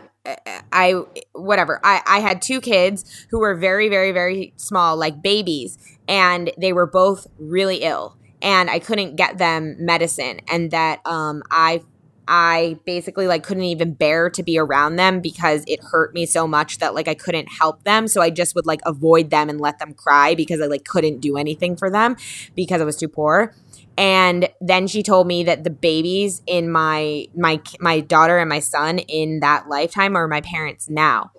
I 0.73 1.03
whatever 1.33 1.81
I 1.85 2.01
I 2.07 2.21
had 2.21 2.41
two 2.41 2.63
kids 2.63 3.27
who 3.31 3.41
were 3.41 3.55
very 3.55 3.91
very 3.91 4.11
very 4.11 4.55
small 4.57 4.97
like 4.97 5.21
babies 5.23 5.77
and 6.09 6.51
they 6.59 6.73
were 6.73 6.87
both 6.87 7.27
really 7.39 7.79
ill 7.79 8.17
and 8.43 8.69
I 8.71 8.79
couldn't 8.79 9.17
get 9.17 9.39
them 9.39 9.77
medicine 9.79 10.41
and 10.49 10.71
that 10.71 11.01
um 11.07 11.43
I 11.51 11.83
I 12.27 12.79
basically 12.87 13.27
like 13.27 13.43
couldn't 13.43 13.65
even 13.65 13.93
bear 13.93 14.31
to 14.31 14.43
be 14.43 14.59
around 14.59 14.97
them 14.97 15.21
because 15.21 15.65
it 15.67 15.83
hurt 15.83 16.15
me 16.15 16.27
so 16.27 16.47
much 16.47 16.79
that 16.79 16.95
like 16.95 17.09
I 17.09 17.15
couldn't 17.15 17.49
help 17.49 17.85
them. 17.85 18.09
So 18.09 18.23
I 18.23 18.31
just 18.31 18.55
would 18.55 18.67
like 18.67 18.81
avoid 18.87 19.31
them 19.31 19.51
and 19.51 19.61
let 19.61 19.79
them 19.79 19.93
cry 19.93 20.35
because 20.35 20.61
I 20.61 20.67
like 20.67 20.85
couldn't 20.85 21.21
do 21.21 21.37
anything 21.37 21.77
for 21.77 21.91
them 21.91 22.17
because 22.55 22.81
I 22.81 22.85
was 22.85 22.97
too 22.97 23.09
poor. 23.09 23.55
And 23.97 24.49
then 24.61 24.87
she 24.87 25.03
told 25.03 25.27
me 25.27 25.45
that 25.45 25.65
the 25.65 25.71
babies 25.71 26.43
in 26.47 26.71
my 26.71 27.27
my 27.37 27.61
my 27.79 28.01
daughter 28.01 28.39
and 28.39 28.49
my 28.49 28.59
son 28.59 28.99
in 29.01 29.41
that 29.41 29.69
lifetime 29.69 30.17
are 30.17 30.27
my 30.27 30.41
parents 30.41 30.89
now. 30.89 31.31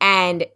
And 0.00 0.46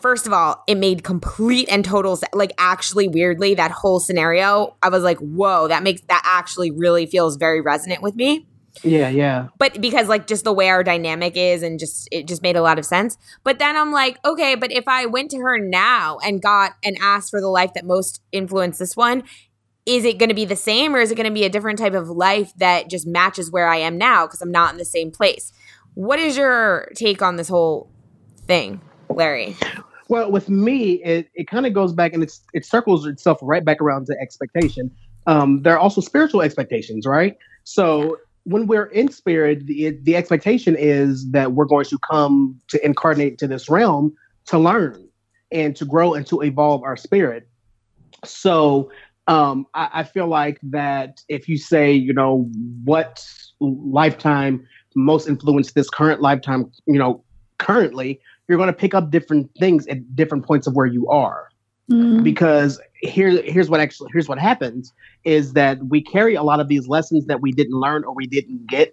first 0.00 0.26
of 0.26 0.32
all, 0.32 0.62
it 0.66 0.76
made 0.76 1.02
complete 1.02 1.68
and 1.70 1.84
total 1.84 2.18
like 2.32 2.52
actually 2.58 3.08
weirdly 3.08 3.54
that 3.54 3.70
whole 3.70 4.00
scenario. 4.00 4.76
I 4.82 4.88
was 4.88 5.02
like, 5.02 5.18
"Whoa, 5.18 5.68
that 5.68 5.82
makes 5.82 6.02
that 6.08 6.22
actually 6.24 6.70
really 6.70 7.06
feels 7.06 7.36
very 7.36 7.60
resonant 7.60 8.02
with 8.02 8.14
me." 8.14 8.46
Yeah, 8.82 9.08
yeah. 9.08 9.48
But 9.58 9.80
because 9.80 10.08
like 10.08 10.26
just 10.26 10.44
the 10.44 10.52
way 10.52 10.68
our 10.68 10.84
dynamic 10.84 11.36
is 11.36 11.62
and 11.62 11.78
just 11.78 12.08
it 12.12 12.26
just 12.26 12.42
made 12.42 12.56
a 12.56 12.62
lot 12.62 12.78
of 12.78 12.84
sense. 12.84 13.16
But 13.44 13.58
then 13.58 13.76
I'm 13.76 13.90
like, 13.90 14.18
okay, 14.24 14.54
but 14.54 14.72
if 14.72 14.86
I 14.86 15.06
went 15.06 15.30
to 15.32 15.38
her 15.38 15.58
now 15.58 16.18
and 16.18 16.40
got 16.40 16.72
and 16.84 16.96
asked 17.00 17.30
for 17.30 17.40
the 17.40 17.48
life 17.48 17.74
that 17.74 17.84
most 17.84 18.22
influenced 18.32 18.78
this 18.78 18.96
one, 18.96 19.24
is 19.86 20.04
it 20.04 20.18
going 20.18 20.28
to 20.28 20.34
be 20.34 20.44
the 20.44 20.56
same 20.56 20.94
or 20.94 21.00
is 21.00 21.10
it 21.10 21.16
going 21.16 21.28
to 21.28 21.32
be 21.32 21.44
a 21.44 21.48
different 21.48 21.78
type 21.78 21.94
of 21.94 22.08
life 22.08 22.52
that 22.58 22.90
just 22.90 23.06
matches 23.06 23.50
where 23.50 23.68
I 23.68 23.76
am 23.76 23.96
now 23.96 24.26
because 24.26 24.42
I'm 24.42 24.52
not 24.52 24.72
in 24.72 24.78
the 24.78 24.84
same 24.84 25.10
place? 25.10 25.52
What 25.94 26.18
is 26.18 26.36
your 26.36 26.90
take 26.94 27.22
on 27.22 27.36
this 27.36 27.48
whole 27.48 27.90
thing, 28.46 28.80
Larry? 29.10 29.56
Well, 30.08 30.30
with 30.30 30.48
me, 30.48 31.02
it, 31.04 31.28
it 31.34 31.48
kind 31.48 31.66
of 31.66 31.74
goes 31.74 31.92
back 31.92 32.14
and 32.14 32.22
it's 32.22 32.40
it 32.54 32.64
circles 32.64 33.06
itself 33.06 33.38
right 33.42 33.64
back 33.64 33.80
around 33.80 34.06
to 34.06 34.16
expectation. 34.20 34.90
Um, 35.26 35.62
there 35.62 35.74
are 35.74 35.78
also 35.78 36.00
spiritual 36.00 36.40
expectations, 36.40 37.06
right? 37.06 37.36
So 37.64 38.16
when 38.44 38.66
we're 38.66 38.86
in 38.86 39.10
spirit, 39.10 39.66
the, 39.66 39.98
the 40.02 40.16
expectation 40.16 40.74
is 40.78 41.30
that 41.32 41.52
we're 41.52 41.66
going 41.66 41.84
to 41.84 41.98
come 42.10 42.58
to 42.68 42.84
incarnate 42.84 43.36
to 43.38 43.46
this 43.46 43.68
realm 43.68 44.14
to 44.46 44.58
learn 44.58 45.06
and 45.52 45.76
to 45.76 45.84
grow 45.84 46.14
and 46.14 46.26
to 46.28 46.40
evolve 46.40 46.82
our 46.82 46.96
spirit. 46.96 47.46
So 48.24 48.90
um, 49.26 49.66
I, 49.74 49.90
I 49.92 50.02
feel 50.04 50.26
like 50.26 50.58
that 50.62 51.20
if 51.28 51.48
you 51.48 51.58
say, 51.58 51.92
you 51.92 52.14
know, 52.14 52.50
what 52.84 53.22
lifetime 53.60 54.66
most 54.96 55.28
influenced 55.28 55.74
this 55.74 55.90
current 55.90 56.22
lifetime, 56.22 56.72
you 56.86 56.98
know, 56.98 57.22
currently, 57.58 58.20
you're 58.48 58.58
going 58.58 58.68
to 58.68 58.72
pick 58.72 58.94
up 58.94 59.10
different 59.10 59.50
things 59.58 59.86
at 59.86 60.16
different 60.16 60.46
points 60.46 60.66
of 60.66 60.74
where 60.74 60.86
you 60.86 61.08
are. 61.08 61.48
Mm-hmm. 61.90 62.22
Because 62.22 62.80
here, 63.00 63.42
here's 63.42 63.70
what 63.70 63.80
actually 63.80 64.10
here's 64.12 64.28
what 64.28 64.38
happens 64.38 64.92
is 65.24 65.54
that 65.54 65.86
we 65.86 66.02
carry 66.02 66.34
a 66.34 66.42
lot 66.42 66.60
of 66.60 66.68
these 66.68 66.86
lessons 66.86 67.26
that 67.26 67.40
we 67.40 67.52
didn't 67.52 67.78
learn 67.78 68.04
or 68.04 68.14
we 68.14 68.26
didn't 68.26 68.66
get 68.66 68.92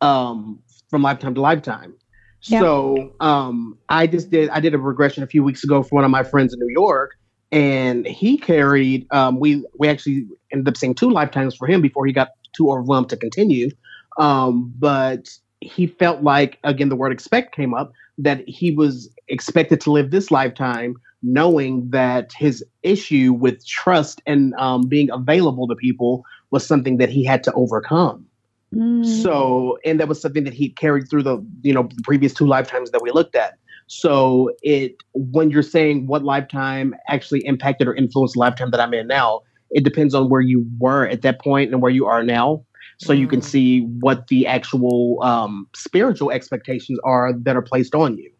um, 0.00 0.58
from 0.90 1.02
lifetime 1.02 1.34
to 1.34 1.40
lifetime. 1.40 1.94
Yeah. 2.42 2.60
So 2.60 3.14
um, 3.20 3.78
I 3.88 4.08
just 4.08 4.30
did 4.30 4.50
I 4.50 4.58
did 4.58 4.74
a 4.74 4.78
regression 4.78 5.22
a 5.22 5.26
few 5.28 5.44
weeks 5.44 5.62
ago 5.62 5.82
for 5.82 5.94
one 5.94 6.04
of 6.04 6.10
my 6.10 6.24
friends 6.24 6.52
in 6.52 6.58
New 6.58 6.72
York, 6.72 7.12
and 7.52 8.06
he 8.06 8.36
carried 8.36 9.06
um, 9.12 9.38
we 9.38 9.64
we 9.78 9.88
actually 9.88 10.26
ended 10.52 10.66
up 10.66 10.76
seeing 10.76 10.94
two 10.94 11.10
lifetimes 11.10 11.54
for 11.54 11.68
him 11.68 11.80
before 11.80 12.06
he 12.06 12.12
got 12.12 12.30
too 12.52 12.70
overwhelmed 12.70 13.08
to 13.10 13.16
continue. 13.16 13.70
Um, 14.18 14.74
but 14.78 15.28
he 15.60 15.86
felt 15.86 16.22
like 16.22 16.58
again 16.64 16.88
the 16.88 16.96
word 16.96 17.12
expect 17.12 17.54
came 17.54 17.72
up 17.72 17.92
that 18.22 18.48
he 18.48 18.72
was 18.72 19.10
expected 19.28 19.80
to 19.82 19.92
live 19.92 20.10
this 20.10 20.30
lifetime 20.30 20.96
knowing 21.22 21.88
that 21.90 22.32
his 22.32 22.64
issue 22.82 23.32
with 23.32 23.64
trust 23.66 24.20
and 24.26 24.54
um, 24.54 24.88
being 24.88 25.08
available 25.10 25.68
to 25.68 25.76
people 25.76 26.24
was 26.50 26.66
something 26.66 26.98
that 26.98 27.08
he 27.08 27.24
had 27.24 27.44
to 27.44 27.52
overcome. 27.52 28.26
Mm. 28.74 29.04
So, 29.22 29.78
and 29.84 30.00
that 30.00 30.08
was 30.08 30.20
something 30.20 30.44
that 30.44 30.54
he 30.54 30.70
carried 30.70 31.08
through 31.08 31.22
the 31.22 31.44
you 31.62 31.72
know 31.74 31.88
previous 32.04 32.32
two 32.32 32.46
lifetimes 32.46 32.90
that 32.90 33.02
we 33.02 33.10
looked 33.10 33.36
at. 33.36 33.54
So, 33.86 34.50
it 34.62 34.96
when 35.12 35.50
you're 35.50 35.62
saying 35.62 36.06
what 36.06 36.24
lifetime 36.24 36.94
actually 37.08 37.44
impacted 37.44 37.86
or 37.86 37.94
influenced 37.94 38.34
the 38.34 38.40
lifetime 38.40 38.70
that 38.70 38.80
I'm 38.80 38.94
in 38.94 39.06
now, 39.06 39.40
it 39.70 39.84
depends 39.84 40.14
on 40.14 40.28
where 40.28 40.40
you 40.40 40.66
were 40.78 41.06
at 41.06 41.22
that 41.22 41.40
point 41.40 41.70
and 41.70 41.82
where 41.82 41.90
you 41.90 42.06
are 42.06 42.22
now. 42.22 42.64
So 43.02 43.12
you 43.12 43.26
can 43.26 43.40
mm. 43.40 43.44
see 43.44 43.80
what 44.00 44.28
the 44.28 44.46
actual 44.46 45.20
um, 45.22 45.66
spiritual 45.74 46.30
expectations 46.30 47.00
are 47.04 47.32
that 47.32 47.56
are 47.56 47.62
placed 47.62 47.94
on 47.94 48.16
you. 48.16 48.30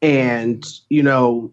And 0.00 0.64
you 0.88 1.02
know, 1.02 1.52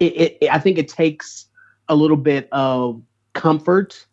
it, 0.00 0.38
it, 0.40 0.48
I 0.50 0.58
think 0.58 0.76
it 0.76 0.88
takes 0.88 1.46
a 1.88 1.96
little 1.96 2.16
bit 2.16 2.48
of 2.52 3.02
comfort 3.32 4.06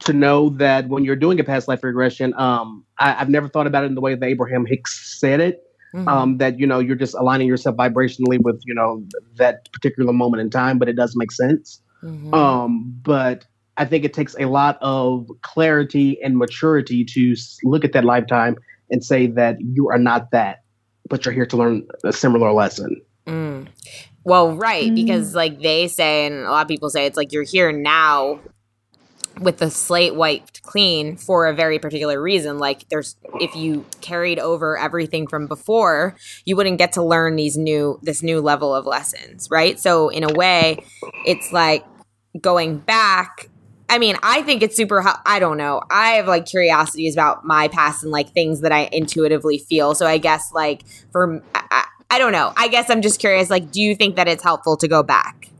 to 0.00 0.12
know 0.12 0.50
that 0.50 0.88
when 0.88 1.04
you're 1.04 1.16
doing 1.16 1.38
a 1.38 1.44
past 1.44 1.68
life 1.68 1.82
regression, 1.82 2.32
um, 2.38 2.84
I, 2.98 3.12
have 3.12 3.28
never 3.28 3.48
thought 3.48 3.66
about 3.66 3.84
it 3.84 3.88
in 3.88 3.94
the 3.94 4.00
way 4.00 4.14
that 4.14 4.26
Abraham 4.26 4.64
Hicks 4.64 5.20
said 5.20 5.40
it. 5.40 5.62
Mm-hmm. 5.94 6.08
Um, 6.08 6.38
that 6.38 6.58
you 6.58 6.66
know 6.66 6.78
you're 6.78 6.96
just 6.96 7.14
aligning 7.14 7.46
yourself 7.46 7.76
vibrationally 7.76 8.38
with 8.40 8.60
you 8.66 8.74
know 8.74 9.02
that 9.36 9.70
particular 9.72 10.12
moment 10.12 10.40
in 10.40 10.50
time, 10.50 10.78
but 10.78 10.88
it 10.88 10.96
does 10.96 11.14
make 11.16 11.30
sense. 11.30 11.80
Mm-hmm. 12.02 12.34
Um, 12.34 13.00
but 13.02 13.46
I 13.76 13.84
think 13.84 14.04
it 14.04 14.14
takes 14.14 14.34
a 14.38 14.46
lot 14.46 14.78
of 14.80 15.28
clarity 15.42 16.20
and 16.22 16.36
maturity 16.36 17.04
to 17.04 17.34
look 17.64 17.84
at 17.84 17.92
that 17.92 18.04
lifetime 18.04 18.56
and 18.90 19.04
say 19.04 19.26
that 19.28 19.56
you 19.60 19.88
are 19.90 19.98
not 19.98 20.30
that, 20.30 20.62
but 21.08 21.24
you're 21.24 21.34
here 21.34 21.46
to 21.46 21.56
learn 21.56 21.86
a 22.04 22.12
similar 22.12 22.52
lesson. 22.52 23.00
Mm. 23.26 23.68
Well, 24.24 24.56
right, 24.56 24.90
mm. 24.90 24.94
because 24.94 25.34
like 25.34 25.60
they 25.60 25.88
say, 25.88 26.26
and 26.26 26.46
a 26.46 26.50
lot 26.50 26.62
of 26.62 26.68
people 26.68 26.90
say, 26.90 27.06
it's 27.06 27.16
like 27.16 27.32
you're 27.32 27.42
here 27.42 27.72
now 27.72 28.40
with 29.40 29.58
the 29.58 29.70
slate 29.70 30.14
wiped 30.14 30.62
clean 30.62 31.16
for 31.16 31.46
a 31.46 31.54
very 31.54 31.78
particular 31.78 32.20
reason. 32.20 32.58
Like 32.58 32.88
there's 32.88 33.16
if 33.40 33.54
you 33.54 33.84
carried 34.00 34.38
over 34.38 34.78
everything 34.78 35.26
from 35.26 35.46
before, 35.46 36.16
you 36.44 36.56
wouldn't 36.56 36.78
get 36.78 36.92
to 36.92 37.02
learn 37.02 37.36
these 37.36 37.56
new 37.56 37.98
this 38.02 38.22
new 38.22 38.40
level 38.40 38.74
of 38.74 38.86
lessons, 38.86 39.48
right? 39.50 39.78
So 39.78 40.08
in 40.08 40.24
a 40.24 40.32
way, 40.32 40.84
it's 41.26 41.52
like 41.52 41.84
going 42.40 42.78
back 42.78 43.48
I 43.88 43.98
mean, 43.98 44.16
I 44.22 44.42
think 44.42 44.62
it's 44.62 44.76
super. 44.76 45.04
I 45.24 45.38
don't 45.38 45.56
know. 45.56 45.80
I 45.90 46.12
have 46.12 46.26
like 46.26 46.46
curiosities 46.46 47.14
about 47.14 47.44
my 47.44 47.68
past 47.68 48.02
and 48.02 48.10
like 48.10 48.30
things 48.30 48.60
that 48.62 48.72
I 48.72 48.88
intuitively 48.92 49.58
feel. 49.58 49.94
So 49.94 50.06
I 50.06 50.18
guess 50.18 50.52
like 50.52 50.82
for 51.12 51.42
I, 51.54 51.86
I 52.10 52.18
don't 52.18 52.32
know. 52.32 52.52
I 52.56 52.68
guess 52.68 52.90
I'm 52.90 53.02
just 53.02 53.20
curious. 53.20 53.50
Like, 53.50 53.70
do 53.70 53.80
you 53.80 53.94
think 53.94 54.16
that 54.16 54.28
it's 54.28 54.42
helpful 54.42 54.76
to 54.78 54.88
go 54.88 55.02
back? 55.02 55.50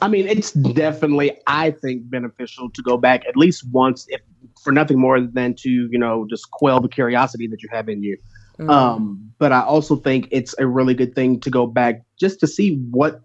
I 0.00 0.08
mean, 0.08 0.26
it's 0.26 0.52
definitely, 0.52 1.32
I 1.46 1.70
think, 1.70 2.08
beneficial 2.10 2.70
to 2.70 2.82
go 2.82 2.96
back 2.96 3.26
at 3.26 3.36
least 3.36 3.64
once, 3.70 4.06
if 4.08 4.20
for 4.62 4.72
nothing 4.72 4.98
more 4.98 5.20
than 5.20 5.54
to, 5.54 5.70
you 5.70 5.98
know, 5.98 6.26
just 6.28 6.50
quell 6.50 6.80
the 6.80 6.88
curiosity 6.88 7.46
that 7.48 7.62
you 7.62 7.68
have 7.72 7.88
in 7.88 8.02
you. 8.02 8.16
Mm. 8.58 8.70
Um, 8.70 9.30
but 9.38 9.52
I 9.52 9.62
also 9.62 9.96
think 9.96 10.28
it's 10.30 10.54
a 10.58 10.66
really 10.66 10.94
good 10.94 11.14
thing 11.14 11.40
to 11.40 11.50
go 11.50 11.66
back 11.66 12.02
just 12.18 12.40
to 12.40 12.46
see 12.46 12.76
what 12.90 13.22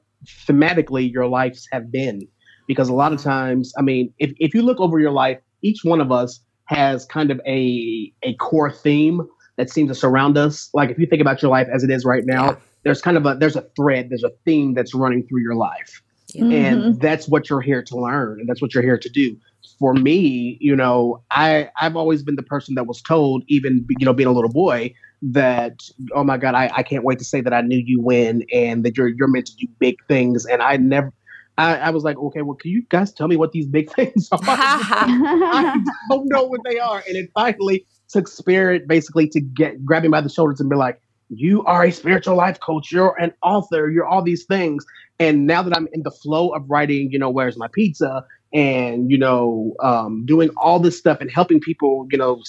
thematically 0.47 1.11
your 1.11 1.27
lives 1.27 1.67
have 1.71 1.91
been. 1.91 2.27
Because 2.67 2.89
a 2.89 2.93
lot 2.93 3.13
of 3.13 3.21
times, 3.21 3.73
I 3.77 3.81
mean, 3.81 4.13
if, 4.19 4.31
if 4.37 4.53
you 4.53 4.61
look 4.61 4.79
over 4.79 4.99
your 4.99 5.11
life, 5.11 5.39
each 5.61 5.83
one 5.83 6.01
of 6.01 6.11
us 6.11 6.39
has 6.65 7.05
kind 7.05 7.31
of 7.31 7.41
a 7.45 8.11
a 8.23 8.33
core 8.35 8.71
theme 8.71 9.21
that 9.57 9.69
seems 9.69 9.89
to 9.89 9.95
surround 9.95 10.37
us. 10.37 10.69
Like 10.73 10.89
if 10.89 10.97
you 10.97 11.05
think 11.05 11.21
about 11.21 11.41
your 11.41 11.51
life 11.51 11.67
as 11.73 11.83
it 11.83 11.89
is 11.89 12.05
right 12.05 12.23
now, 12.25 12.51
yeah. 12.51 12.55
there's 12.83 13.01
kind 13.01 13.17
of 13.17 13.25
a 13.25 13.35
there's 13.35 13.55
a 13.55 13.65
thread, 13.75 14.09
there's 14.09 14.23
a 14.23 14.31
theme 14.45 14.73
that's 14.73 14.93
running 14.93 15.27
through 15.27 15.41
your 15.41 15.55
life. 15.55 16.01
Mm-hmm. 16.35 16.51
And 16.51 17.01
that's 17.01 17.27
what 17.27 17.49
you're 17.49 17.61
here 17.61 17.83
to 17.83 17.95
learn 17.95 18.39
and 18.39 18.49
that's 18.49 18.61
what 18.61 18.73
you're 18.73 18.83
here 18.83 18.97
to 18.97 19.09
do. 19.09 19.35
For 19.79 19.93
me, 19.93 20.57
you 20.61 20.75
know, 20.75 21.21
I 21.31 21.69
I've 21.79 21.95
always 21.95 22.23
been 22.23 22.35
the 22.35 22.43
person 22.43 22.75
that 22.75 22.87
was 22.87 23.01
told, 23.01 23.43
even 23.47 23.85
you 23.99 24.05
know, 24.05 24.13
being 24.13 24.29
a 24.29 24.31
little 24.31 24.51
boy, 24.51 24.93
that 25.21 25.79
oh 26.13 26.23
my 26.23 26.37
God, 26.37 26.55
I, 26.55 26.71
I 26.73 26.83
can't 26.83 27.03
wait 27.03 27.19
to 27.19 27.25
say 27.25 27.41
that 27.41 27.53
I 27.53 27.61
knew 27.61 27.81
you 27.85 28.01
when 28.01 28.43
and 28.51 28.83
that 28.83 28.97
you're 28.97 29.09
you're 29.09 29.27
meant 29.27 29.47
to 29.47 29.55
do 29.55 29.67
big 29.79 29.95
things. 30.07 30.45
And 30.45 30.61
I 30.61 30.77
never 30.77 31.13
I, 31.57 31.75
I, 31.75 31.89
was 31.91 32.03
like, 32.03 32.17
okay, 32.17 32.41
well, 32.41 32.55
can 32.55 32.71
you 32.71 32.83
guys 32.89 33.13
tell 33.13 33.27
me 33.27 33.35
what 33.35 33.51
these 33.51 33.67
big 33.67 33.91
things 33.95 34.29
are? 34.31 34.39
I 34.43 35.83
don't 36.09 36.27
know 36.27 36.43
what 36.43 36.61
they 36.65 36.79
are. 36.79 37.03
And 37.07 37.15
it 37.15 37.29
finally 37.33 37.85
took 38.09 38.27
spirit 38.27 38.87
basically 38.87 39.27
to 39.29 39.41
get 39.41 39.83
grab 39.85 40.03
me 40.03 40.09
by 40.09 40.21
the 40.21 40.29
shoulders 40.29 40.59
and 40.59 40.69
be 40.69 40.75
like, 40.75 40.99
you 41.29 41.63
are 41.65 41.85
a 41.85 41.91
spiritual 41.91 42.35
life 42.35 42.59
coach, 42.59 42.91
you're 42.91 43.15
an 43.19 43.33
author, 43.41 43.89
you're 43.89 44.05
all 44.05 44.21
these 44.21 44.45
things. 44.45 44.85
And 45.19 45.47
now 45.47 45.63
that 45.63 45.75
I'm 45.75 45.87
in 45.93 46.03
the 46.03 46.11
flow 46.11 46.49
of 46.49 46.63
writing, 46.69 47.11
you 47.11 47.19
know, 47.19 47.29
where's 47.29 47.57
my 47.57 47.67
pizza 47.71 48.25
and, 48.53 49.09
you 49.09 49.17
know, 49.17 49.73
um, 49.81 50.25
doing 50.25 50.49
all 50.57 50.79
this 50.79 50.97
stuff 50.97 51.19
and 51.21 51.31
helping 51.31 51.59
people, 51.59 52.07
you 52.11 52.17
know, 52.17 52.41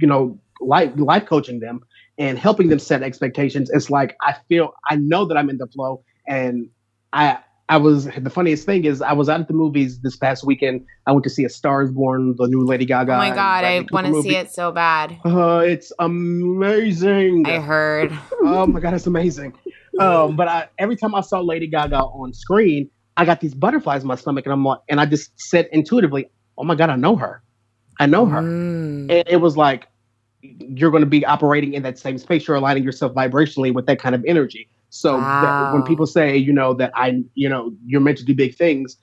you 0.00 0.06
know, 0.06 0.38
life 0.60 0.92
life 0.96 1.26
coaching 1.26 1.60
them 1.60 1.80
and 2.18 2.38
helping 2.38 2.68
them 2.68 2.78
set 2.78 3.02
expectations, 3.02 3.70
it's 3.70 3.90
like 3.90 4.16
I 4.20 4.34
feel 4.48 4.74
I 4.88 4.96
know 4.96 5.24
that 5.24 5.36
I'm 5.36 5.48
in 5.48 5.58
the 5.58 5.66
flow 5.66 6.02
and 6.26 6.68
I 7.12 7.38
I 7.70 7.76
was 7.76 8.06
the 8.06 8.30
funniest 8.30 8.64
thing 8.64 8.84
is 8.84 9.02
I 9.02 9.12
was 9.12 9.28
out 9.28 9.40
at 9.40 9.48
the 9.48 9.54
movies 9.54 10.00
this 10.00 10.16
past 10.16 10.44
weekend. 10.44 10.86
I 11.06 11.12
went 11.12 11.24
to 11.24 11.30
see 11.30 11.44
A 11.44 11.50
Star 11.50 11.82
Is 11.82 11.92
Born, 11.92 12.34
the 12.38 12.46
new 12.46 12.64
Lady 12.64 12.86
Gaga. 12.86 13.14
Oh 13.14 13.18
my 13.18 13.30
god, 13.30 13.64
I 13.64 13.84
want 13.90 14.06
to 14.06 14.22
see 14.22 14.36
it 14.36 14.50
so 14.50 14.72
bad. 14.72 15.18
Uh, 15.24 15.62
it's 15.66 15.92
amazing. 15.98 17.46
I 17.46 17.58
heard. 17.58 18.18
oh 18.40 18.66
my 18.66 18.80
god, 18.80 18.94
it's 18.94 19.06
amazing. 19.06 19.54
Um, 19.98 20.34
but 20.34 20.48
I, 20.48 20.68
every 20.78 20.96
time 20.96 21.14
I 21.14 21.20
saw 21.20 21.40
Lady 21.40 21.66
Gaga 21.66 21.98
on 21.98 22.32
screen, 22.32 22.88
I 23.18 23.26
got 23.26 23.40
these 23.40 23.54
butterflies 23.54 24.02
in 24.02 24.08
my 24.08 24.16
stomach, 24.16 24.46
and 24.46 24.52
I'm 24.52 24.64
like, 24.64 24.80
and 24.88 24.98
I 24.98 25.04
just 25.04 25.38
said 25.38 25.68
intuitively, 25.70 26.30
"Oh 26.56 26.64
my 26.64 26.74
god, 26.74 26.88
I 26.88 26.96
know 26.96 27.16
her. 27.16 27.42
I 28.00 28.06
know 28.06 28.24
her." 28.24 28.40
Mm. 28.40 29.10
And 29.10 29.24
it 29.28 29.42
was 29.42 29.58
like 29.58 29.88
you're 30.40 30.90
going 30.90 31.02
to 31.02 31.06
be 31.06 31.26
operating 31.26 31.74
in 31.74 31.82
that 31.82 31.98
same 31.98 32.16
space. 32.16 32.46
You're 32.46 32.56
aligning 32.56 32.84
yourself 32.84 33.12
vibrationally 33.12 33.74
with 33.74 33.86
that 33.86 34.00
kind 34.00 34.14
of 34.14 34.24
energy. 34.26 34.68
So 34.90 35.16
wow. 35.16 35.72
when 35.72 35.82
people 35.82 36.06
say, 36.06 36.36
you 36.36 36.52
know, 36.52 36.74
that 36.74 36.92
I, 36.94 37.22
you 37.34 37.48
know, 37.48 37.72
you're 37.84 38.00
meant 38.00 38.18
to 38.18 38.24
do 38.24 38.34
big 38.34 38.56
things, 38.56 38.96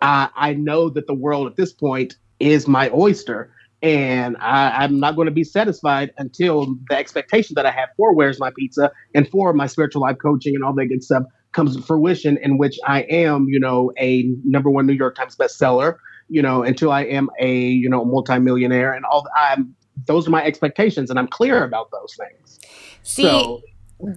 I, 0.00 0.28
I 0.36 0.54
know 0.54 0.90
that 0.90 1.06
the 1.06 1.14
world 1.14 1.46
at 1.46 1.56
this 1.56 1.72
point 1.72 2.16
is 2.40 2.68
my 2.68 2.90
oyster. 2.90 3.52
And 3.80 4.36
I, 4.40 4.84
am 4.84 4.98
not 4.98 5.14
going 5.14 5.26
to 5.26 5.32
be 5.32 5.44
satisfied 5.44 6.10
until 6.18 6.74
the 6.88 6.96
expectation 6.96 7.54
that 7.54 7.64
I 7.64 7.70
have 7.70 7.90
for 7.96 8.12
Where's 8.12 8.40
My 8.40 8.50
Pizza 8.56 8.90
and 9.14 9.28
for 9.28 9.52
my 9.52 9.68
spiritual 9.68 10.02
life 10.02 10.16
coaching 10.20 10.56
and 10.56 10.64
all 10.64 10.74
that 10.74 10.86
good 10.86 11.04
stuff 11.04 11.22
comes 11.52 11.76
to 11.76 11.82
fruition, 11.82 12.38
in 12.42 12.58
which 12.58 12.76
I 12.86 13.02
am, 13.02 13.46
you 13.48 13.60
know, 13.60 13.92
a 13.98 14.28
number 14.44 14.68
one 14.68 14.86
New 14.86 14.94
York 14.94 15.14
Times 15.14 15.36
bestseller, 15.36 15.94
you 16.28 16.42
know, 16.42 16.64
until 16.64 16.90
I 16.90 17.02
am 17.04 17.30
a, 17.40 17.56
you 17.56 17.88
know, 17.88 18.04
multimillionaire 18.04 18.92
and 18.92 19.04
all. 19.04 19.24
I'm 19.36 19.76
those 20.06 20.28
are 20.28 20.30
my 20.30 20.44
expectations, 20.44 21.10
and 21.10 21.18
I'm 21.18 21.28
clear 21.28 21.64
about 21.64 21.90
those 21.90 22.16
things. 22.16 22.58
See, 23.02 23.22
so, 23.22 23.62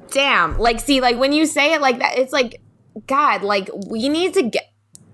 damn. 0.10 0.58
Like 0.58 0.80
see 0.80 1.02
like 1.02 1.18
when 1.18 1.34
you 1.34 1.46
say 1.46 1.74
it 1.74 1.82
like 1.82 2.00
that 2.00 2.18
it's 2.18 2.34
like 2.34 2.62
god 3.08 3.42
like 3.42 3.70
we 3.90 4.10
need 4.10 4.34
to 4.34 4.44
get 4.44 4.70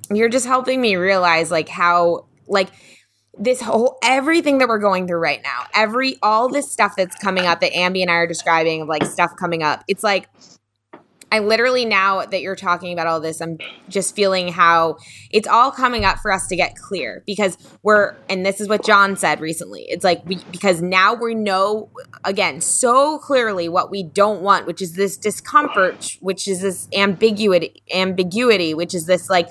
you're 0.09 0.29
just 0.29 0.45
helping 0.45 0.81
me 0.81 0.95
realize 0.95 1.51
like 1.51 1.69
how 1.69 2.25
like 2.47 2.69
this 3.37 3.61
whole 3.61 3.97
everything 4.03 4.57
that 4.57 4.67
we're 4.67 4.79
going 4.79 5.07
through 5.07 5.19
right 5.19 5.41
now 5.43 5.65
every 5.75 6.17
all 6.23 6.49
this 6.49 6.71
stuff 6.71 6.93
that's 6.97 7.15
coming 7.17 7.45
up 7.45 7.59
that 7.59 7.71
ambi 7.73 8.01
and 8.01 8.09
i 8.09 8.15
are 8.15 8.27
describing 8.27 8.81
of 8.81 8.87
like 8.87 9.05
stuff 9.05 9.31
coming 9.39 9.61
up 9.61 9.83
it's 9.87 10.03
like 10.03 10.27
I 11.29 11.39
literally 11.39 11.83
now 11.83 12.25
that 12.25 12.41
you're 12.41 12.55
talking 12.55 12.93
about 12.93 13.05
all 13.05 13.19
this, 13.19 13.41
I'm 13.41 13.57
just 13.89 14.15
feeling 14.15 14.47
how 14.47 14.97
it's 15.29 15.47
all 15.47 15.71
coming 15.71 16.05
up 16.05 16.19
for 16.19 16.31
us 16.31 16.47
to 16.47 16.55
get 16.55 16.77
clear 16.77 17.21
because 17.25 17.57
we're, 17.83 18.15
and 18.29 18.45
this 18.45 18.61
is 18.61 18.69
what 18.69 18.85
John 18.85 19.17
said 19.17 19.41
recently. 19.41 19.85
It's 19.89 20.05
like 20.05 20.25
we, 20.25 20.37
because 20.51 20.81
now 20.81 21.13
we 21.15 21.35
know 21.35 21.89
again 22.23 22.61
so 22.61 23.19
clearly 23.19 23.67
what 23.67 23.91
we 23.91 24.03
don't 24.03 24.41
want, 24.41 24.67
which 24.67 24.81
is 24.81 24.93
this 24.93 25.17
discomfort, 25.17 26.17
which 26.21 26.47
is 26.47 26.61
this 26.61 26.87
ambiguity, 26.93 27.83
ambiguity, 27.93 28.73
which 28.73 28.95
is 28.95 29.05
this 29.05 29.29
like 29.29 29.49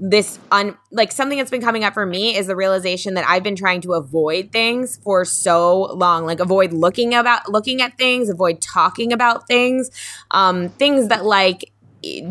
this 0.00 0.38
un 0.50 0.76
like 0.90 1.12
something 1.12 1.38
that's 1.38 1.50
been 1.50 1.60
coming 1.60 1.84
up 1.84 1.94
for 1.94 2.04
me 2.04 2.36
is 2.36 2.46
the 2.46 2.56
realization 2.56 3.14
that 3.14 3.24
I've 3.28 3.42
been 3.42 3.56
trying 3.56 3.80
to 3.82 3.92
avoid 3.92 4.50
things 4.50 4.98
for 5.02 5.24
so 5.24 5.82
long 5.94 6.26
like 6.26 6.40
avoid 6.40 6.72
looking 6.72 7.14
about 7.14 7.48
looking 7.48 7.80
at 7.80 7.96
things 7.96 8.28
avoid 8.28 8.60
talking 8.60 9.12
about 9.12 9.46
things 9.46 9.90
um 10.32 10.68
things 10.70 11.08
that 11.08 11.24
like 11.24 11.70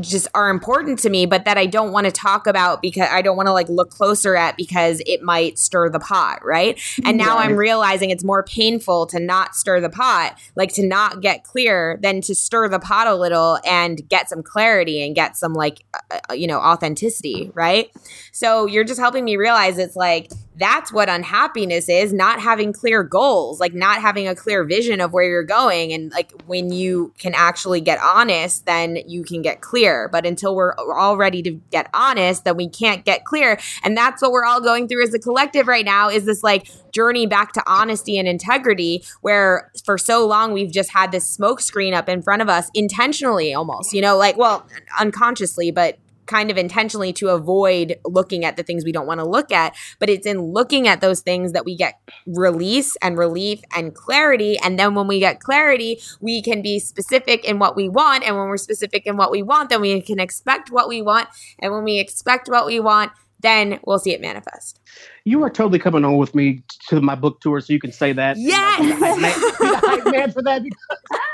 just 0.01 0.27
are 0.33 0.49
important 0.49 0.99
to 0.99 1.09
me, 1.09 1.25
but 1.25 1.45
that 1.45 1.57
I 1.57 1.65
don't 1.65 1.91
want 1.91 2.05
to 2.05 2.11
talk 2.11 2.47
about 2.47 2.81
because 2.81 3.07
I 3.09 3.21
don't 3.21 3.37
want 3.37 3.47
to 3.47 3.53
like 3.53 3.69
look 3.69 3.89
closer 3.89 4.35
at 4.35 4.57
because 4.57 5.01
it 5.05 5.21
might 5.21 5.57
stir 5.57 5.89
the 5.89 5.99
pot, 5.99 6.43
right? 6.43 6.79
And 7.05 7.17
now 7.17 7.37
I'm 7.37 7.55
realizing 7.55 8.09
it's 8.09 8.23
more 8.23 8.43
painful 8.43 9.07
to 9.07 9.19
not 9.19 9.55
stir 9.55 9.81
the 9.81 9.89
pot, 9.89 10.37
like 10.55 10.73
to 10.73 10.85
not 10.85 11.21
get 11.21 11.43
clear 11.43 11.99
than 12.01 12.21
to 12.21 12.35
stir 12.35 12.69
the 12.69 12.79
pot 12.79 13.07
a 13.07 13.15
little 13.15 13.59
and 13.65 14.07
get 14.09 14.29
some 14.29 14.43
clarity 14.43 15.05
and 15.05 15.15
get 15.15 15.37
some 15.37 15.53
like 15.53 15.83
uh, 15.93 16.19
uh 16.29 16.33
you 16.33 16.47
know 16.47 16.59
authenticity, 16.59 17.51
right? 17.53 17.91
So 18.31 18.65
you're 18.65 18.83
just 18.83 18.99
helping 18.99 19.25
me 19.25 19.37
realize 19.37 19.77
it's 19.77 19.95
like 19.95 20.31
that's 20.55 20.93
what 20.93 21.09
unhappiness 21.09 21.89
is 21.89 22.13
not 22.13 22.39
having 22.39 22.73
clear 22.73 23.03
goals 23.03 23.59
like 23.59 23.73
not 23.73 24.01
having 24.01 24.27
a 24.27 24.35
clear 24.35 24.63
vision 24.63 25.01
of 25.01 25.11
where 25.11 25.23
you're 25.23 25.43
going. 25.43 25.93
And 25.93 26.11
like 26.11 26.31
when 26.45 26.71
you 26.71 27.13
can 27.17 27.33
actually 27.35 27.81
get 27.81 27.99
honest 27.99 28.65
then 28.65 28.97
you 29.07 29.23
can 29.23 29.41
get 29.41 29.61
clear. 29.61 30.09
But 30.09 30.25
until 30.25 30.55
we're 30.55 30.75
all 30.75 31.17
ready 31.17 31.41
to 31.43 31.51
get 31.71 31.89
honest 31.93 32.45
then 32.45 32.55
we 32.57 32.69
can't 32.69 33.03
get 33.05 33.25
clear. 33.25 33.59
And 33.83 33.97
that's 33.97 34.21
what 34.21 34.31
we're 34.31 34.45
all 34.45 34.61
going 34.61 34.87
through 34.87 35.03
as 35.03 35.13
a 35.13 35.19
collective 35.19 35.67
right 35.67 35.85
now 35.85 36.09
is 36.09 36.25
this 36.25 36.43
like 36.43 36.67
journey 36.91 37.25
back 37.25 37.53
to 37.53 37.63
honesty 37.65 38.17
and 38.17 38.27
integrity 38.27 39.03
where 39.21 39.71
for 39.83 39.97
so 39.97 40.25
long 40.27 40.53
we've 40.53 40.71
just 40.71 40.91
had 40.91 41.11
this 41.11 41.27
smoke 41.27 41.59
screen 41.59 41.93
up 41.93 42.07
in 42.07 42.21
front 42.21 42.41
of 42.41 42.49
us 42.49 42.69
intentionally 42.75 43.53
almost 43.53 43.93
you 43.93 44.01
know 44.01 44.15
like 44.15 44.37
well 44.37 44.65
unconsciously 44.99 45.71
but 45.71 45.97
kind 46.25 46.49
of 46.51 46.57
intentionally 46.57 47.13
to 47.13 47.29
avoid 47.29 47.97
looking 48.05 48.45
at 48.45 48.57
the 48.57 48.63
things 48.63 48.83
we 48.83 48.91
don't 48.91 49.07
want 49.07 49.19
to 49.19 49.25
look 49.25 49.51
at 49.51 49.75
but 49.99 50.09
it's 50.09 50.25
in 50.25 50.39
looking 50.41 50.87
at 50.87 51.01
those 51.01 51.21
things 51.21 51.51
that 51.51 51.65
we 51.65 51.75
get 51.75 51.99
release 52.25 52.95
and 53.01 53.17
relief 53.17 53.61
and 53.75 53.93
clarity 53.95 54.57
and 54.63 54.79
then 54.79 54.95
when 54.95 55.07
we 55.07 55.19
get 55.19 55.39
clarity 55.39 55.99
we 56.19 56.41
can 56.41 56.61
be 56.61 56.79
specific 56.79 57.43
in 57.45 57.59
what 57.59 57.75
we 57.75 57.89
want 57.89 58.23
and 58.23 58.35
when 58.35 58.47
we're 58.47 58.57
specific 58.57 59.05
in 59.05 59.17
what 59.17 59.31
we 59.31 59.41
want 59.41 59.69
then 59.69 59.81
we 59.81 60.01
can 60.01 60.19
expect 60.19 60.71
what 60.71 60.87
we 60.87 61.01
want 61.01 61.27
and 61.59 61.71
when 61.73 61.83
we 61.83 61.99
expect 61.99 62.47
what 62.47 62.65
we 62.65 62.79
want 62.79 63.11
then 63.43 63.79
we'll 63.85 63.99
see 63.99 64.11
it 64.11 64.21
manifest. 64.21 64.79
You 65.25 65.43
are 65.43 65.49
totally 65.49 65.77
coming 65.77 66.03
on 66.03 66.17
with 66.17 66.33
me 66.33 66.63
to 66.87 67.01
my 67.01 67.13
book 67.13 67.41
tour, 67.41 67.59
so 67.61 67.71
you 67.71 67.79
can 67.79 67.91
say 67.91 68.13
that. 68.13 68.37
Yes, 68.37 68.79
like, 69.01 70.05
man, 70.05 70.31
for 70.31 70.41
that. 70.41 70.63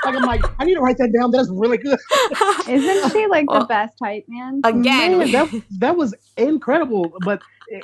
Like, 0.04 0.16
I'm 0.16 0.22
like, 0.22 0.42
I 0.58 0.64
need 0.64 0.74
to 0.74 0.80
write 0.80 0.98
that 0.98 1.12
down. 1.18 1.30
That's 1.30 1.48
really 1.50 1.78
good. 1.78 1.98
Isn't 2.68 3.12
she 3.12 3.26
like 3.28 3.48
well, 3.48 3.60
the 3.60 3.66
best 3.66 3.96
hype 4.02 4.24
man? 4.28 4.60
Again, 4.64 5.18
man, 5.18 5.32
that, 5.32 5.62
that 5.78 5.96
was 5.96 6.14
incredible. 6.36 7.12
But 7.24 7.42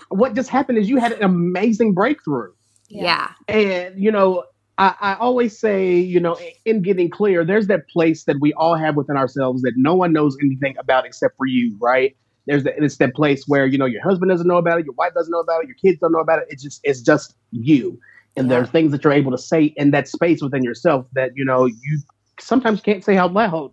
what 0.09 0.35
just 0.35 0.51
happened 0.51 0.79
is 0.79 0.89
you 0.89 0.99
had 0.99 1.13
an 1.13 1.23
amazing 1.23 1.95
breakthrough. 1.95 2.53
Yeah, 2.89 3.31
and 3.49 3.99
you 3.99 4.13
know. 4.13 4.45
I, 4.79 4.95
I 5.01 5.15
always 5.15 5.59
say, 5.59 5.95
you 5.95 6.21
know, 6.21 6.39
in 6.67 6.83
getting 6.83 7.09
clear, 7.09 7.47
there's 7.47 7.67
that 7.69 7.89
place 7.89 8.25
that 8.25 8.37
we 8.43 8.53
all 8.53 8.75
have 8.75 8.95
within 8.95 9.17
ourselves 9.17 9.63
that 9.63 9.73
no 9.75 9.95
one 9.95 10.13
knows 10.13 10.37
anything 10.45 10.77
about 10.79 11.07
except 11.07 11.35
for 11.39 11.47
you, 11.47 11.75
right? 11.81 12.15
There's 12.47 12.65
the, 12.65 12.77
it's 12.83 12.97
that 12.99 13.15
place 13.15 13.45
where 13.47 13.67
you 13.67 13.79
know 13.79 13.87
your 13.87 14.03
husband 14.03 14.31
doesn't 14.31 14.47
know 14.47 14.57
about 14.57 14.79
it, 14.79 14.87
your 14.87 14.95
wife 14.95 15.15
doesn't 15.15 15.31
know 15.31 15.41
about 15.41 15.63
it, 15.63 15.69
your 15.69 15.77
kids 15.77 15.99
don't 16.01 16.13
know 16.13 16.21
about 16.21 16.41
it. 16.41 16.47
It's 16.49 16.63
just 16.63 16.81
it's 16.85 17.01
just 17.01 17.35
you, 17.51 17.99
and 18.37 18.47
yeah. 18.47 18.55
there 18.55 18.63
are 18.63 18.67
things 18.67 18.93
that 18.93 19.03
you're 19.05 19.13
able 19.13 19.33
to 19.33 19.39
say 19.39 19.75
in 19.77 19.91
that 19.91 20.09
space 20.09 20.43
within 20.43 20.63
yourself 20.63 21.07
that 21.15 21.33
you 21.35 21.45
know 21.45 21.67
you 21.67 22.01
sometimes 22.41 22.81
can't 22.81 23.05
say 23.05 23.17
out 23.17 23.33
loud. 23.33 23.73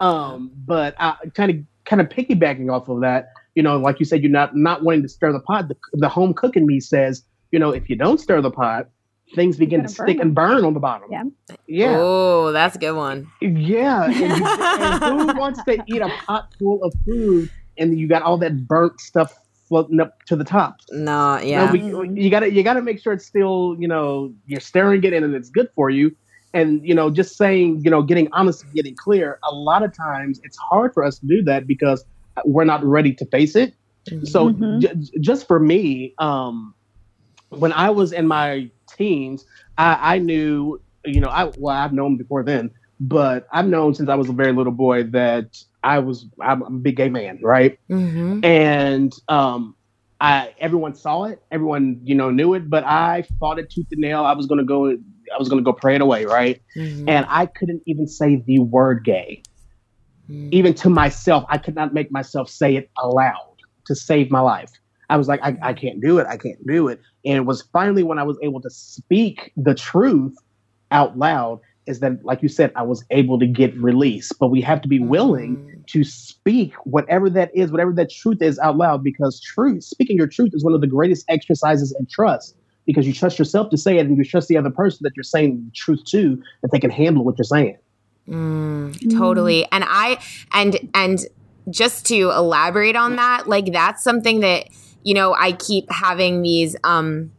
Um, 0.00 0.50
but 0.66 0.94
I 0.98 1.16
kind 1.34 1.50
of 1.50 1.56
kind 1.84 2.00
of 2.00 2.08
piggybacking 2.08 2.72
off 2.72 2.88
of 2.88 3.00
that, 3.00 3.28
you 3.54 3.62
know, 3.62 3.76
like 3.78 3.98
you 3.98 4.04
said, 4.04 4.22
you're 4.22 4.30
not 4.30 4.56
not 4.56 4.82
wanting 4.82 5.02
to 5.02 5.08
stir 5.08 5.32
the 5.32 5.40
pot. 5.40 5.68
The, 5.68 5.76
the 5.94 6.08
home 6.08 6.34
cooking 6.34 6.66
me 6.66 6.80
says, 6.80 7.24
you 7.50 7.58
know, 7.58 7.70
if 7.70 7.88
you 7.88 7.96
don't 7.96 8.18
stir 8.18 8.40
the 8.40 8.50
pot, 8.50 8.88
things 9.34 9.56
begin 9.56 9.82
to 9.82 9.88
stick 9.88 10.18
and 10.20 10.34
burn 10.34 10.64
on 10.64 10.74
the 10.74 10.80
bottom. 10.80 11.10
Yeah. 11.10 11.24
Yeah. 11.66 11.96
Oh, 11.98 12.52
that's 12.52 12.76
a 12.76 12.78
good 12.78 12.96
one. 12.96 13.30
Yeah. 13.40 14.04
And, 14.04 14.14
you, 14.14 14.46
and 14.46 15.02
who 15.02 15.26
wants 15.38 15.62
to 15.64 15.82
eat 15.86 16.02
a 16.02 16.08
pot 16.08 16.52
full 16.58 16.82
of 16.82 16.94
food 17.04 17.50
and 17.78 17.98
you 17.98 18.08
got 18.08 18.22
all 18.22 18.38
that 18.38 18.66
burnt 18.66 19.00
stuff 19.00 19.32
floating 19.68 20.00
up 20.00 20.18
to 20.26 20.36
the 20.36 20.44
top? 20.44 20.76
No, 20.90 21.38
yeah. 21.40 21.72
No, 21.72 21.72
we, 22.00 22.22
you 22.22 22.30
gotta 22.30 22.50
you 22.52 22.62
gotta 22.62 22.82
make 22.82 23.00
sure 23.00 23.12
it's 23.12 23.26
still, 23.26 23.76
you 23.78 23.88
know, 23.88 24.32
you're 24.46 24.60
stirring 24.60 25.02
it 25.04 25.12
in 25.12 25.24
and 25.24 25.34
it's 25.34 25.50
good 25.50 25.68
for 25.74 25.90
you. 25.90 26.14
And 26.54 26.86
you 26.86 26.94
know, 26.94 27.10
just 27.10 27.36
saying, 27.36 27.80
you 27.84 27.90
know, 27.90 28.02
getting 28.02 28.28
honest 28.32 28.64
getting 28.74 28.94
clear, 28.96 29.38
a 29.50 29.54
lot 29.54 29.82
of 29.82 29.94
times 29.96 30.40
it's 30.44 30.56
hard 30.58 30.92
for 30.92 31.02
us 31.04 31.18
to 31.20 31.26
do 31.26 31.42
that 31.44 31.66
because 31.66 32.04
we're 32.44 32.64
not 32.64 32.84
ready 32.84 33.14
to 33.14 33.26
face 33.26 33.56
it. 33.56 33.74
Mm-hmm. 34.10 34.24
So 34.26 34.50
Mhm. 34.50 34.80
j- 34.80 35.18
just 35.20 35.46
for 35.46 35.58
me, 35.58 36.14
um, 36.18 36.74
when 37.50 37.72
I 37.72 37.90
was 37.90 38.12
in 38.12 38.26
my 38.26 38.70
teens, 38.88 39.44
I, 39.78 40.16
I 40.16 40.18
knew, 40.18 40.80
you 41.04 41.20
know, 41.20 41.28
I 41.28 41.50
well, 41.56 41.74
I've 41.76 41.92
known 41.92 42.16
before 42.16 42.42
then, 42.42 42.70
but 43.00 43.46
I've 43.52 43.66
known 43.68 43.94
since 43.94 44.08
I 44.08 44.14
was 44.14 44.28
a 44.28 44.32
very 44.32 44.52
little 44.52 44.72
boy 44.72 45.04
that 45.04 45.56
I 45.84 45.98
was 45.98 46.26
I'm 46.40 46.62
a 46.62 46.70
big 46.70 46.96
gay 46.96 47.08
man, 47.08 47.40
right? 47.42 47.78
Mhm. 47.90 48.44
And 48.44 49.12
um, 49.28 49.76
I 50.20 50.54
everyone 50.60 50.94
saw 50.94 51.24
it, 51.24 51.42
everyone 51.50 52.00
you 52.04 52.14
know 52.14 52.30
knew 52.30 52.54
it, 52.54 52.68
but 52.70 52.84
I 52.84 53.24
fought 53.40 53.58
it 53.58 53.70
tooth 53.70 53.86
and 53.90 54.00
nail. 54.00 54.24
I 54.24 54.32
was 54.34 54.46
gonna 54.46 54.64
go, 54.64 54.90
I 54.90 55.38
was 55.38 55.48
gonna 55.48 55.62
go 55.62 55.72
pray 55.72 55.94
it 55.96 56.00
away, 56.00 56.24
right? 56.24 56.60
Mhm. 56.76 57.04
And 57.08 57.26
I 57.28 57.46
couldn't 57.46 57.82
even 57.86 58.06
say 58.06 58.42
the 58.46 58.60
word 58.60 59.04
gay 59.04 59.42
Mhm. 60.30 60.48
even 60.52 60.74
to 60.74 60.88
myself, 60.88 61.44
I 61.48 61.58
could 61.58 61.74
not 61.74 61.92
make 61.92 62.10
myself 62.12 62.48
say 62.48 62.76
it 62.76 62.90
aloud 62.98 63.56
to 63.86 63.94
save 63.94 64.30
my 64.30 64.40
life. 64.40 64.70
I 65.10 65.16
was 65.16 65.28
like, 65.28 65.40
I, 65.42 65.56
I 65.62 65.72
can't 65.74 66.00
do 66.00 66.18
it. 66.18 66.26
I 66.26 66.36
can't 66.36 66.64
do 66.66 66.88
it. 66.88 67.00
And 67.24 67.36
it 67.36 67.44
was 67.44 67.62
finally 67.72 68.02
when 68.02 68.18
I 68.18 68.22
was 68.22 68.38
able 68.42 68.60
to 68.62 68.70
speak 68.70 69.52
the 69.56 69.74
truth 69.74 70.34
out 70.90 71.18
loud, 71.18 71.60
is 71.86 72.00
that, 72.00 72.24
like 72.24 72.42
you 72.42 72.48
said, 72.48 72.72
I 72.76 72.82
was 72.82 73.04
able 73.10 73.38
to 73.38 73.46
get 73.46 73.76
released. 73.76 74.34
But 74.38 74.48
we 74.48 74.60
have 74.60 74.80
to 74.82 74.88
be 74.88 75.00
willing 75.00 75.56
Mhm. 75.56 75.86
to 75.88 76.04
speak 76.04 76.74
whatever 76.84 77.28
that 77.30 77.50
is, 77.54 77.70
whatever 77.70 77.92
that 77.94 78.10
truth 78.10 78.40
is 78.40 78.58
out 78.58 78.76
loud, 78.76 79.02
because 79.02 79.40
truth, 79.40 79.84
speaking 79.84 80.16
your 80.16 80.28
truth 80.28 80.50
is 80.52 80.64
one 80.64 80.74
of 80.74 80.80
the 80.80 80.86
greatest 80.86 81.24
exercises 81.28 81.94
in 81.98 82.06
trust. 82.10 82.54
Because 82.86 83.06
you 83.06 83.12
trust 83.12 83.38
yourself 83.38 83.70
to 83.70 83.76
say 83.76 83.98
it 83.98 84.06
and 84.06 84.16
you 84.16 84.24
trust 84.24 84.48
the 84.48 84.56
other 84.56 84.70
person 84.70 85.00
that 85.02 85.12
you're 85.16 85.22
saying 85.22 85.62
the 85.64 85.70
truth 85.74 86.04
to, 86.06 86.40
that 86.62 86.72
they 86.72 86.80
can 86.80 86.90
handle 86.90 87.24
what 87.24 87.38
you're 87.38 87.44
saying. 87.44 87.76
Mm, 88.28 89.16
totally. 89.16 89.66
And 89.72 89.84
I 89.86 90.18
and 90.52 90.78
and 90.94 91.18
just 91.70 92.06
to 92.06 92.30
elaborate 92.30 92.96
on 92.96 93.16
that, 93.16 93.48
like 93.48 93.72
that's 93.72 94.02
something 94.02 94.40
that 94.40 94.68
you 95.04 95.14
know 95.14 95.34
I 95.34 95.52
keep 95.52 95.90
having 95.90 96.42
these 96.42 96.76
um 96.84 97.32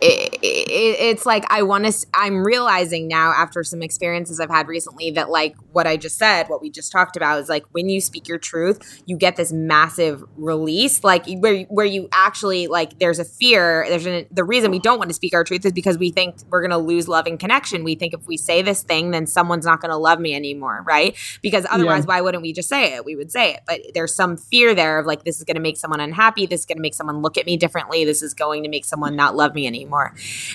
it, 0.00 0.34
it, 0.42 0.96
it's 1.00 1.26
like 1.26 1.44
I 1.50 1.62
want 1.62 1.86
to. 1.86 2.06
I'm 2.14 2.44
realizing 2.44 3.06
now 3.06 3.32
after 3.32 3.62
some 3.62 3.82
experiences 3.82 4.40
I've 4.40 4.50
had 4.50 4.66
recently 4.66 5.10
that 5.12 5.30
like 5.30 5.56
what 5.72 5.86
I 5.86 5.96
just 5.96 6.16
said, 6.16 6.48
what 6.48 6.62
we 6.62 6.70
just 6.70 6.90
talked 6.90 7.16
about 7.16 7.38
is 7.40 7.48
like 7.48 7.64
when 7.72 7.88
you 7.88 8.00
speak 8.00 8.26
your 8.26 8.38
truth, 8.38 9.02
you 9.06 9.16
get 9.16 9.36
this 9.36 9.52
massive 9.52 10.24
release, 10.36 11.04
like 11.04 11.26
where 11.28 11.62
where 11.64 11.86
you 11.86 12.08
actually 12.12 12.66
like 12.66 12.98
there's 12.98 13.18
a 13.18 13.24
fear. 13.24 13.84
There's 13.88 14.06
an, 14.06 14.26
the 14.30 14.44
reason 14.44 14.70
we 14.70 14.78
don't 14.78 14.98
want 14.98 15.10
to 15.10 15.14
speak 15.14 15.34
our 15.34 15.44
truth 15.44 15.66
is 15.66 15.72
because 15.72 15.98
we 15.98 16.10
think 16.10 16.36
we're 16.48 16.62
going 16.62 16.70
to 16.70 16.78
lose 16.78 17.06
love 17.06 17.26
and 17.26 17.38
connection. 17.38 17.84
We 17.84 17.94
think 17.94 18.14
if 18.14 18.26
we 18.26 18.38
say 18.38 18.62
this 18.62 18.82
thing, 18.82 19.10
then 19.10 19.26
someone's 19.26 19.66
not 19.66 19.80
going 19.80 19.90
to 19.90 19.98
love 19.98 20.18
me 20.18 20.34
anymore, 20.34 20.82
right? 20.86 21.14
Because 21.42 21.66
otherwise, 21.70 22.06
why 22.06 22.22
wouldn't 22.22 22.42
we 22.42 22.52
just 22.54 22.68
say 22.68 22.94
it? 22.94 23.04
We 23.04 23.16
would 23.16 23.30
say 23.30 23.54
it, 23.54 23.60
but 23.66 23.80
there's 23.92 24.14
some 24.14 24.38
fear 24.38 24.74
there 24.74 24.98
of 24.98 25.06
like 25.06 25.24
this 25.24 25.38
is 25.38 25.44
going 25.44 25.56
to 25.56 25.60
make 25.60 25.76
someone 25.76 26.00
unhappy. 26.00 26.46
This 26.46 26.60
is 26.60 26.66
going 26.66 26.78
to 26.78 26.82
make 26.82 26.94
someone 26.94 27.20
look 27.20 27.36
at 27.36 27.44
me 27.44 27.58
differently. 27.58 28.04
This 28.06 28.22
is 28.22 28.32
going 28.32 28.62
to 28.62 28.70
make 28.70 28.86
someone 28.86 29.14
not 29.14 29.36
love 29.36 29.54
me 29.54 29.66
anymore. 29.66 29.89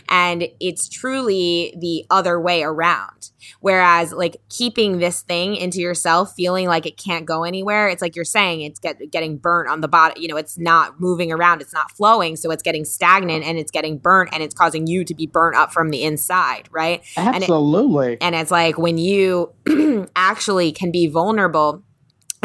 And 0.09 0.47
it's 0.59 0.89
truly 0.89 1.73
the 1.79 2.05
other 2.09 2.39
way 2.39 2.63
around. 2.63 3.31
Whereas, 3.59 4.11
like 4.11 4.37
keeping 4.49 4.97
this 4.99 5.21
thing 5.21 5.55
into 5.55 5.79
yourself, 5.79 6.33
feeling 6.35 6.67
like 6.67 6.85
it 6.85 6.97
can't 6.97 7.25
go 7.25 7.43
anywhere, 7.43 7.87
it's 7.89 8.01
like 8.01 8.15
you're 8.15 8.25
saying 8.25 8.61
it's 8.61 8.79
get, 8.79 8.99
getting 9.11 9.37
burnt 9.37 9.69
on 9.69 9.81
the 9.81 9.87
bottom. 9.87 10.21
You 10.21 10.27
know, 10.29 10.37
it's 10.37 10.57
not 10.57 10.99
moving 10.99 11.31
around, 11.31 11.61
it's 11.61 11.73
not 11.73 11.91
flowing. 11.91 12.35
So 12.37 12.49
it's 12.51 12.63
getting 12.63 12.85
stagnant 12.85 13.43
and 13.45 13.57
it's 13.59 13.71
getting 13.71 13.97
burnt 13.99 14.29
and 14.33 14.41
it's 14.41 14.55
causing 14.55 14.87
you 14.87 15.03
to 15.05 15.13
be 15.13 15.27
burnt 15.27 15.55
up 15.55 15.71
from 15.71 15.89
the 15.91 16.03
inside, 16.03 16.67
right? 16.71 17.01
it- 17.01 17.07
Absolutely. 17.17 18.17
And 18.21 18.33
it's 18.35 18.51
like 18.51 18.77
when 18.77 18.97
you 18.97 19.53
actually 20.15 20.71
can 20.71 20.91
be 20.91 21.07
vulnerable 21.07 21.83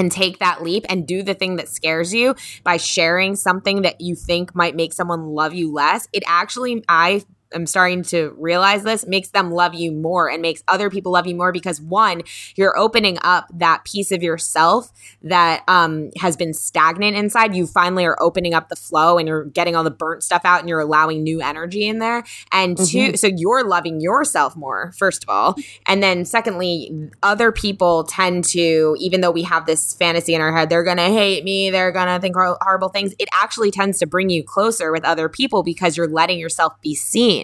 and 0.01 0.11
take 0.11 0.39
that 0.39 0.63
leap 0.63 0.87
and 0.89 1.07
do 1.07 1.23
the 1.23 1.35
thing 1.35 1.57
that 1.57 1.69
scares 1.69 2.13
you 2.15 2.35
by 2.65 2.79
sharing 2.79 3.37
something 3.37 3.83
that 3.83 4.01
you 4.01 4.17
think 4.17 4.55
might 4.55 4.75
make 4.75 4.93
someone 4.93 5.27
love 5.27 5.55
you 5.55 5.71
less, 5.71 6.09
it 6.13 6.23
actually, 6.27 6.83
I 6.89 7.23
am 7.53 7.67
starting 7.67 8.03
to 8.05 8.35
realize 8.39 8.83
this 8.83 9.07
makes 9.07 9.31
them 9.31 9.51
love 9.51 9.75
you 9.75 9.93
more 9.93 10.29
and 10.31 10.41
makes 10.43 10.63
other 10.69 10.91
people 10.91 11.13
love 11.13 11.27
you 11.27 11.35
more 11.35 11.53
because 11.53 11.81
one 11.81 12.23
you're 12.57 12.77
opening 12.79 13.19
up 13.23 13.47
that 13.53 13.85
piece 13.85 14.13
of 14.13 14.23
yourself 14.23 14.91
that 15.23 15.63
um, 15.69 16.11
has 16.19 16.37
been 16.37 16.53
stagnant 16.55 17.17
inside. 17.17 17.55
You 17.55 17.67
finally 17.67 18.05
are 18.07 18.17
opening 18.21 18.55
up 18.55 18.69
the 18.69 18.77
flow 18.77 19.19
and 19.19 19.27
you're 19.29 19.45
getting 19.45 19.75
all 19.77 19.85
the 19.85 19.91
burnt 19.91 20.23
stuff 20.23 20.43
out 20.45 20.61
and 20.61 20.69
you're 20.69 20.81
allowing 20.81 21.23
new 21.23 21.41
energy 21.41 21.87
in 21.87 21.99
there. 21.99 22.25
And 22.53 22.77
2 22.77 22.83
Mhm. 23.13 23.19
so 23.19 23.29
you're 23.35 23.65
loving 23.65 24.01
yourself 24.01 24.57
more 24.57 24.93
first 24.97 25.23
of 25.25 25.29
all. 25.31 25.57
And 25.87 26.03
then 26.03 26.25
secondly 26.25 27.11
other 27.23 27.53
people 27.53 28.05
tend 28.05 28.45
to 28.45 28.97
even 28.99 29.21
though 29.21 29.31
we 29.31 29.43
have 29.43 29.67
this 29.67 29.95
fantasy 29.95 30.35
in 30.35 30.41
our 30.41 30.55
head 30.57 30.69
they're 30.71 30.85
gonna 30.85 31.11
hate 31.11 31.45
me 31.45 31.71
they're 31.71 31.93
gonna 31.93 32.19
think 32.21 32.35
horrible 32.37 32.89
things 32.89 33.15
it 33.19 33.29
actually 33.33 33.71
tends 33.71 33.99
to 33.99 34.07
bring 34.07 34.29
you 34.31 34.43
closer 34.45 34.93
with 34.93 35.05
other 35.05 35.29
people 35.29 35.63
because 35.63 35.97
you're 35.97 36.09
letting 36.09 36.39
yourself 36.39 36.73
be 36.83 36.95
seen 36.95 37.40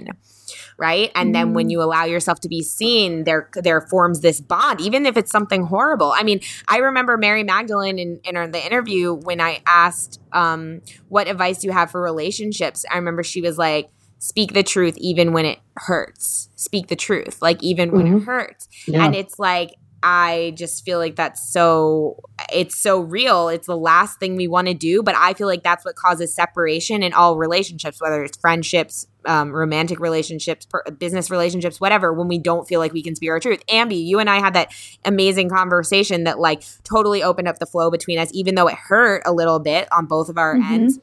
right? 0.79 1.11
And 1.15 1.35
then 1.35 1.55
when 1.55 1.71
you 1.71 1.83
allow 1.83 2.05
yourself 2.05 2.41
to 2.41 2.49
be 2.49 2.63
seen 2.63 3.25
there 3.25 3.49
there 3.55 3.81
forms 3.81 4.21
this 4.21 4.41
bond 4.41 4.81
even 4.81 5.07
if 5.07 5.17
it's 5.17 5.31
something 5.33 5.65
horrible. 5.65 6.13
I 6.17 6.23
mean 6.23 6.41
i 6.69 6.79
remember 6.79 7.17
mary 7.17 7.43
magdalene 7.45 7.99
in, 7.99 8.21
in 8.25 8.51
the 8.51 8.65
interview 8.65 9.15
when 9.15 9.41
i 9.41 9.61
asked 9.67 10.21
um, 10.33 10.81
what 11.09 11.29
advice 11.29 11.59
do 11.61 11.67
you 11.69 11.73
have 11.73 11.91
for 11.91 12.03
relationships? 12.03 12.85
I 12.93 12.97
remember 12.97 13.23
she 13.23 13.41
was 13.41 13.57
like 13.59 13.89
speak 14.19 14.53
the 14.53 14.63
truth 14.63 14.97
even 14.99 15.33
when 15.33 15.45
it 15.47 15.59
hurts. 15.77 16.49
Speak 16.57 16.89
the 16.89 16.97
truth 16.97 17.41
like 17.41 17.63
even 17.63 17.91
when 17.93 18.07
it 18.07 18.11
Mhm. 18.13 18.25
hurts. 18.27 18.69
Yeah. 18.87 19.05
and 19.05 19.15
it's 19.15 19.39
like 19.39 19.71
i 20.03 20.53
just 20.57 20.85
feel 20.85 20.99
like 20.99 21.17
that's 21.17 21.43
so 21.53 22.17
it's 22.53 22.77
so 22.77 23.01
real 23.01 23.49
it's 23.49 23.67
the 23.67 23.77
last 23.77 24.19
thing 24.21 24.37
we 24.37 24.47
want 24.49 24.67
to 24.69 24.75
do 24.75 25.03
but 25.03 25.15
i 25.17 25.33
feel 25.35 25.47
like 25.47 25.63
that's 25.63 25.85
what 25.85 25.95
causes 25.97 26.35
separation 26.35 27.03
in 27.03 27.13
all 27.13 27.37
relationships 27.37 28.01
whether 28.01 28.23
it's 28.23 28.37
friendships 28.39 29.07
um, 29.27 29.51
romantic 29.53 29.99
relationships 29.99 30.67
per- 30.67 30.85
business 30.99 31.31
relationships 31.31 31.81
whatever 31.81 32.13
when 32.13 32.29
we 32.29 32.39
don't 32.39 32.69
feel 32.69 32.79
like 32.79 32.93
we 32.93 33.03
can 33.03 33.15
speak 33.17 33.29
our 33.31 33.41
truth 33.41 33.63
ambi 33.69 34.05
you 34.05 34.19
and 34.21 34.31
i 34.31 34.39
had 34.39 34.55
that 34.55 34.73
amazing 35.05 35.49
conversation 35.49 36.25
that 36.25 36.39
like 36.39 36.63
totally 36.85 37.23
opened 37.23 37.49
up 37.49 37.59
the 37.59 37.67
flow 37.67 37.91
between 37.91 38.19
us 38.19 38.31
even 38.33 38.55
though 38.55 38.69
it 38.69 38.75
hurt 38.77 39.23
a 39.27 39.33
little 39.33 39.59
bit 39.59 39.89
on 39.93 40.07
both 40.07 40.29
of 40.29 40.39
our 40.39 40.55
Mhm. 40.57 40.71
ends 40.71 40.99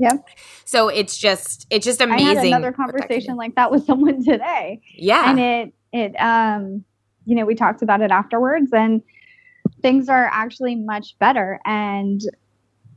Yep. 0.00 0.28
so 0.64 0.88
it's 0.88 1.18
just 1.18 1.66
it's 1.70 1.84
just 1.84 2.00
I 2.00 2.04
amazing 2.04 2.26
had 2.26 2.36
another 2.46 2.68
what 2.68 2.76
that 2.76 2.76
can 2.76 2.86
conversation 3.00 3.36
like 3.36 3.54
that 3.56 3.70
with 3.70 3.84
someone 3.84 4.22
today. 4.24 4.80
yeah 4.94 5.28
and 5.30 5.40
it 5.40 5.74
it 5.92 6.14
um 6.20 6.84
you 7.26 7.34
know 7.34 7.44
we 7.44 7.54
talked 7.54 7.82
about 7.82 8.00
it 8.00 8.10
afterwards 8.10 8.72
and 8.72 9.02
things 9.82 10.08
are 10.08 10.28
actually 10.32 10.74
much 10.74 11.16
better 11.18 11.60
and 11.64 12.20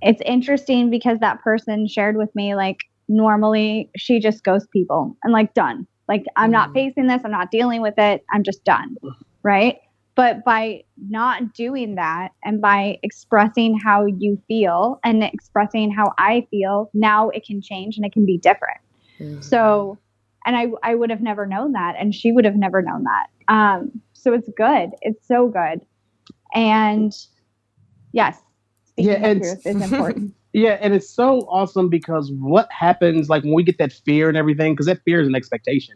it's 0.02 0.22
interesting 0.26 0.90
because 0.90 1.20
that 1.20 1.42
person 1.42 1.88
shared 1.88 2.18
with 2.18 2.30
me 2.36 2.56
like 2.56 2.78
normally 3.08 3.90
she 3.98 4.20
just 4.20 4.44
ghosts 4.44 4.68
people 4.72 5.16
and 5.24 5.34
like 5.34 5.54
done 5.54 5.86
like 6.08 6.24
i'm 6.38 6.52
not 6.52 6.70
Mhm. 6.70 6.74
facing 6.74 7.08
this 7.08 7.22
i'm 7.26 7.32
not 7.32 7.52
dealing 7.52 7.82
with 7.82 7.96
it 7.98 8.24
i'm 8.34 8.44
just 8.44 8.64
done 8.64 8.96
right 9.44 9.78
but 10.16 10.44
by 10.44 10.84
not 11.10 11.54
doing 11.54 11.96
that 11.96 12.30
and 12.44 12.62
by 12.62 12.98
expressing 13.04 13.78
how 13.80 14.06
you 14.06 14.42
feel 14.48 15.00
and 15.04 15.24
expressing 15.24 15.92
how 15.92 16.14
i 16.18 16.46
feel 16.52 16.90
now 16.94 17.30
it 17.30 17.46
can 17.46 17.62
change 17.62 17.98
and 17.98 18.06
it 18.06 18.12
can 18.14 18.26
be 18.26 18.38
different 18.38 18.80
Mhm. 19.20 19.44
so, 19.44 20.00
and 20.48 20.56
I, 20.56 20.68
I 20.82 20.96
would 20.96 21.12
have 21.12 21.22
never 21.22 21.46
known 21.46 21.74
that, 21.74 21.96
and 22.00 22.16
she 22.16 22.32
would 22.32 22.46
have 22.46 22.56
never 22.56 22.82
known 22.82 23.04
that. 23.04 23.28
Um, 23.54 24.02
so 24.14 24.34
it's 24.34 24.50
good. 24.58 24.90
It's 25.02 25.28
so 25.28 25.48
good. 25.48 25.82
And 26.54 27.14
yes, 28.12 28.40
speaking 28.86 29.12
Yeah, 29.12 29.28
and- 29.28 29.42
truth 29.42 29.66
is 29.66 29.82
important. 29.92 30.34
Yeah, 30.54 30.78
and 30.82 30.94
it's 30.94 31.10
so 31.10 31.42
awesome 31.50 31.88
because 31.88 32.30
what 32.34 32.68
happens, 32.72 33.30
like 33.30 33.44
when 33.44 33.54
we 33.54 33.64
get 33.64 33.78
that 33.78 33.94
fear 33.94 34.28
and 34.28 34.38
everything, 34.38 34.74
because 34.74 34.86
that 34.88 35.00
fear 35.06 35.22
is 35.22 35.28
an 35.30 35.34
expectation. 35.34 35.96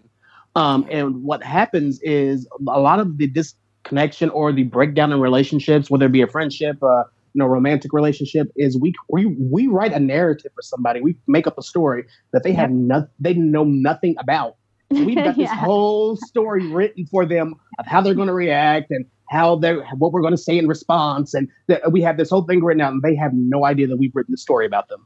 Um, 0.56 0.88
and 0.90 1.24
what 1.24 1.44
happens 1.44 2.00
is 2.02 2.48
a 2.70 2.80
lot 2.80 3.02
of 3.02 3.18
the 3.18 3.28
disconnection 3.28 4.30
or 4.30 4.54
the 4.54 4.64
breakdown 4.64 5.12
in 5.12 5.20
relationships, 5.20 5.90
whether 5.92 6.06
it 6.06 6.14
be 6.14 6.22
a 6.22 6.28
friendship, 6.28 6.82
uh, 6.82 7.04
you 7.34 7.40
know, 7.40 7.48
romantic 7.48 7.92
relationship, 7.92 8.48
is 8.56 8.80
we 8.80 8.94
we 9.10 9.26
we 9.26 9.68
write 9.68 9.92
a 9.92 10.00
narrative 10.00 10.54
for 10.56 10.62
somebody. 10.62 11.02
We 11.02 11.18
make 11.28 11.48
up 11.48 11.58
a 11.58 11.62
story 11.62 12.06
that 12.32 12.44
they 12.44 12.54
have 12.54 12.72
no, 12.72 13.06
they 13.20 13.34
know 13.34 13.66
nothing 13.66 14.16
about, 14.18 14.56
We've 14.92 15.16
got 15.16 15.36
this 15.38 15.52
whole 15.52 16.16
story 16.18 16.68
written 16.68 17.06
for 17.08 17.26
them 17.26 17.56
of 17.80 17.86
how 17.86 18.02
they're 18.02 18.14
going 18.14 18.28
to 18.28 18.34
react 18.34 18.92
and 18.92 19.06
how 19.30 19.56
they're 19.56 19.84
what 19.98 20.12
we're 20.12 20.22
going 20.22 20.34
to 20.34 20.38
say 20.42 20.58
in 20.58 20.68
response, 20.68 21.34
and 21.34 21.48
that 21.68 21.92
we 21.92 22.02
have 22.02 22.18
this 22.18 22.30
whole 22.30 22.44
thing 22.44 22.64
written 22.64 22.82
out, 22.82 22.94
and 22.94 23.02
they 23.02 23.16
have 23.16 23.32
no 23.34 23.66
idea 23.66 23.88
that 23.88 23.98
we've 23.98 24.12
written 24.14 24.32
the 24.32 24.38
story 24.38 24.66
about 24.66 24.88
them. 24.90 25.06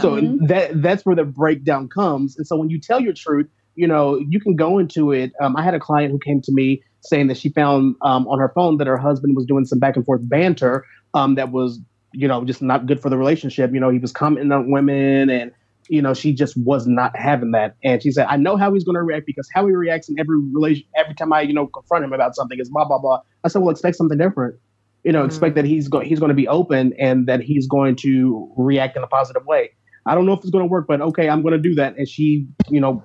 So 0.00 0.16
Mhm. 0.16 0.48
that 0.48 0.82
that's 0.82 1.04
where 1.04 1.16
the 1.16 1.24
breakdown 1.24 1.88
comes. 1.88 2.36
And 2.36 2.46
so 2.46 2.56
when 2.56 2.70
you 2.70 2.78
tell 2.80 3.00
your 3.00 3.12
truth, 3.12 3.48
you 3.74 3.86
know 3.88 4.18
you 4.28 4.38
can 4.38 4.54
go 4.54 4.78
into 4.78 5.10
it. 5.12 5.32
Um, 5.42 5.56
I 5.56 5.62
had 5.62 5.74
a 5.74 5.80
client 5.80 6.12
who 6.12 6.18
came 6.18 6.40
to 6.42 6.52
me 6.52 6.82
saying 7.00 7.26
that 7.28 7.36
she 7.36 7.48
found 7.50 7.96
um, 8.02 8.26
on 8.28 8.38
her 8.38 8.52
phone 8.54 8.78
that 8.78 8.86
her 8.86 8.96
husband 8.96 9.36
was 9.36 9.44
doing 9.46 9.64
some 9.64 9.78
back 9.78 9.96
and 9.96 10.04
forth 10.06 10.20
banter 10.28 10.84
um, 11.14 11.34
that 11.34 11.50
was 11.50 11.80
you 12.12 12.28
know 12.28 12.44
just 12.44 12.62
not 12.62 12.86
good 12.86 13.00
for 13.00 13.10
the 13.10 13.18
relationship. 13.18 13.72
You 13.72 13.80
know 13.80 13.90
he 13.90 13.98
was 13.98 14.12
commenting 14.12 14.52
on 14.52 14.70
women 14.70 15.28
and 15.30 15.50
you 15.88 16.02
know 16.02 16.14
she 16.14 16.32
just 16.32 16.56
was 16.56 16.86
not 16.86 17.16
having 17.16 17.52
that. 17.52 17.76
And 17.84 18.02
she 18.02 18.10
said, 18.10 18.26
I 18.28 18.36
know 18.36 18.56
how 18.56 18.72
he's 18.72 18.84
going 18.84 18.96
to 18.96 19.02
react 19.02 19.26
because 19.26 19.48
how 19.54 19.66
he 19.66 19.72
reacts 19.72 20.08
in 20.08 20.18
every 20.18 20.38
relation 20.52 20.84
every 20.96 21.14
time 21.14 21.32
I 21.32 21.42
you 21.42 21.52
know 21.52 21.66
confront 21.66 22.04
him 22.04 22.12
about 22.12 22.34
something 22.34 22.58
is 22.58 22.68
blah 22.70 22.86
blah 22.86 22.98
blah. 22.98 23.20
I 23.44 23.48
said, 23.48 23.62
well, 23.62 23.70
expect 23.70 23.96
something 23.96 24.18
different 24.18 24.56
you 25.04 25.12
know, 25.12 25.24
expect 25.24 25.52
Mm. 25.52 25.56
that 25.56 25.64
he's 25.66 25.88
going 25.88 26.08
he's 26.08 26.18
going 26.18 26.30
to 26.30 26.34
be 26.34 26.48
open 26.48 26.94
and 26.98 27.26
that 27.28 27.40
he's 27.40 27.66
going 27.66 27.94
to 27.96 28.50
react 28.56 28.96
in 28.96 29.02
a 29.02 29.06
positive 29.06 29.44
way. 29.46 29.70
I 30.06 30.14
don't 30.14 30.26
know 30.26 30.32
if 30.32 30.40
it's 30.40 30.50
going 30.50 30.64
to 30.64 30.68
work, 30.70 30.86
but 30.86 31.00
okay, 31.00 31.28
I'm 31.28 31.42
going 31.42 31.52
to 31.52 31.58
do 31.58 31.74
that. 31.76 31.96
And 31.96 32.08
she, 32.08 32.46
you 32.70 32.80
know, 32.80 33.04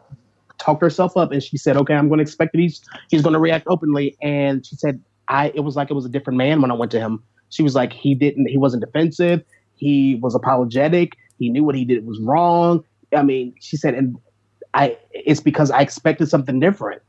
talked 0.57 0.81
herself 0.81 1.15
up 1.15 1.31
and 1.31 1.41
she 1.43 1.57
said, 1.57 1.77
okay, 1.77 1.93
I'm 1.93 2.07
going 2.07 2.17
to 2.17 2.21
expect 2.23 2.53
that 2.53 2.59
he's 2.59 2.81
he's 3.09 3.21
going 3.21 3.33
to 3.33 3.39
react 3.39 3.67
openly. 3.69 4.17
And 4.21 4.65
she 4.65 4.75
said, 4.77 5.01
I 5.27 5.51
it 5.53 5.61
was 5.61 5.75
like 5.75 5.91
it 5.91 5.93
was 5.93 6.05
a 6.05 6.09
different 6.09 6.37
man 6.37 6.61
when 6.61 6.71
I 6.71 6.73
went 6.73 6.91
to 6.93 6.99
him. 6.99 7.21
She 7.49 7.63
was 7.63 7.75
like, 7.75 7.91
he 7.91 8.15
didn't, 8.15 8.47
he 8.47 8.57
wasn't 8.57 8.85
defensive. 8.85 9.43
He 9.75 10.19
was 10.21 10.35
apologetic. 10.35 11.13
He 11.39 11.49
knew 11.51 11.65
what 11.65 11.75
he 11.75 11.85
did 11.85 12.05
was 12.07 12.21
wrong. 12.25 12.83
I 13.15 13.23
mean, 13.23 13.55
she 13.61 13.77
said, 13.77 13.95
and 13.95 14.17
I 14.73 14.97
it's 15.11 15.41
because 15.41 15.71
I 15.71 15.81
expected 15.81 16.29
something 16.29 16.59
different. 16.59 17.01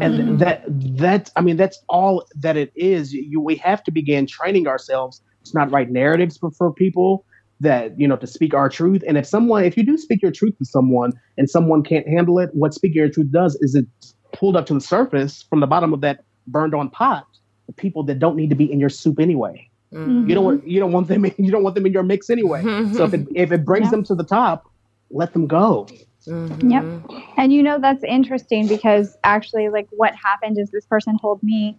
And 0.00 0.20
Mhm. 0.20 0.38
that 0.40 0.64
that 0.98 1.30
i 1.36 1.42
mean 1.42 1.56
that's 1.56 1.78
all 1.88 2.26
that 2.36 2.56
it 2.56 2.72
is. 2.76 3.12
You 3.14 3.40
we 3.42 3.56
have 3.56 3.84
to 3.84 3.92
begin 3.92 4.26
training 4.26 4.68
ourselves. 4.68 5.22
To 5.46 5.52
not 5.58 5.72
write 5.72 5.90
narratives 5.90 6.38
for, 6.38 6.50
for 6.58 6.74
people 6.74 7.24
that 7.60 7.98
you 7.98 8.08
know 8.08 8.16
to 8.18 8.26
speak 8.28 8.54
our 8.54 8.68
truth. 8.70 9.02
And 9.08 9.18
if 9.18 9.26
someone 9.26 9.64
if 9.64 9.76
you 9.76 9.84
do 9.86 9.98
speak 9.98 10.22
your 10.22 10.32
truth 10.32 10.54
to 10.58 10.66
someone 10.66 11.12
and 11.38 11.50
someone 11.50 11.82
can't 11.84 12.08
handle 12.08 12.38
it 12.40 12.50
what 12.54 12.74
speaking 12.74 12.98
your 13.00 13.10
truth 13.10 13.32
does 13.32 13.56
is 13.62 13.74
it 13.76 13.86
pulled 14.34 14.56
up 14.56 14.66
to 14.66 14.74
the 14.74 14.82
surface 14.82 15.44
from 15.50 15.60
the 15.60 15.68
bottom 15.68 15.94
of 15.94 16.02
that 16.02 16.20
burned 16.48 16.74
on 16.74 16.90
pot 16.90 17.24
the 17.68 17.74
people 17.74 18.04
that 18.04 18.18
don't 18.20 18.36
need 18.36 18.50
to 18.50 18.56
be 18.56 18.70
in 18.72 18.80
your 18.80 18.90
soup 18.90 19.20
anyway 19.20 19.65
Mm. 19.94 20.28
you 20.28 20.34
don't 20.34 20.44
want 20.44 20.66
you 20.66 20.80
don't 20.80 20.92
want 20.92 21.06
them 21.06 21.24
in, 21.24 21.34
you 21.38 21.52
don't 21.52 21.62
want 21.62 21.74
them 21.76 21.86
in 21.86 21.92
your 21.92 22.02
mix 22.02 22.28
anyway 22.28 22.62
so 22.92 23.04
if 23.04 23.14
it 23.14 23.28
if 23.34 23.52
it 23.52 23.64
brings 23.64 23.84
Yeah. 23.86 23.90
them 23.90 24.04
to 24.04 24.14
the 24.16 24.24
top 24.24 24.68
let 25.10 25.32
them 25.32 25.46
go 25.46 25.86
Mhm. 26.26 26.70
Yep. 26.70 27.20
And 27.36 27.52
you 27.52 27.62
know, 27.62 27.78
that's 27.80 28.02
interesting 28.04 28.66
because 28.66 29.16
actually, 29.24 29.68
like, 29.68 29.86
what 29.90 30.14
happened 30.14 30.58
is 30.58 30.70
this 30.70 30.86
person 30.86 31.18
told 31.18 31.42
me 31.42 31.78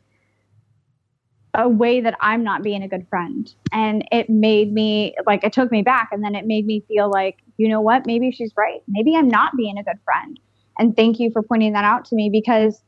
a 1.53 1.67
way 1.67 2.01
that 2.01 2.15
I'm 2.21 2.43
not 2.43 2.61
being 2.63 2.83
a 2.83 2.87
good 2.87 3.07
friend. 3.09 3.51
And 3.71 4.07
it 4.11 4.29
made 4.29 4.71
me, 4.71 5.15
like, 5.25 5.43
it 5.43 5.53
took 5.53 5.71
me 5.71 5.81
back. 5.81 6.09
And 6.11 6.23
then 6.23 6.35
it 6.35 6.45
made 6.45 6.65
me 6.65 6.83
feel 6.87 7.09
like, 7.09 7.37
you 7.57 7.67
know 7.67 7.81
what? 7.81 8.05
Maybe 8.05 8.31
she's 8.31 8.53
right. 8.55 8.81
Maybe 8.87 9.15
I'm 9.15 9.27
not 9.27 9.57
being 9.57 9.77
a 9.77 9.83
good 9.83 9.99
friend. 10.05 10.39
And 10.77 10.95
thank 10.95 11.19
you 11.19 11.31
for 11.31 11.41
pointing 11.41 11.73
that 11.73 11.83
out 11.83 12.05
to 12.05 12.15
me 12.15 12.29
because 12.31 12.81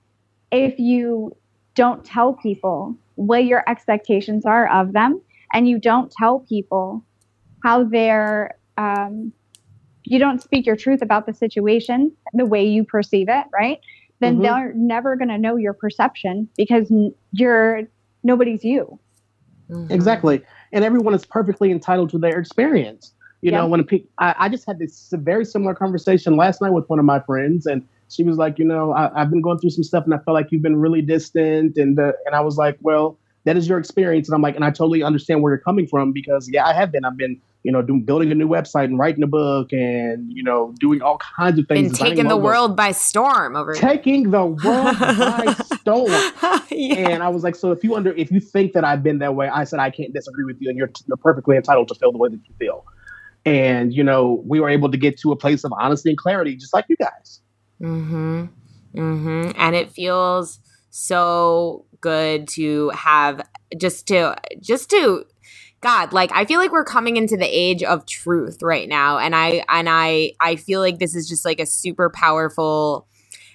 if 0.52 0.78
you 0.78 1.36
don't 1.74 2.06
tell 2.06 2.34
people 2.34 2.96
what 3.20 3.44
your 3.44 3.70
expectations 3.70 4.46
are 4.46 4.70
of 4.72 4.94
them 4.94 5.22
and 5.54 5.68
you 5.68 5.78
don't 5.78 6.10
tell 6.10 6.40
people 6.48 7.06
how 7.64 7.84
they're, 7.84 8.56
um, 8.78 9.34
you 10.06 10.18
don't 10.18 10.42
speak 10.42 10.66
your 10.66 10.78
truth 10.78 11.02
about 11.02 11.26
the 11.26 11.34
situation 11.34 12.16
the 12.34 12.46
way 12.46 12.66
you 12.66 12.86
perceive 12.86 13.28
it, 13.28 13.46
right? 13.54 13.80
Then 14.22 14.38
Mhm. 14.38 14.44
they're 14.44 14.74
never 14.74 15.18
going 15.18 15.28
to 15.28 15.38
know 15.38 15.58
your 15.58 15.74
perception 15.74 16.48
because 16.56 16.90
you're 17.34 17.82
nobody's 18.24 18.64
you. 18.64 18.98
Mhm. 19.70 19.92
Exactly. 19.92 20.42
And 20.72 20.86
everyone 20.86 21.14
is 21.14 21.26
perfectly 21.26 21.72
entitled 21.72 22.10
to 22.12 22.18
their 22.20 22.40
experience. 22.40 23.14
You 23.42 23.52
Yeah. 23.52 23.58
know, 23.58 23.68
when 23.68 23.82
a 23.82 23.84
pe- 23.84 24.06
I, 24.18 24.36
I 24.40 24.50
just 24.50 24.66
had 24.66 24.80
this 24.80 25.12
very 25.14 25.44
similar 25.44 25.76
conversation 25.76 26.38
last 26.38 26.62
night 26.62 26.72
with 26.72 26.88
one 26.88 27.00
of 27.00 27.06
my 27.06 27.20
friends, 27.20 27.66
and 27.66 27.86
she 28.10 28.24
was 28.24 28.38
like, 28.38 28.60
you 28.60 28.66
know, 28.66 28.92
I, 28.92 29.22
I've 29.22 29.30
been 29.30 29.42
going 29.42 29.60
through 29.60 29.70
some 29.72 29.84
stuff, 29.84 30.04
and 30.06 30.14
I 30.14 30.18
felt 30.18 30.34
like 30.34 30.48
you've 30.52 30.62
been 30.62 30.78
really 30.78 31.02
distant, 31.02 31.78
and 31.78 31.98
the, 31.98 32.14
and 32.26 32.36
I 32.36 32.42
was 32.42 32.58
like, 32.58 32.78
well, 32.82 33.18
that 33.46 33.56
is 33.56 33.68
your 33.68 33.78
experience, 33.78 34.28
and 34.28 34.36
I'm 34.36 34.42
like, 34.42 34.56
and 34.56 34.66
I 34.66 34.70
totally 34.70 35.04
understand 35.04 35.42
where 35.42 35.54
you're 35.54 35.62
coming 35.62 35.88
from 35.88 36.12
because 36.12 36.50
yeah, 36.52 36.66
I 36.66 36.74
have 36.74 36.92
been. 36.92 37.06
I've 37.06 37.18
been, 37.18 37.40
you 37.64 37.72
know, 37.72 37.82
doing 37.82 38.04
building 38.04 38.32
a 38.32 38.36
new 38.36 38.48
website 38.48 38.86
and 38.86 39.00
writing 39.00 39.24
a 39.24 39.28
book, 39.28 39.72
and 39.72 40.32
you 40.32 40.44
know, 40.44 40.74
doing 40.80 41.02
all 41.02 41.18
kinds 41.18 41.58
of 41.60 41.68
things. 41.68 41.98
Been 41.98 42.08
taking 42.10 42.28
the 42.28 42.38
world 42.38 42.76
by 42.76 42.92
storm 42.92 43.56
over 43.56 43.74
here. 43.74 43.82
taking 43.82 44.32
the 44.32 44.46
world 44.46 45.00
by 45.00 45.56
storm. 45.76 46.10
yeah. 46.70 47.10
And 47.10 47.24
I 47.24 47.30
was 47.30 47.44
like, 47.44 47.56
so 47.56 47.72
if 47.72 47.84
you 47.84 47.96
under 47.96 48.14
if 48.14 48.32
you 48.32 48.40
think 48.40 48.74
that 48.74 48.84
I've 48.84 49.04
been 49.04 49.20
that 49.20 49.36
way, 49.36 49.48
I 49.48 49.64
said 49.64 49.80
I 49.80 49.90
can't 49.90 50.14
disagree 50.14 50.46
with 50.46 50.58
you, 50.60 50.70
and 50.70 50.78
you're 50.78 50.92
you're 51.08 51.18
perfectly 51.18 51.56
entitled 51.56 51.88
to 51.90 51.96
feel 51.96 52.12
the 52.12 52.18
way 52.18 52.30
that 52.30 52.40
you 52.46 52.54
feel. 52.60 52.86
And 53.46 53.94
you 53.94 54.04
know, 54.04 54.44
we 54.46 54.60
were 54.60 54.70
able 54.70 54.92
to 54.92 54.98
get 54.98 55.18
to 55.20 55.32
a 55.32 55.36
place 55.36 55.64
of 55.64 55.72
honesty 55.80 56.10
and 56.10 56.18
clarity, 56.18 56.56
just 56.56 56.74
like 56.74 56.86
you 56.90 56.98
guys. 56.98 57.42
Mm-hmm. 57.82 58.46
Mm-hmm. 58.96 59.52
And 59.56 59.76
it 59.76 59.92
feels 59.92 60.60
so 60.90 61.86
good 62.02 62.48
to 62.48 62.90
have 62.90 63.48
just 63.78 64.08
to 64.08 64.36
just 64.60 64.90
to 64.90 65.26
God, 65.82 66.12
like 66.12 66.32
I 66.34 66.46
feel 66.46 66.60
like 66.60 66.72
we're 66.72 66.84
coming 66.84 67.18
into 67.18 67.38
the 67.38 67.46
age 67.46 67.84
of 67.84 68.06
truth 68.06 68.62
right 68.62 68.88
now. 68.90 69.18
And 69.18 69.36
I 69.36 69.64
and 69.70 69.88
I 69.90 70.34
I 70.40 70.56
feel 70.56 70.82
like 70.82 71.00
this 71.00 71.16
is 71.16 71.28
just 71.30 71.46
like 71.46 71.60
a 71.60 71.66
super 71.66 72.10
powerful 72.10 73.08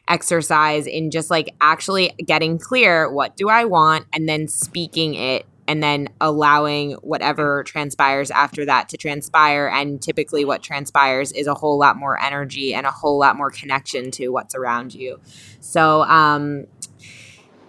exercise 0.08 0.86
in 0.86 1.10
just 1.10 1.30
like 1.30 1.54
actually 1.60 2.10
getting 2.24 2.58
clear 2.58 3.10
what 3.10 3.36
do 3.36 3.48
I 3.48 3.64
want 3.64 4.06
and 4.12 4.28
then 4.28 4.48
speaking 4.48 5.14
it 5.14 5.46
and 5.66 5.82
then 5.82 6.08
allowing 6.20 6.92
whatever 7.02 7.64
transpires 7.64 8.30
after 8.30 8.64
that 8.64 8.88
to 8.88 8.96
transpire 8.96 9.68
and 9.68 10.02
typically 10.02 10.44
what 10.44 10.62
transpires 10.62 11.32
is 11.32 11.46
a 11.46 11.54
whole 11.54 11.78
lot 11.78 11.96
more 11.96 12.20
energy 12.20 12.74
and 12.74 12.86
a 12.86 12.90
whole 12.90 13.18
lot 13.18 13.36
more 13.36 13.50
connection 13.50 14.10
to 14.10 14.28
what's 14.28 14.54
around 14.54 14.94
you 14.94 15.18
so 15.60 16.02
um 16.02 16.64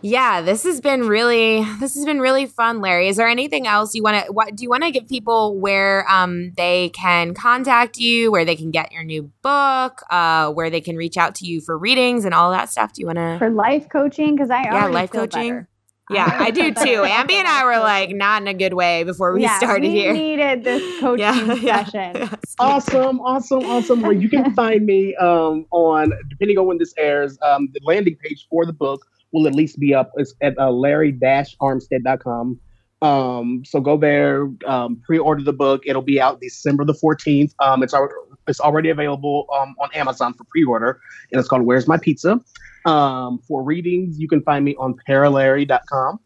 yeah 0.02 0.42
this 0.42 0.64
has 0.64 0.82
been 0.82 1.08
really 1.08 1.64
this 1.80 1.96
has 1.96 2.06
been 2.06 2.20
really 2.20 2.46
fun 2.46 2.80
larry 2.80 3.08
is 3.08 3.18
there 3.18 3.28
anything 3.28 3.66
else 3.66 3.96
you 3.96 4.04
want 4.04 4.24
to 4.24 4.32
what 4.32 4.56
do 4.56 4.64
you 4.64 4.70
want 4.70 4.84
to 4.84 4.92
give 4.92 5.08
people 5.08 5.58
where 5.60 6.06
um 6.12 6.52
they 6.58 6.90
can 6.90 7.34
contact 7.34 7.98
you 7.98 8.32
where 8.32 8.46
they 8.46 8.56
can 8.56 8.70
get 8.72 8.92
your 8.92 9.04
new 9.04 9.32
book 9.42 10.02
uh 10.12 10.52
where 10.52 10.70
they 10.70 10.82
can 10.82 10.96
reach 10.96 11.18
out 11.18 11.34
to 11.34 11.46
you 11.48 11.60
for 11.60 11.78
readings 11.78 12.24
and 12.24 12.36
all 12.36 12.52
that 12.52 12.70
stuff 12.70 12.94
do 12.94 13.02
you 13.02 13.08
want 13.08 13.18
to 13.18 13.38
For 13.40 13.50
life 13.50 13.88
coaching, 13.90 14.36
because 14.36 14.52
I 14.52 14.64
Yeah, 14.64 14.86
life 14.86 15.12
coaching. 15.12 15.50
better. 15.50 15.70
Yeah, 16.10 16.38
I 16.40 16.52
do 16.52 16.74
too. 16.74 17.02
Ambi 17.02 17.34
and 17.34 17.48
I 17.48 17.64
were 17.66 17.80
like 17.80 18.12
not 18.12 18.42
in 18.42 18.48
a 18.48 18.54
good 18.54 18.74
way 18.74 19.04
before 19.04 19.34
we 19.34 19.42
yeah, 19.42 19.58
started 19.58 19.88
we 19.88 19.92
here. 19.92 20.14
We 20.14 20.20
needed 20.20 20.64
this 20.64 21.00
coaching 21.00 21.58
session. 21.62 22.30
Awesome, 22.58 23.20
awesome, 23.20 23.66
awesome. 23.66 24.02
Where 24.02 24.14
you 24.14 24.30
can 24.30 24.54
find 24.56 24.86
me 24.86 25.14
um, 25.18 25.66
on 25.72 26.14
depending 26.30 26.58
on 26.58 26.68
when 26.68 26.78
this 26.78 26.94
airs, 26.98 27.38
um, 27.42 27.68
the 27.74 27.82
landing 27.84 28.16
page 28.16 28.48
for 28.50 28.66
the 28.66 28.72
book 28.72 29.06
will 29.34 29.46
at 29.46 29.54
least 29.54 29.78
be 29.78 29.94
up. 29.94 30.12
It's 30.16 30.34
at 30.42 30.58
uh, 30.58 30.72
larry-armstead.com. 30.72 32.60
Um, 33.02 33.64
so 33.66 33.82
go 33.82 33.98
there, 33.98 34.50
um, 34.66 35.02
pre-order 35.06 35.44
the 35.44 35.52
book. 35.52 35.84
It'll 35.86 36.02
be 36.02 36.22
out 36.22 36.40
December 36.40 36.86
the 36.86 36.94
14th. 36.94 37.54
Um, 37.60 37.84
it's 37.84 37.94
al- 37.94 38.08
it's 38.48 38.62
already 38.62 38.90
available 38.90 39.48
um, 39.54 39.76
on 39.82 39.90
Amazon 39.94 40.34
for 40.34 40.46
pre-order, 40.46 41.02
and 41.32 41.40
it's 41.40 41.50
called 41.50 41.64
"Where's 41.64 41.88
My 41.88 41.98
Pizza." 41.98 42.40
Um, 42.86 43.40
for 43.48 43.64
readings, 43.64 44.20
you 44.20 44.28
can 44.28 44.42
find 44.44 44.64
me 44.64 44.76
on 44.78 44.96
paralarry.com. 45.08 46.20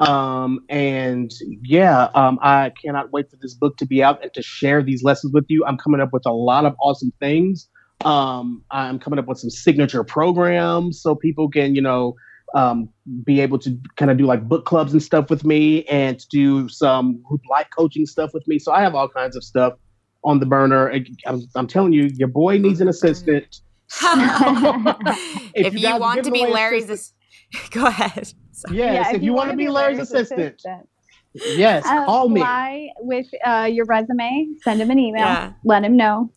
Um, 0.00 0.60
and 0.70 1.30
yeah, 1.62 2.08
um, 2.14 2.38
I 2.42 2.72
cannot 2.82 3.12
wait 3.12 3.30
for 3.30 3.36
this 3.40 3.54
book 3.54 3.76
to 3.76 3.86
be 3.86 4.02
out 4.02 4.22
and 4.22 4.32
to 4.34 4.42
share 4.42 4.82
these 4.82 5.02
lessons 5.02 5.32
with 5.32 5.44
you. 5.48 5.64
I'm 5.66 5.76
coming 5.76 6.00
up 6.00 6.12
with 6.12 6.24
a 6.26 6.32
lot 6.32 6.64
of 6.64 6.74
awesome 6.80 7.12
things. 7.20 7.68
Um, 8.04 8.64
I'm 8.70 8.98
coming 8.98 9.18
up 9.18 9.26
with 9.26 9.38
some 9.38 9.50
signature 9.50 10.02
programs 10.02 11.02
so 11.02 11.14
people 11.14 11.50
can, 11.50 11.74
you 11.74 11.82
know, 11.82 12.14
um, 12.54 12.88
be 13.24 13.40
able 13.40 13.58
to 13.58 13.78
kind 13.96 14.10
of 14.10 14.16
do 14.16 14.24
like 14.24 14.48
book 14.48 14.64
clubs 14.64 14.92
and 14.92 15.02
stuff 15.02 15.30
with 15.30 15.44
me 15.44 15.84
and 15.84 16.18
to 16.18 16.26
do 16.30 16.68
some 16.68 17.22
group 17.22 17.42
life 17.50 17.68
coaching 17.76 18.06
stuff 18.06 18.30
with 18.32 18.46
me. 18.48 18.58
So 18.58 18.72
I 18.72 18.80
have 18.80 18.94
all 18.94 19.08
kinds 19.08 19.36
of 19.36 19.44
stuff 19.44 19.74
on 20.24 20.40
the 20.40 20.46
burner. 20.46 20.90
I'm, 21.26 21.42
I'm 21.54 21.66
telling 21.66 21.92
you, 21.92 22.08
your 22.14 22.28
boy 22.28 22.58
needs 22.58 22.80
an 22.80 22.88
assistant. 22.88 23.60
if, 25.54 25.66
If 25.66 25.74
you 25.74 25.88
you, 25.88 25.98
want 25.98 26.24
to 26.24 26.30
be 26.30 26.42
away 26.42 26.52
Larry's, 26.52 26.90
ass- 26.90 27.12
go 27.70 27.86
ahead. 27.86 28.32
Sorry. 28.52 28.76
Yes, 28.76 29.14
if, 29.14 29.22
you, 29.22 29.32
want 29.32 29.50
to 29.50 29.56
be 29.56 29.68
Larry's 29.68 29.98
assistant, 29.98 30.62
yes, 31.34 31.82
call 31.84 32.28
me. 32.28 32.40
Apply 32.40 32.88
with 33.00 33.26
uh, 33.44 33.68
your 33.70 33.86
resume. 33.86 34.48
Send 34.62 34.80
him 34.80 34.90
an 34.90 34.98
email. 34.98 35.22
Yeah. 35.22 35.52
Let 35.64 35.84
him 35.84 35.96
know. 35.96 36.30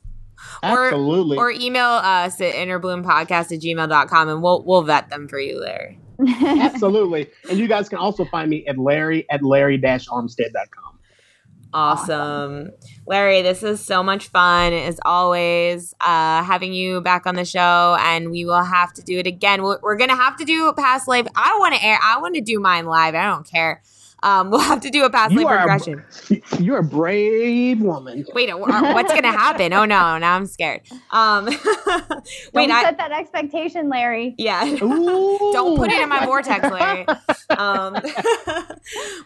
Or- 0.64 0.88
Absolutely. 0.88 1.38
Or 1.38 1.51
email 1.51 1.86
us 1.86 2.41
at 2.41 2.54
innerbloompodcast 2.56 3.30
at 3.51 3.62
gmail.com 3.62 4.30
and 4.30 4.41
we'll 4.41 4.64
we'll 4.66 4.82
vet 4.82 5.10
them 5.10 5.28
for 5.28 5.39
you, 5.39 5.60
Larry. 5.60 5.99
Absolutely. 6.41 7.30
And 7.49 7.60
you 7.60 7.68
guys 7.68 7.89
can 7.89 7.97
also 7.97 8.26
find 8.26 8.49
me 8.49 8.66
at 8.68 8.78
Larry 8.78 9.30
at 9.30 9.43
Larry-Armstead.com. 9.43 10.93
Awesome. 11.74 12.71
Larry, 13.07 13.41
this 13.41 13.63
is 13.63 13.84
so 13.84 14.03
much 14.03 14.28
fun 14.28 14.74
as 14.74 14.99
always, 15.03 15.93
uh, 15.99 16.43
having 16.43 16.71
you 16.71 17.01
back 17.01 17.26
on 17.26 17.36
the 17.36 17.45
show, 17.45 17.97
and 17.99 18.30
we 18.30 18.45
will 18.45 18.63
have 18.63 18.93
to 18.93 19.01
do 19.01 19.17
it 19.17 19.26
again. 19.28 19.63
We're, 19.63 19.80
we're 19.82 19.97
going 19.97 20.11
to 20.11 20.15
have 20.15 20.38
to 20.38 20.45
do 20.45 20.71
past 20.74 21.07
life. 21.07 21.28
I 21.36 21.57
want 21.59 21.74
to 21.76 21.84
air, 21.84 21.97
I 22.03 22.19
want 22.19 22.36
to 22.36 22.41
do 22.41 22.59
mine 22.59 22.86
live. 22.86 23.15
I 23.15 23.26
don't 23.26 23.49
care. 23.49 23.82
Um, 24.24 24.49
we'll 24.51 24.61
have 24.61 24.82
to 24.82 24.89
do 24.89 25.03
a 25.03 25.09
past 25.09 25.36
life 25.36 25.45
regression. 25.45 26.03
A, 26.32 26.59
you're 26.61 26.80
a 26.80 26.84
brave 26.84 27.82
woman. 27.82 28.26
Wait, 28.34 28.49
uh, 28.49 28.57
what's 28.57 29.11
going 29.11 29.24
to 29.24 29.32
happen? 29.32 29.74
Oh 29.74 29.86
no, 29.86 30.17
now 30.17 30.36
I'm 30.36 30.45
scared. 30.45 30.82
Um, 31.11 31.45
wait, 31.45 31.59
don't 32.67 32.71
I, 32.71 32.84
set 32.84 32.97
that 32.97 33.11
expectation, 33.11 33.89
Larry. 33.89 34.34
Yeah, 34.38 34.63
don't 34.78 35.78
put 35.78 35.91
it 35.91 36.01
in 36.01 36.09
my 36.09 36.26
vortex, 36.26 36.63
Larry. 36.63 37.05
Um, 37.49 37.97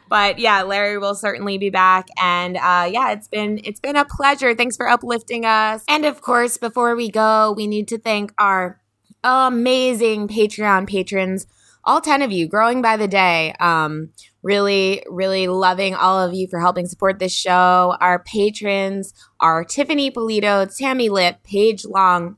but 0.10 0.40
yeah, 0.40 0.64
Larry 0.64 0.98
will 0.98 1.16
certainly 1.16 1.58
be 1.58 1.70
back, 1.70 2.08
and 2.22 2.58
uh, 2.58 2.90
yeah, 2.92 3.12
it's 3.12 3.28
been 3.28 3.62
it's 3.64 3.80
been 3.80 3.96
a 3.96 4.06
pleasure. 4.06 4.56
Thanks 4.56 4.76
for 4.76 4.90
uplifting 4.90 5.46
us, 5.46 5.84
and 5.88 6.06
of 6.06 6.22
course, 6.22 6.58
before 6.58 6.96
we 6.96 7.10
go, 7.10 7.54
we 7.56 7.68
need 7.68 7.88
to 7.90 8.00
thank 8.00 8.34
our 8.40 8.82
amazing 9.24 10.28
Patreon 10.28 10.88
patrons 10.88 11.48
all 11.88 12.02
10 12.02 12.22
of 12.22 12.32
you 12.32 12.48
growing 12.48 12.82
by 12.82 12.98
the 12.98 13.08
day. 13.08 13.54
Um, 13.60 14.10
really, 14.44 15.04
really 15.08 15.48
loving 15.48 15.96
all 15.96 16.20
of 16.20 16.34
you 16.34 16.48
for 16.48 16.60
helping 16.60 16.86
support 16.86 17.18
this 17.18 17.34
show. 17.34 17.96
Our 18.02 18.20
patrons 18.20 19.14
are 19.40 19.64
Tiffany 19.64 20.12
Polito, 20.12 20.68
Tammy 20.78 21.08
Lip, 21.08 21.38
Paige 21.44 21.86
Long, 21.86 22.36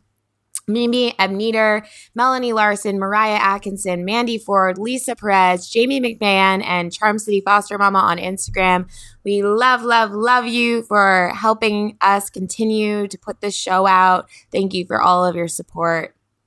Mimi 0.67 1.13
Ebneter, 1.13 1.83
Melanie 2.13 2.53
Larson, 2.53 2.99
Mariah 2.99 3.39
Atkinson, 3.41 4.05
Mandy 4.05 4.37
Ford, 4.37 4.77
Lisa 4.77 5.15
Perez, 5.15 5.67
Jamie 5.67 5.99
McMahon, 5.99 6.63
and 6.63 6.93
Charm 6.93 7.17
City 7.17 7.41
Foster 7.41 7.79
Mama 7.79 7.97
on 7.97 8.17
Instagram. 8.19 8.87
We 9.25 9.41
love, 9.41 9.81
love, 9.81 10.11
love 10.11 10.45
you 10.45 10.83
for 10.83 11.33
helping 11.35 11.97
us 12.01 12.29
continue 12.29 13.07
to 13.07 13.17
put 13.17 13.41
this 13.41 13.55
show 13.55 13.87
out. 13.87 14.29
Thank 14.51 14.75
you 14.75 14.85
for 14.85 15.01
all 15.01 15.25
of 15.25 15.35
your 15.35 15.47
support. 15.47 16.15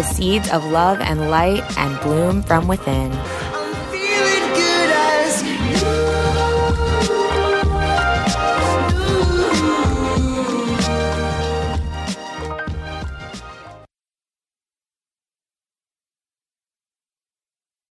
the 0.00 0.14
seeds 0.14 0.50
of 0.50 0.64
love 0.64 0.98
and 1.02 1.28
light 1.28 1.62
and 1.76 2.00
bloom 2.00 2.40
from 2.42 2.66
within. 2.66 3.12